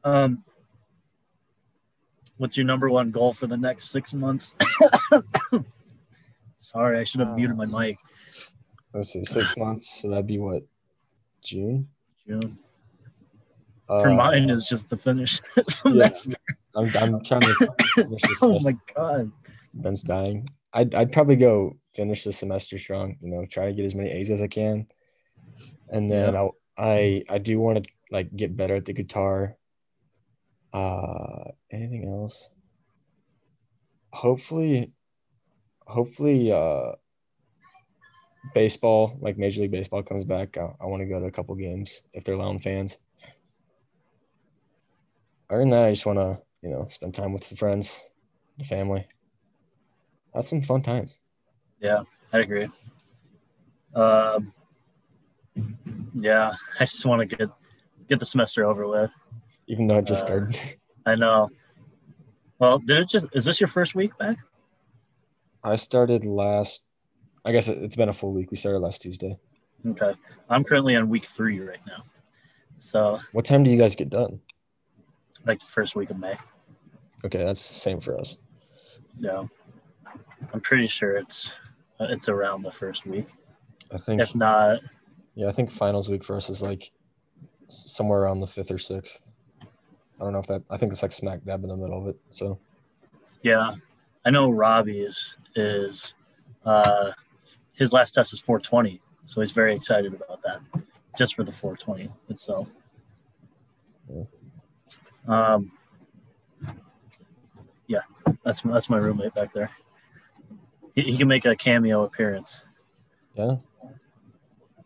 [0.04, 0.44] Um,
[2.38, 4.56] what's your number one goal for the next six months?
[6.56, 7.98] Sorry, I should have muted my mic.
[8.94, 10.02] Let's see, six months.
[10.02, 10.64] So that'd be what?
[11.44, 11.88] June?
[12.28, 12.58] June.
[13.88, 15.64] For Uh, mine is just the finish yeah.
[15.68, 16.34] semester.
[16.76, 19.32] I'm, I'm trying to finish this Oh my god.
[19.74, 20.50] Ben's dying.
[20.74, 24.10] I'd, I'd probably go finish the semester strong, you know, try to get as many
[24.12, 24.88] A's as I can.
[25.90, 29.58] And then I, I I do want to like get better at the guitar.
[30.74, 32.50] Uh anything else?
[34.14, 34.94] Hopefully
[35.86, 36.94] hopefully uh
[38.54, 40.58] baseball, like Major League Baseball comes back.
[40.58, 43.00] I, I want to go to a couple games if they're Lounge fans.
[45.50, 48.10] Other than that, I just want to, you know, spend time with the friends,
[48.58, 49.06] the family.
[50.34, 51.20] Have some fun times.
[51.80, 52.70] Yeah, I agree.
[53.94, 54.54] Um,
[56.14, 57.50] yeah, I just want to get
[58.08, 59.12] get the semester over with.
[59.72, 60.58] Even though it just Uh, started.
[61.06, 61.50] I know.
[62.60, 63.26] Well, did it just?
[63.34, 64.38] Is this your first week back?
[65.64, 66.86] I started last.
[67.46, 68.52] I guess it- it's been a full week.
[68.52, 69.38] We started last Tuesday.
[69.86, 70.14] Okay,
[70.50, 72.04] I'm currently on week three right now,
[72.78, 74.40] so What time do you guys get done?
[75.48, 76.36] like the first week of May.
[77.26, 78.38] Okay, that's the same for us.
[79.18, 79.44] Yeah,
[80.54, 81.56] I'm pretty sure it's
[82.00, 83.26] it's around the first week.
[83.92, 84.22] I think.
[84.22, 84.82] If not,
[85.34, 86.92] Yeah, I think finals week for us is like
[87.70, 89.30] somewhere around the fifth or sixth.
[90.22, 90.62] I don't know if that.
[90.70, 92.16] I think it's like smack dab in the middle of it.
[92.30, 92.60] So
[93.42, 93.74] yeah,
[94.24, 96.14] I know Robbie's is
[96.64, 97.12] uh,
[97.74, 100.84] his last test is 420, so he's very excited about that,
[101.18, 102.68] just for the 420 itself.
[104.14, 104.24] Yeah.
[105.28, 105.72] Um,
[107.88, 108.02] yeah,
[108.44, 109.72] that's that's my roommate back there.
[110.94, 112.64] He, he can make a cameo appearance.
[113.34, 113.56] yeah.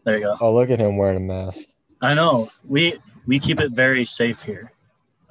[0.05, 0.37] There you go.
[0.39, 1.67] Oh, look at him wearing a mask.
[1.99, 4.71] I know we we keep it very safe here.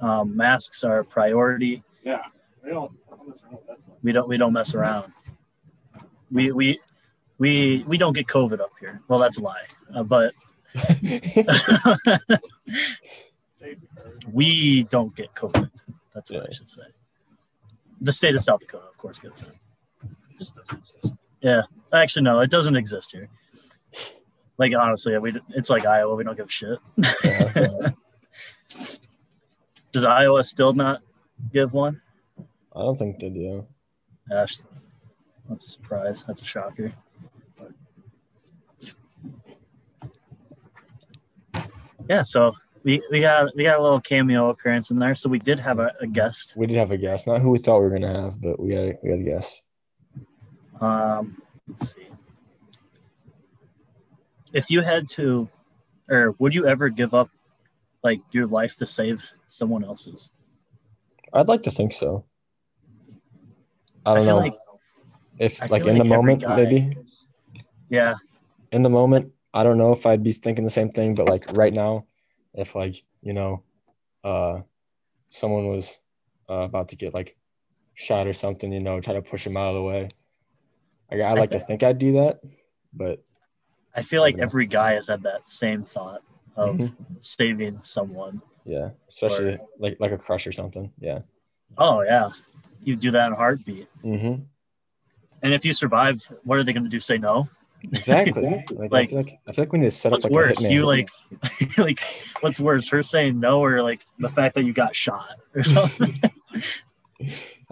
[0.05, 1.81] Um, masks are a priority.
[2.03, 2.21] Yeah,
[2.63, 2.91] we don't.
[3.67, 5.11] That's We don't we don't mess around.
[6.31, 6.79] We we
[7.39, 9.01] we we don't get COVID up here.
[9.07, 9.65] Well, that's a lie.
[9.95, 10.35] Uh, but
[14.31, 15.71] we don't get COVID.
[16.13, 16.83] That's what I should say.
[17.99, 19.47] The state of South Dakota, of course, gets it.
[20.37, 20.59] Just.
[21.41, 21.63] Yeah.
[21.91, 23.27] Actually, no, it doesn't exist here.
[24.59, 26.13] Like honestly, we it's like Iowa.
[26.13, 26.77] We don't give a shit.
[29.95, 31.01] Does Iowa still not
[31.53, 32.01] give one?
[32.75, 33.65] I don't think they do.
[34.29, 34.57] Gosh,
[35.47, 36.25] that's a surprise.
[36.27, 36.91] That's a shocker.
[42.09, 42.51] Yeah, so
[42.83, 45.15] we, we got we got a little cameo appearance in there.
[45.15, 46.55] So we did have a, a guest.
[46.57, 48.71] We did have a guest, not who we thought we were gonna have, but we
[48.71, 49.63] got a, we had a guest.
[50.81, 52.09] Um, let's see.
[54.51, 55.47] If you had to,
[56.09, 57.29] or would you ever give up
[58.05, 60.29] like your life to save someone else's?
[61.33, 62.23] I'd like to think so.
[64.05, 64.53] I don't feel know like
[65.39, 66.97] if I like in the like every moment guy- maybe
[67.89, 68.15] yeah,
[68.71, 71.45] in the moment I don't know if I'd be thinking the same thing, but like
[71.51, 72.05] right now,
[72.53, 73.63] if like you know,
[74.23, 74.61] uh,
[75.29, 75.99] someone was
[76.49, 77.35] uh, about to get like
[77.95, 80.09] shot or something, you know, try to push him out of the way.
[81.09, 82.39] Like, I like to think I'd do that,
[82.93, 83.23] but
[83.95, 84.43] I feel like Yeah.
[84.43, 86.21] every guy has had that same thought
[86.55, 86.95] of Mhm.
[87.19, 88.41] saving someone.
[88.65, 90.91] yeah, especially like like a crush or something.
[90.99, 91.19] Yeah.
[91.77, 92.29] Oh yeah,
[92.83, 93.87] you do that in a heartbeat.
[94.03, 94.43] Mm-hmm.
[95.43, 96.99] And if you survive, what are they going to do?
[96.99, 97.47] Say no?
[97.83, 98.41] Exactly.
[98.43, 100.35] Like, I Like, feel like I feel like we need to set What's up like
[100.35, 101.09] worse, a you like,
[101.77, 101.99] like,
[102.41, 106.17] what's worse, her saying no or like the fact that you got shot or something?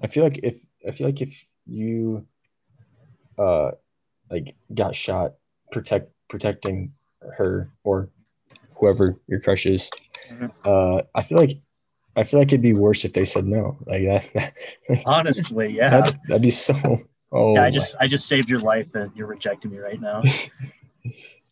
[0.01, 0.57] I feel like if
[0.87, 1.33] I feel like if
[1.65, 2.27] you
[3.39, 3.71] uh
[4.29, 5.33] like got shot
[5.71, 6.93] protect protecting
[7.37, 8.09] her or
[8.83, 9.89] whoever your crush is,
[10.29, 10.51] Mhm.
[10.65, 11.51] uh I feel like
[12.15, 13.77] I feel like it'd be worse if they said no.
[13.87, 14.53] Like that,
[15.05, 15.89] Honestly, yeah.
[16.01, 16.75] that'd, that'd be so
[17.31, 19.99] oh yeah, I my- just, I just saved your life, and you're rejecting me right
[19.99, 20.21] now.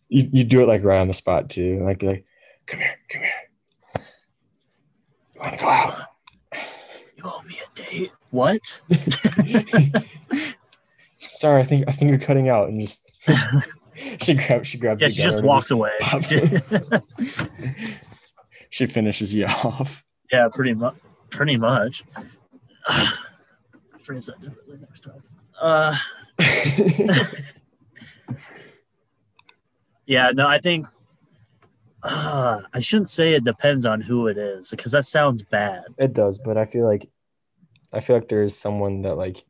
[0.10, 1.82] you, you do it like right on the spot too.
[1.84, 2.26] Like like
[2.68, 3.32] come here, come here.
[5.36, 5.96] You wanna go out?
[7.18, 8.12] You owe me a date.
[8.32, 8.62] What?
[11.20, 13.08] Sorry, I think I think you're cutting out and just
[14.22, 15.92] she grabs she grabs Yeah, she just and walks away.
[18.70, 20.04] she finishes you off.
[20.32, 20.96] yeah, pretty much.
[21.30, 22.04] Pretty much.
[24.00, 25.22] Phrase that differently next time.
[25.62, 25.96] Uh,
[30.06, 30.88] yeah, no, I think
[32.04, 35.84] uh, I shouldn't say it depends on who it is because that sounds bad.
[35.98, 37.10] it does, but I feel like
[37.94, 39.44] I feel like there is someone that like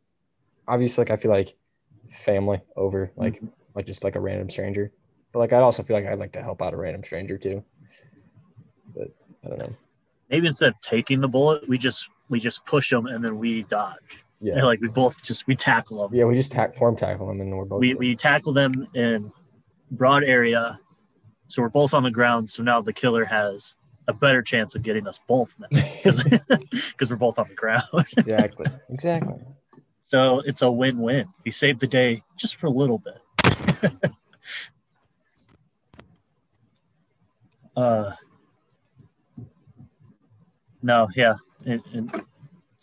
[0.68, 1.56] obviously like I feel like
[2.10, 3.42] family over like
[3.76, 4.92] like just like a random stranger.
[5.32, 7.64] But like I also feel like I'd like to help out a random stranger too.
[8.96, 9.10] But
[9.46, 9.76] I don't know.
[10.30, 13.64] Maybe instead of taking the bullet, we just we just push them and then we
[13.64, 14.24] dodge.
[14.40, 14.56] Yeah.
[14.56, 16.18] And, like we both just we tackle them.
[16.18, 19.32] Yeah, we just tack form tackle them and we're both we, we tackle them in
[19.92, 20.80] broad area
[21.48, 23.76] so we're both on the ground so now the killer has
[24.08, 26.24] a better chance of getting us both because
[27.10, 27.84] we're both on the ground
[28.18, 28.66] exactly.
[28.90, 29.36] Exactly.
[30.04, 33.20] so it's a win-win we saved the day just for a little bit
[37.76, 38.12] uh
[40.82, 41.34] no yeah
[41.66, 42.24] it, it,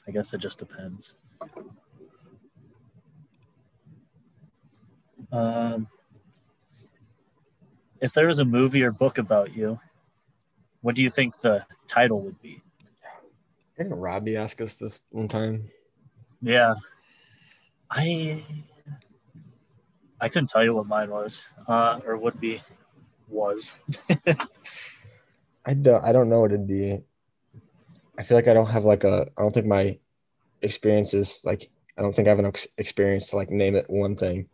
[0.07, 1.17] i guess it just depends
[5.33, 5.87] um
[8.01, 9.79] if there was a movie or book about you
[10.81, 12.63] what do you think the title would be
[13.77, 15.71] Didn't Robbie ask us this one time?
[16.43, 16.75] Yeah.
[17.91, 18.45] I
[20.21, 21.45] I couldn't tell you what mine was.
[21.67, 22.61] Uh or would be
[23.29, 23.75] was.
[25.67, 26.99] I don't I don't know what it'd be.
[28.19, 29.99] I feel like I don't have like a I don't think my
[30.63, 34.49] experiences like I don't think I have an experience to like name it one thing.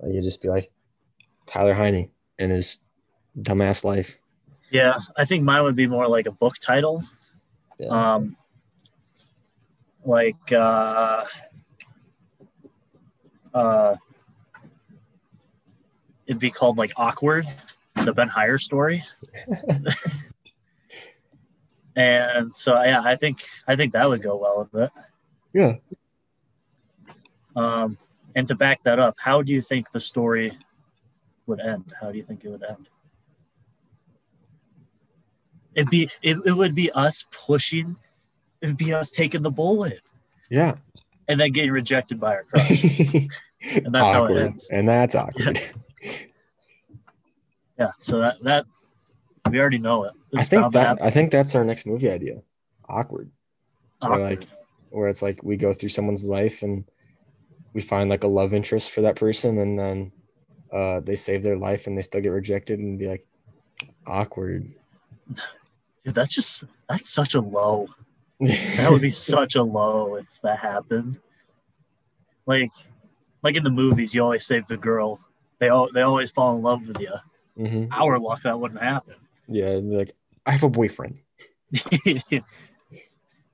[0.00, 0.70] Like, you just be like
[1.46, 2.78] Tyler Heine and his
[3.40, 4.16] dumbass life.
[4.70, 7.02] Yeah, I think mine would be more like a book title.
[7.78, 8.14] Yeah.
[8.14, 8.36] Um
[10.04, 11.24] like uh
[13.54, 13.96] uh
[16.26, 17.46] it'd be called like awkward
[18.04, 19.02] the ben Hire story
[21.96, 24.90] and so yeah i think i think that would go well with it
[25.52, 25.76] yeah.
[27.54, 27.98] Um,
[28.34, 30.56] and to back that up, how do you think the story
[31.46, 31.92] would end?
[32.00, 32.88] How do you think it would end?
[35.74, 37.96] It'd be it, it would be us pushing,
[38.60, 40.00] it'd be us taking the bullet
[40.50, 40.76] Yeah.
[41.28, 42.84] And then getting rejected by her crush.
[43.84, 44.68] and that's how it ends.
[44.70, 45.58] And that's awkward.
[47.78, 48.66] yeah, so that that
[49.50, 50.12] we already know it.
[50.36, 51.02] I think that.
[51.02, 52.42] I think that's our next movie idea.
[52.88, 53.30] Awkward.
[54.00, 54.20] Awkward.
[54.20, 54.48] like-
[54.90, 56.84] Where it's like we go through someone's life and
[57.72, 60.12] we find like a love interest for that person and then
[60.72, 63.26] uh, they save their life and they still get rejected and be like
[64.06, 64.70] awkward.
[66.04, 67.88] Dude, that's just that's such a low.
[68.42, 71.20] That would be such a low if that happened.
[72.46, 72.70] Like,
[73.42, 75.20] like in the movies, you always save the girl.
[75.58, 77.14] They all they always fall in love with you.
[77.56, 79.14] hmm Our luck, that wouldn't happen.
[79.46, 80.12] Yeah, like
[80.44, 81.20] I have a boyfriend.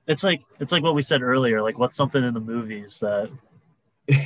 [0.07, 1.61] it's like it's like what we said earlier.
[1.61, 3.31] Like, what's something in the movies that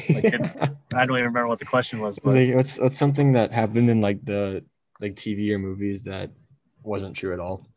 [0.10, 0.26] Like,
[0.94, 3.90] I don't even remember what the question was, but like what's what's something that happened
[3.90, 4.64] in like the
[5.02, 6.32] like TV or movies that
[6.84, 7.68] wasn't true at all.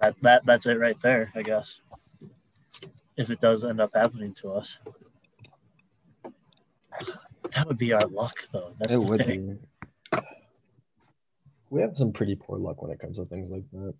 [0.00, 1.80] That, that that's it right there, I guess.
[3.16, 4.78] If it does end up happening to us,
[7.52, 8.74] that would be our luck, though.
[8.78, 9.58] That's it would thing.
[10.12, 10.18] be.
[11.70, 13.94] We have some pretty poor luck when it comes to things like that.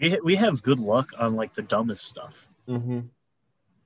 [0.00, 3.00] We we have good luck on like the dumbest stuff, Mm-hmm.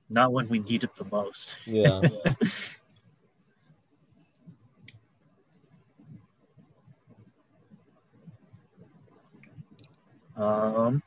[0.09, 1.55] not when we need it the most.
[1.65, 2.01] Yeah.
[10.37, 11.01] Um,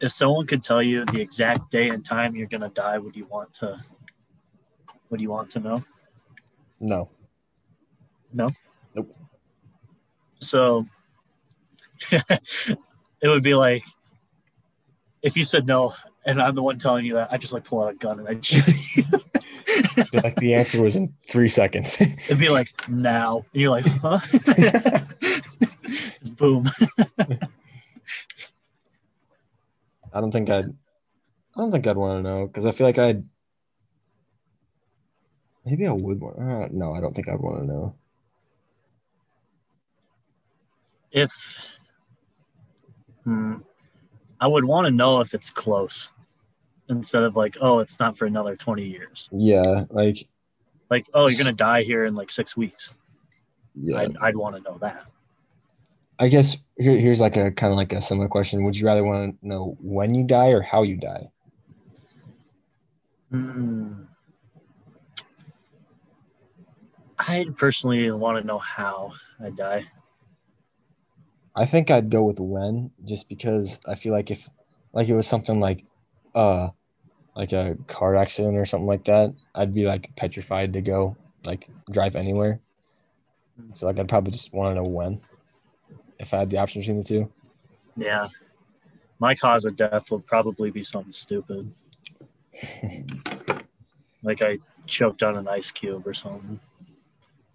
[0.00, 3.26] if someone could tell you the exact day and time you're gonna die, would you
[3.26, 3.78] want to?
[5.10, 5.84] Would you want to know?
[6.78, 7.10] no.
[8.32, 8.50] No.
[8.94, 9.16] Nope.
[10.40, 10.86] So
[12.12, 12.78] it
[13.24, 13.82] would be like
[15.22, 15.94] if you said no,
[16.24, 18.28] and I'm the one telling you that, I just like pull out a gun and
[18.28, 19.04] I shoot you.
[20.22, 22.00] like the answer was in three seconds.
[22.00, 24.18] It'd be like now, and you're like, huh?
[26.20, 26.70] Just boom.
[30.12, 30.66] I don't think I'd.
[31.56, 33.24] I don't think I'd want to know because I feel like I'd.
[35.64, 36.38] Maybe I would want.
[36.38, 37.94] Uh, no, I don't think I'd want to know.
[41.10, 41.58] If
[43.24, 43.56] hmm,
[44.40, 46.10] I would want to know if it's close,
[46.88, 49.28] instead of like, oh, it's not for another 20 years.
[49.32, 50.26] Yeah, like
[50.90, 52.96] Like, oh, you're gonna die here in like six weeks.
[53.80, 53.98] yeah.
[53.98, 55.04] I'd, I'd want to know that.
[56.18, 58.64] I guess here, here's like a kind of like a similar question.
[58.64, 61.30] Would you rather want to know when you die or how you die?
[63.30, 63.92] Hmm.
[67.18, 69.12] I'd personally want to know how
[69.42, 69.84] I die.
[71.60, 74.48] I think I'd go with when, just because I feel like if,
[74.92, 75.84] like, it was something like,
[76.34, 76.70] uh,
[77.36, 81.68] like a car accident or something like that, I'd be like petrified to go like
[81.90, 82.60] drive anywhere.
[83.74, 85.20] So like I'd probably just want to know when,
[86.18, 87.32] if I had the option between the two.
[87.96, 88.28] Yeah.
[89.18, 91.72] My cause of death would probably be something stupid.
[94.22, 96.60] Like I choked on an ice cube or something.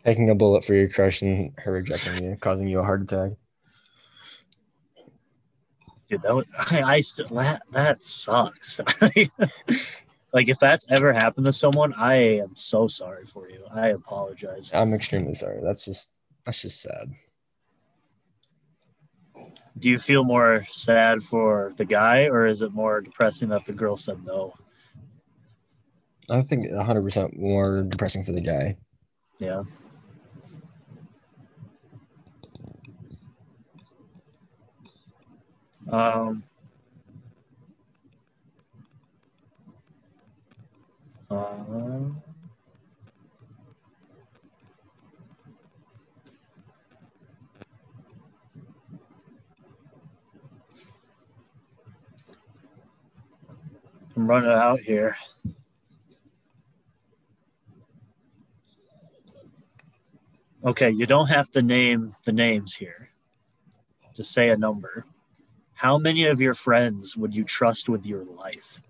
[0.04, 3.34] Taking a bullet for your crush and her rejecting you, causing you a heart attack.
[6.16, 8.80] Dude, that would, I, I still, that, that sucks.
[10.34, 13.66] like if that's ever happened to someone, I am so sorry for you.
[13.74, 14.72] I apologize.
[14.74, 15.60] I'm extremely sorry.
[15.62, 16.14] That's just
[16.46, 17.12] that's just sad.
[19.78, 23.74] Do you feel more sad for the guy or is it more depressing that the
[23.74, 24.54] girl said no?
[26.30, 28.78] I think 100% more depressing for the guy.
[29.38, 29.64] Yeah.
[35.92, 36.44] Um,
[41.30, 41.36] uh,
[54.16, 55.16] I'm running out here.
[60.66, 63.10] Okay, you don't have to name the names here.
[64.16, 65.06] Just say a number.
[65.76, 68.82] How many of your friends would you trust with your life?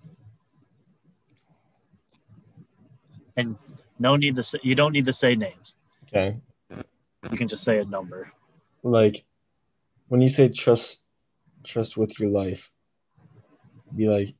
[3.35, 3.57] And
[3.99, 5.75] no need to say, you don't need to say names.
[6.03, 6.37] Okay.
[6.69, 8.31] You can just say a number.
[8.83, 9.25] Like
[10.07, 11.01] when you say trust
[11.63, 12.71] trust with your life,
[13.95, 14.35] be like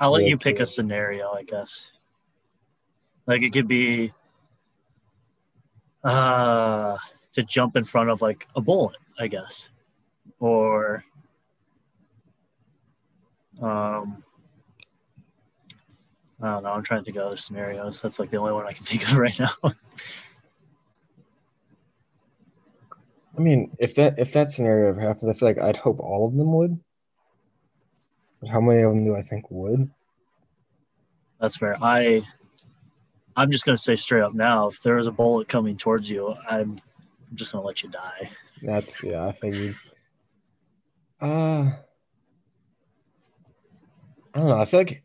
[0.00, 1.88] I'll let you pick a scenario, I guess.
[3.26, 4.12] Like it could be
[6.02, 6.96] uh
[7.32, 9.68] to jump in front of like a bullet, I guess.
[10.44, 11.02] Or
[13.62, 14.22] um
[16.42, 18.02] I don't know, I'm trying to think of other scenarios.
[18.02, 19.48] That's like the only one I can think of right now.
[23.36, 26.26] I mean, if that if that scenario ever happens, I feel like I'd hope all
[26.28, 26.78] of them would.
[28.40, 29.88] But how many of them do I think would?
[31.40, 31.78] That's fair.
[31.82, 32.22] I
[33.34, 36.34] I'm just gonna say straight up now, if there is a bullet coming towards you,
[36.50, 36.76] I'm
[37.32, 38.28] just gonna let you die.
[38.60, 39.74] That's yeah, I figured.
[41.20, 41.70] Uh
[44.34, 44.58] I don't know.
[44.60, 45.04] I feel like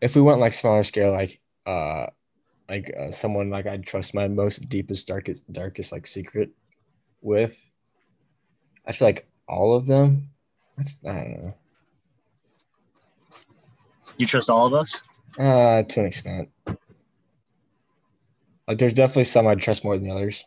[0.00, 2.06] if we went like smaller scale, like uh
[2.68, 6.50] like uh, someone like I'd trust my most deepest, darkest, darkest like secret
[7.22, 7.70] with,
[8.84, 10.30] I feel like all of them.
[10.76, 11.54] That's I don't know.
[14.18, 15.00] You trust all of us?
[15.38, 16.48] Uh, to an extent.
[18.66, 20.44] Like, there's definitely some I'd trust more than the others.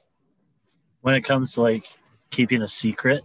[1.01, 1.85] when it comes to like
[2.31, 3.23] keeping a secret,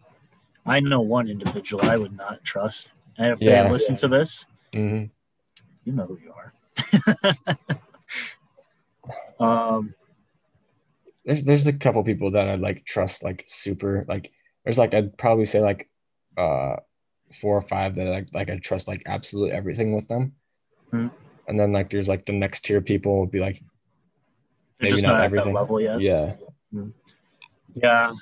[0.66, 2.91] I know one individual I would not trust.
[3.19, 3.65] And if Yeah.
[3.65, 5.05] they listen to this, hmm
[5.85, 6.53] you know who you are.
[9.78, 9.95] um,
[11.24, 14.32] There's there's a couple people that I'd like trust like super like.
[14.65, 15.89] There's like I'd probably say like,
[16.39, 16.77] uh,
[17.35, 20.32] four or five that like like I trust like absolutely everything with them.
[20.91, 21.09] Hmm.
[21.47, 23.61] And then like there's like the next tier people would be like
[24.81, 25.53] they're Maybe not everything.
[25.55, 26.01] level yet.
[26.01, 26.35] yeah
[27.74, 28.12] Yeah,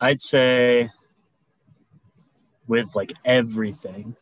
[0.00, 0.90] I'd say
[2.70, 4.14] with like everything,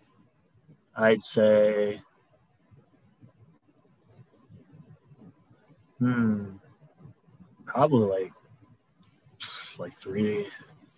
[0.96, 2.00] I'd say,
[5.98, 6.56] hmm,
[7.66, 8.32] probably like
[9.78, 10.48] like three,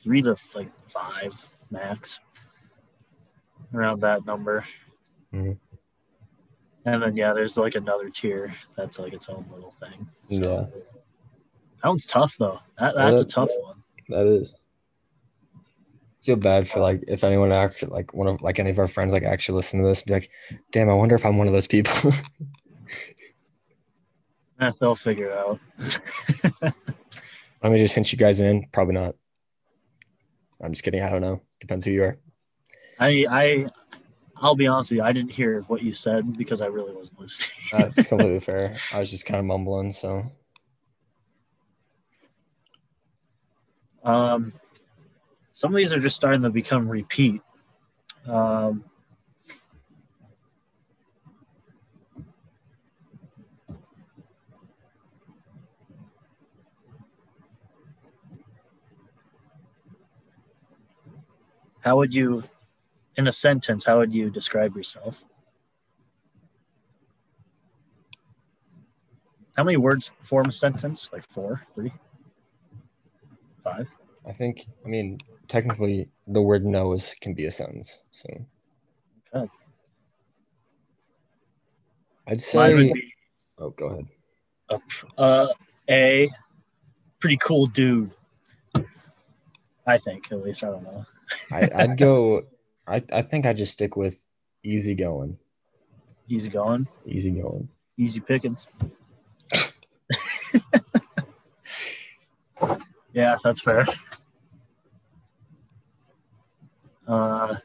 [0.00, 1.32] three to like five
[1.72, 2.20] max,
[3.74, 4.64] around that number.
[5.34, 5.58] Mhm.
[6.84, 10.06] And then yeah, there's like another tier that's like its own little thing.
[10.28, 10.80] So, yeah
[11.82, 12.60] That one's tough though.
[12.78, 13.82] That, that's a tough one.
[14.08, 14.54] that is.
[16.22, 19.12] Feel bad for like if anyone actually like one of like any of our friends
[19.12, 20.30] like actually listen to this, be like,
[20.72, 22.12] damn, I wonder if I'm one of those people.
[24.62, 25.58] Eh, they'll figure it out.
[27.62, 28.66] Let me just hint you guys in.
[28.72, 29.14] Probably not.
[30.62, 31.02] I'm just kidding.
[31.02, 31.40] I don't know.
[31.60, 32.18] Depends who you are.
[32.98, 33.66] I I
[34.36, 35.02] I'll be honest with you.
[35.02, 37.56] I didn't hear what you said because I really wasn't listening.
[37.72, 38.74] That's completely fair.
[38.92, 39.92] I was just kind of mumbling.
[39.92, 40.30] So
[44.02, 44.52] Um,
[45.60, 47.42] some of these are just starting to become repeat.
[48.26, 48.82] Um,
[61.80, 62.42] how would you,
[63.16, 65.22] in a sentence, how would you describe yourself?
[69.58, 71.10] How many words form a sentence?
[71.12, 71.92] Like four, three,
[73.62, 73.90] five?
[74.26, 75.18] I think, I mean,
[75.50, 78.02] technically, the word no is can be a sentence.
[78.10, 78.28] So
[79.34, 79.50] Okay.
[82.28, 82.92] I'd say.
[83.58, 84.06] Oh, go ahead.
[85.18, 85.48] uh,
[85.88, 86.28] a
[87.18, 88.12] pretty cool dude.
[89.86, 90.62] I think, at least.
[90.64, 91.04] I don't know.
[91.52, 92.44] I, I'd go.
[92.86, 94.22] I, I think I'd just stick with
[94.62, 95.36] easy going.
[96.28, 97.68] Easy going, Easy going.
[97.98, 98.68] easy pickings.
[103.12, 103.84] yeah, that's fair.
[107.10, 107.56] Uh,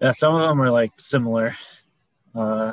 [0.00, 1.54] yeah, some of them are like similar.
[2.34, 2.72] Uh,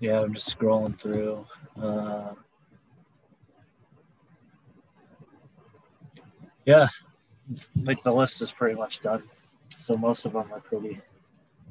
[0.00, 1.46] yeah, I'm just scrolling through.
[1.78, 2.30] Uh,
[6.64, 6.86] yeah,
[7.82, 9.22] like the list is pretty much done.
[9.76, 11.00] So most of them are pretty,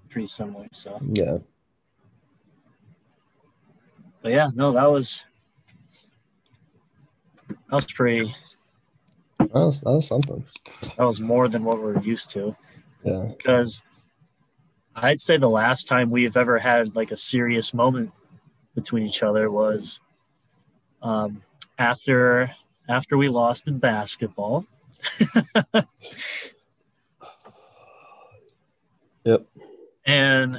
[0.09, 0.67] pretty similar.
[0.73, 1.37] So, Yeah.
[4.21, 5.21] but yeah, no, that was
[7.47, 8.33] that was pretty.
[9.39, 10.45] That was, that was something.
[10.97, 12.55] That was more than what we're used to.
[13.03, 13.31] Yeah.
[13.35, 13.81] because
[14.95, 18.11] I'd say the last time we've ever had like a serious moment
[18.75, 19.99] between each other was
[21.01, 21.41] um,
[21.79, 22.51] after
[22.87, 24.65] after we lost in basketball.
[29.23, 29.45] Yep.
[30.05, 30.57] And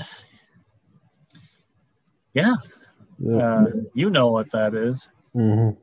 [2.32, 2.55] yeah,
[3.19, 3.36] Yeah.
[3.36, 5.09] uh, you know what that is.
[5.32, 5.70] hmm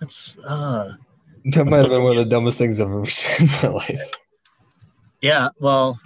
[0.00, 0.92] It's uh,
[1.46, 4.10] That might have been one of the dumbest things I've ever seen in my life.
[5.20, 5.48] yeah.
[5.58, 5.98] Well,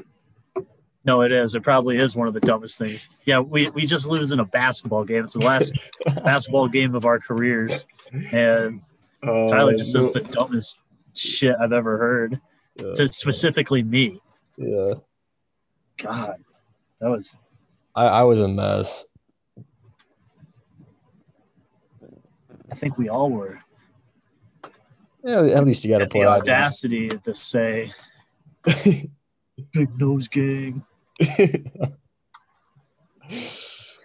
[1.05, 1.55] no, it is.
[1.55, 3.09] It probably is one of the dumbest things.
[3.27, 5.25] Yeah, we we just lose in a basketball game.
[5.25, 5.75] It's the last
[6.25, 7.85] basketball game of our careers,
[8.33, 8.81] and
[9.25, 10.79] Tyler just says uh, the dumbest
[11.15, 12.41] shit I've ever heard
[12.77, 14.21] yeah, to specifically me.
[14.57, 14.95] yeah.
[15.99, 16.37] God,
[17.01, 17.37] that was
[17.95, 19.05] I, I was a mess.
[22.71, 23.61] I think we all were.
[25.25, 27.93] Yeah, at least you got to pull the audacity to say
[29.73, 30.85] big nose gang.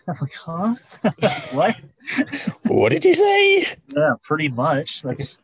[0.08, 0.76] I'm like, huh?
[1.54, 1.76] what?
[2.64, 3.66] what did you say?
[3.88, 5.02] Yeah, pretty much.
[5.02, 5.40] That's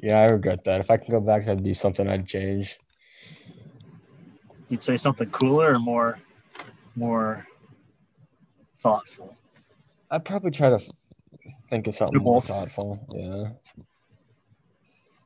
[0.00, 0.80] Yeah, I regret that.
[0.80, 2.78] If I can go back, that'd be something I'd change.
[4.68, 6.18] you'd say something cooler or more
[6.96, 7.46] more
[8.78, 9.36] thoughtful.
[10.10, 10.78] I'd probably try to
[11.68, 13.04] think of something more thoughtful.
[13.12, 13.50] Yeah.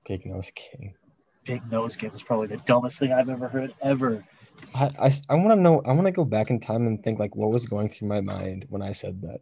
[0.06, 0.94] Big nose king.
[1.44, 4.24] Big nose game is probably the dumbest thing I've ever heard ever.
[4.74, 5.82] I, I, I want to know.
[5.86, 8.20] I want to go back in time and think like what was going through my
[8.20, 9.40] mind when I said that.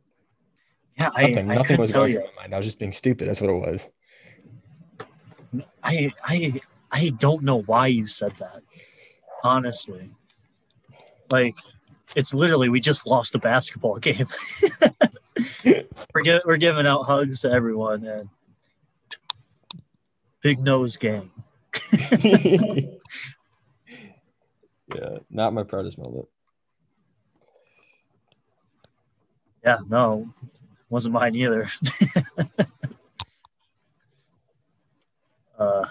[0.98, 1.38] Yeah, Nothing.
[1.38, 2.20] I nothing couldn't was going you.
[2.20, 2.54] through my mind.
[2.54, 3.28] I was just being stupid.
[3.28, 3.90] That's what it was.
[5.82, 6.60] I I
[6.90, 8.62] I don't know why you said that.
[9.42, 10.10] Honestly.
[11.30, 11.54] Like
[12.14, 14.26] it's literally we just lost a basketball game.
[16.14, 18.28] we're gi- we're giving out hugs to everyone and
[20.40, 21.30] big nose gang.
[24.96, 26.26] yeah, not my proudest moment.
[29.64, 30.28] Yeah, no.
[30.88, 31.68] Wasn't mine either.
[35.58, 35.84] uh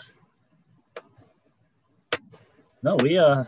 [2.82, 3.46] No, we uh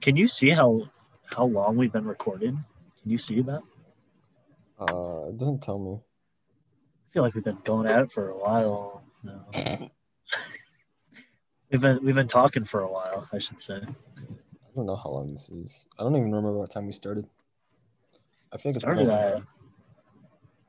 [0.00, 0.88] Can you see how
[1.26, 2.64] how long we've been recording?
[3.02, 3.62] Can you see that?
[4.78, 6.00] Uh, it doesn't tell me.
[6.00, 9.04] I feel like we've been going at it for a while.
[9.22, 9.46] now.
[11.70, 13.76] we've been we've been talking for a while, I should say.
[13.76, 15.86] I don't know how long this is.
[15.98, 17.26] I don't even remember what time we started.
[18.52, 19.42] I think it's Started at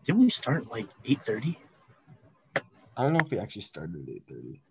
[0.04, 1.60] didn't we start like eight thirty?
[2.98, 4.62] I don't know if we actually started at eight thirty.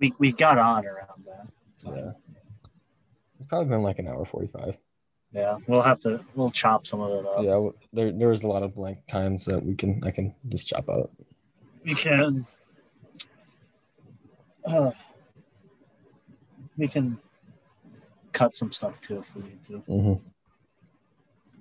[0.00, 1.48] We we got on around that.
[1.84, 2.12] Yeah,
[3.36, 4.76] it's probably been like an hour forty five.
[5.32, 7.42] Yeah, we'll have to we'll chop some of it up.
[7.42, 10.68] Yeah, there there was a lot of blank times that we can I can just
[10.68, 11.10] chop out.
[11.84, 12.46] We can.
[14.64, 14.90] Uh,
[16.76, 17.18] we can
[18.32, 19.78] cut some stuff too if we need to.
[19.80, 20.12] hmm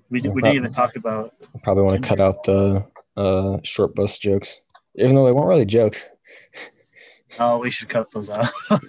[0.10, 1.34] We, we didn't even talk about.
[1.64, 2.86] Probably want to cut out the
[3.18, 4.62] uh, short bus jokes,
[4.96, 6.10] even though they weren't really jokes.
[7.40, 8.46] Oh, we should cut those out.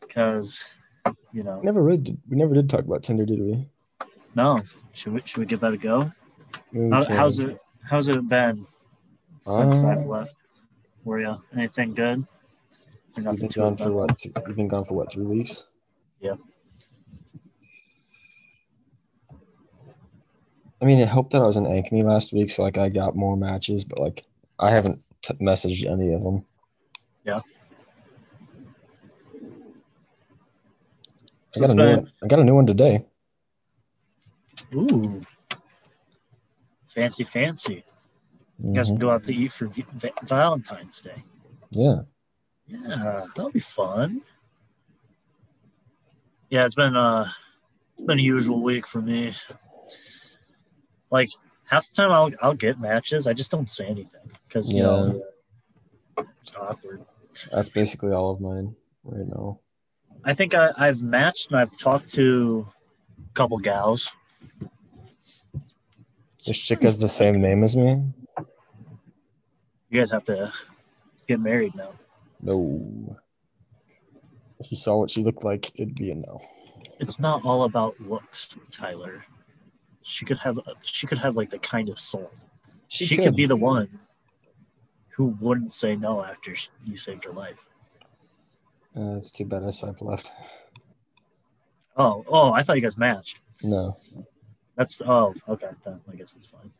[0.00, 0.64] Because,
[1.32, 2.18] you know, Never really did.
[2.28, 3.68] We never did talk about Tinder, did we?
[4.34, 4.62] no.
[4.92, 6.10] Should we, should we give that a go?
[6.92, 8.66] How, how's it How's it been
[9.40, 10.36] since Uh, I've left
[11.06, 11.36] for you?
[11.56, 12.26] Anything good?
[13.16, 14.18] You've been gone for what?
[14.18, 15.12] th- You've been gone for what?
[15.12, 15.68] Three weeks.
[16.20, 16.34] Yeah.
[20.82, 23.14] I mean, it helped that I was in Ankeny last week, so like I got
[23.14, 24.24] more matches, but like
[24.58, 26.44] I haven't t- messaged any of them.
[27.24, 27.40] Yeah.
[31.56, 32.12] I got a new one.
[32.22, 33.06] I got a new one today.
[34.74, 35.22] Ooh,
[36.88, 37.84] fancy, fancy.
[38.62, 39.00] You guys can Mhm.
[39.00, 39.84] go out to eat for v-
[40.24, 41.24] Valentine's Day.
[41.70, 42.02] Yeah.
[42.66, 44.22] Yeah, that'll be fun.
[46.50, 47.28] Yeah, it's been uh
[47.92, 49.34] it's been a usual week for me.
[51.10, 51.30] Like
[51.64, 55.22] half the time I'll I'll get matches, I just don't say anything because you know
[56.42, 57.04] it's awkward.
[57.52, 58.74] That's basically all of mine
[59.04, 59.60] right now.
[60.24, 62.66] I think I, I've matched and I've talked to
[63.18, 64.14] a couple gals.
[66.44, 68.02] This chick has the same name as me.
[69.90, 70.52] You guys have to
[71.28, 71.92] get married now.
[72.40, 73.16] No.
[74.58, 76.40] If you saw what she looked like, it'd be a no.
[76.98, 79.24] It's not all about looks, Tyler.
[80.02, 82.30] She could have she could have like the kind of soul.
[82.88, 83.34] She, could.
[83.34, 83.98] be the one
[85.08, 86.54] who wouldn't say no after
[86.84, 87.66] you saved her life.
[88.96, 90.32] Uh, it's too bad I swiped left.
[91.96, 93.40] Oh, oh, I thought you guys matched.
[93.62, 93.96] No.
[94.76, 95.70] That's oh, okay.
[95.84, 96.70] Then I guess it's fine.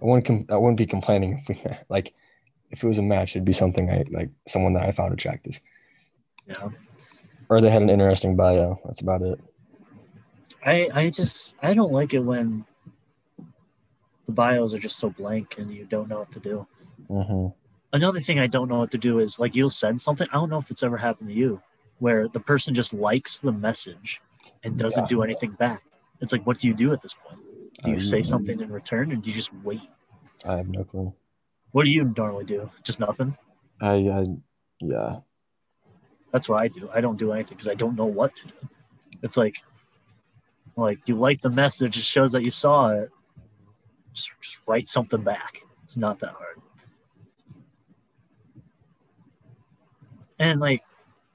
[0.00, 0.24] I wouldn't.
[0.26, 2.12] Com- I wouldn't be complaining if we like.
[2.70, 5.60] If it was a match, it'd be something I like, someone that I found attractive,
[6.48, 6.68] Yeah,
[7.48, 8.80] or they had an interesting bio.
[8.84, 9.38] That's about it.
[10.64, 12.64] I I just I don't like it when
[14.26, 16.66] the bios are just so blank and you don't know what to do.
[17.08, 17.46] hmm
[17.92, 20.26] Another thing I don't know what to do is like you'll send something.
[20.32, 21.62] I don't know if it's ever happened to you,
[22.00, 24.20] where the person just likes the message
[24.64, 25.08] and doesn't Yeah.
[25.08, 25.82] do anything back.
[26.20, 27.40] It's like, what do you do at this point?
[27.82, 29.80] Do you Um, say something in return, or do you just wait?
[30.44, 31.14] I have no clue.
[31.72, 32.70] What do you normally do?
[32.82, 33.36] Just nothing.
[33.80, 34.24] I, I
[34.80, 35.20] yeah.
[36.32, 36.88] That's what I do.
[36.92, 38.68] I don't do anything because I don't know what to do.
[39.22, 39.62] It's like,
[40.76, 43.10] like you like the message, it shows that you saw it.
[44.12, 45.62] Just, just write something back.
[45.84, 46.60] It's not that hard.
[50.38, 50.82] And like,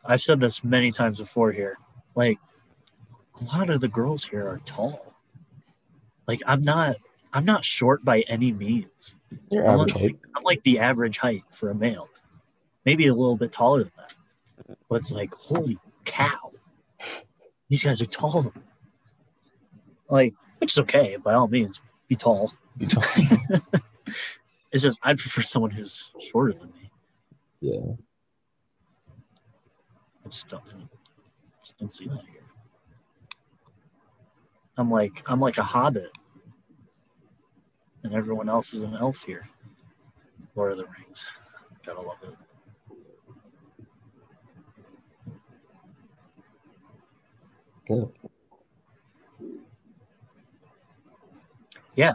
[0.06, 1.78] I've said this many times before here.
[2.16, 2.40] Like,
[3.40, 5.11] a lot of the girls here are tall.
[6.32, 6.96] Like, I'm not,
[7.34, 9.18] I'm not short by any means.
[9.52, 10.20] I'm average like, height.
[10.34, 12.08] I'm like the average height for a male,
[12.86, 14.78] maybe a little bit taller than that.
[14.88, 16.54] But it's like, holy cow,
[17.68, 18.54] these guys are tall.
[20.10, 22.54] Like, which is okay by all means, be tall.
[22.80, 23.04] You tall.
[24.72, 26.90] It's just I'd prefer someone who's shorter than me.
[27.60, 27.92] yeah.
[30.26, 32.46] I just don't, I just don't see that here.
[34.78, 36.12] I'm like I'm like a hobbit,
[38.04, 39.48] and everyone else is an elf here.
[40.56, 41.26] Lord of the Rings,
[41.86, 42.36] gotta love it.
[51.96, 52.14] Yeah.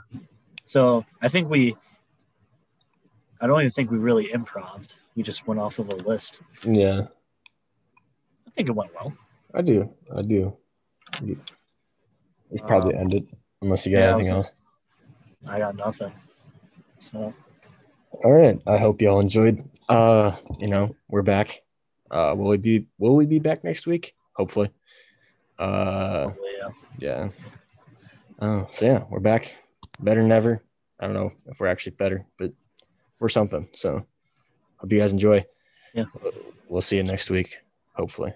[0.64, 1.76] So I think we.
[3.40, 4.96] I don't even think we really improved.
[5.14, 6.40] We just went off of a list.
[6.62, 7.06] Yeah.
[8.46, 9.12] I think it went well.
[9.54, 9.92] I do.
[10.14, 10.56] I do.
[11.22, 11.36] We
[12.50, 13.26] we should probably Um, end it
[13.60, 14.54] unless you got yeah, anything else.
[15.48, 16.12] I got nothing.
[16.98, 17.32] So
[18.24, 18.60] All right.
[18.66, 19.68] I hope y'all enjoyed.
[19.88, 21.62] Uh, you know, we're back.
[22.10, 24.14] Uh, will we be will we be back next week?
[24.34, 24.70] Hopefully.
[25.58, 26.68] Uh, hopefully, yeah.
[26.98, 27.28] yeah.
[28.40, 29.56] Oh, so yeah, we're back.
[30.00, 30.62] Better than ever.
[31.00, 32.52] I don't know if we're actually better, but
[33.18, 33.68] we're something.
[33.72, 34.04] So
[34.76, 35.44] hope you guys enjoy.
[35.94, 36.04] Yeah.
[36.68, 37.58] We'll see you next week,
[37.94, 38.34] hopefully.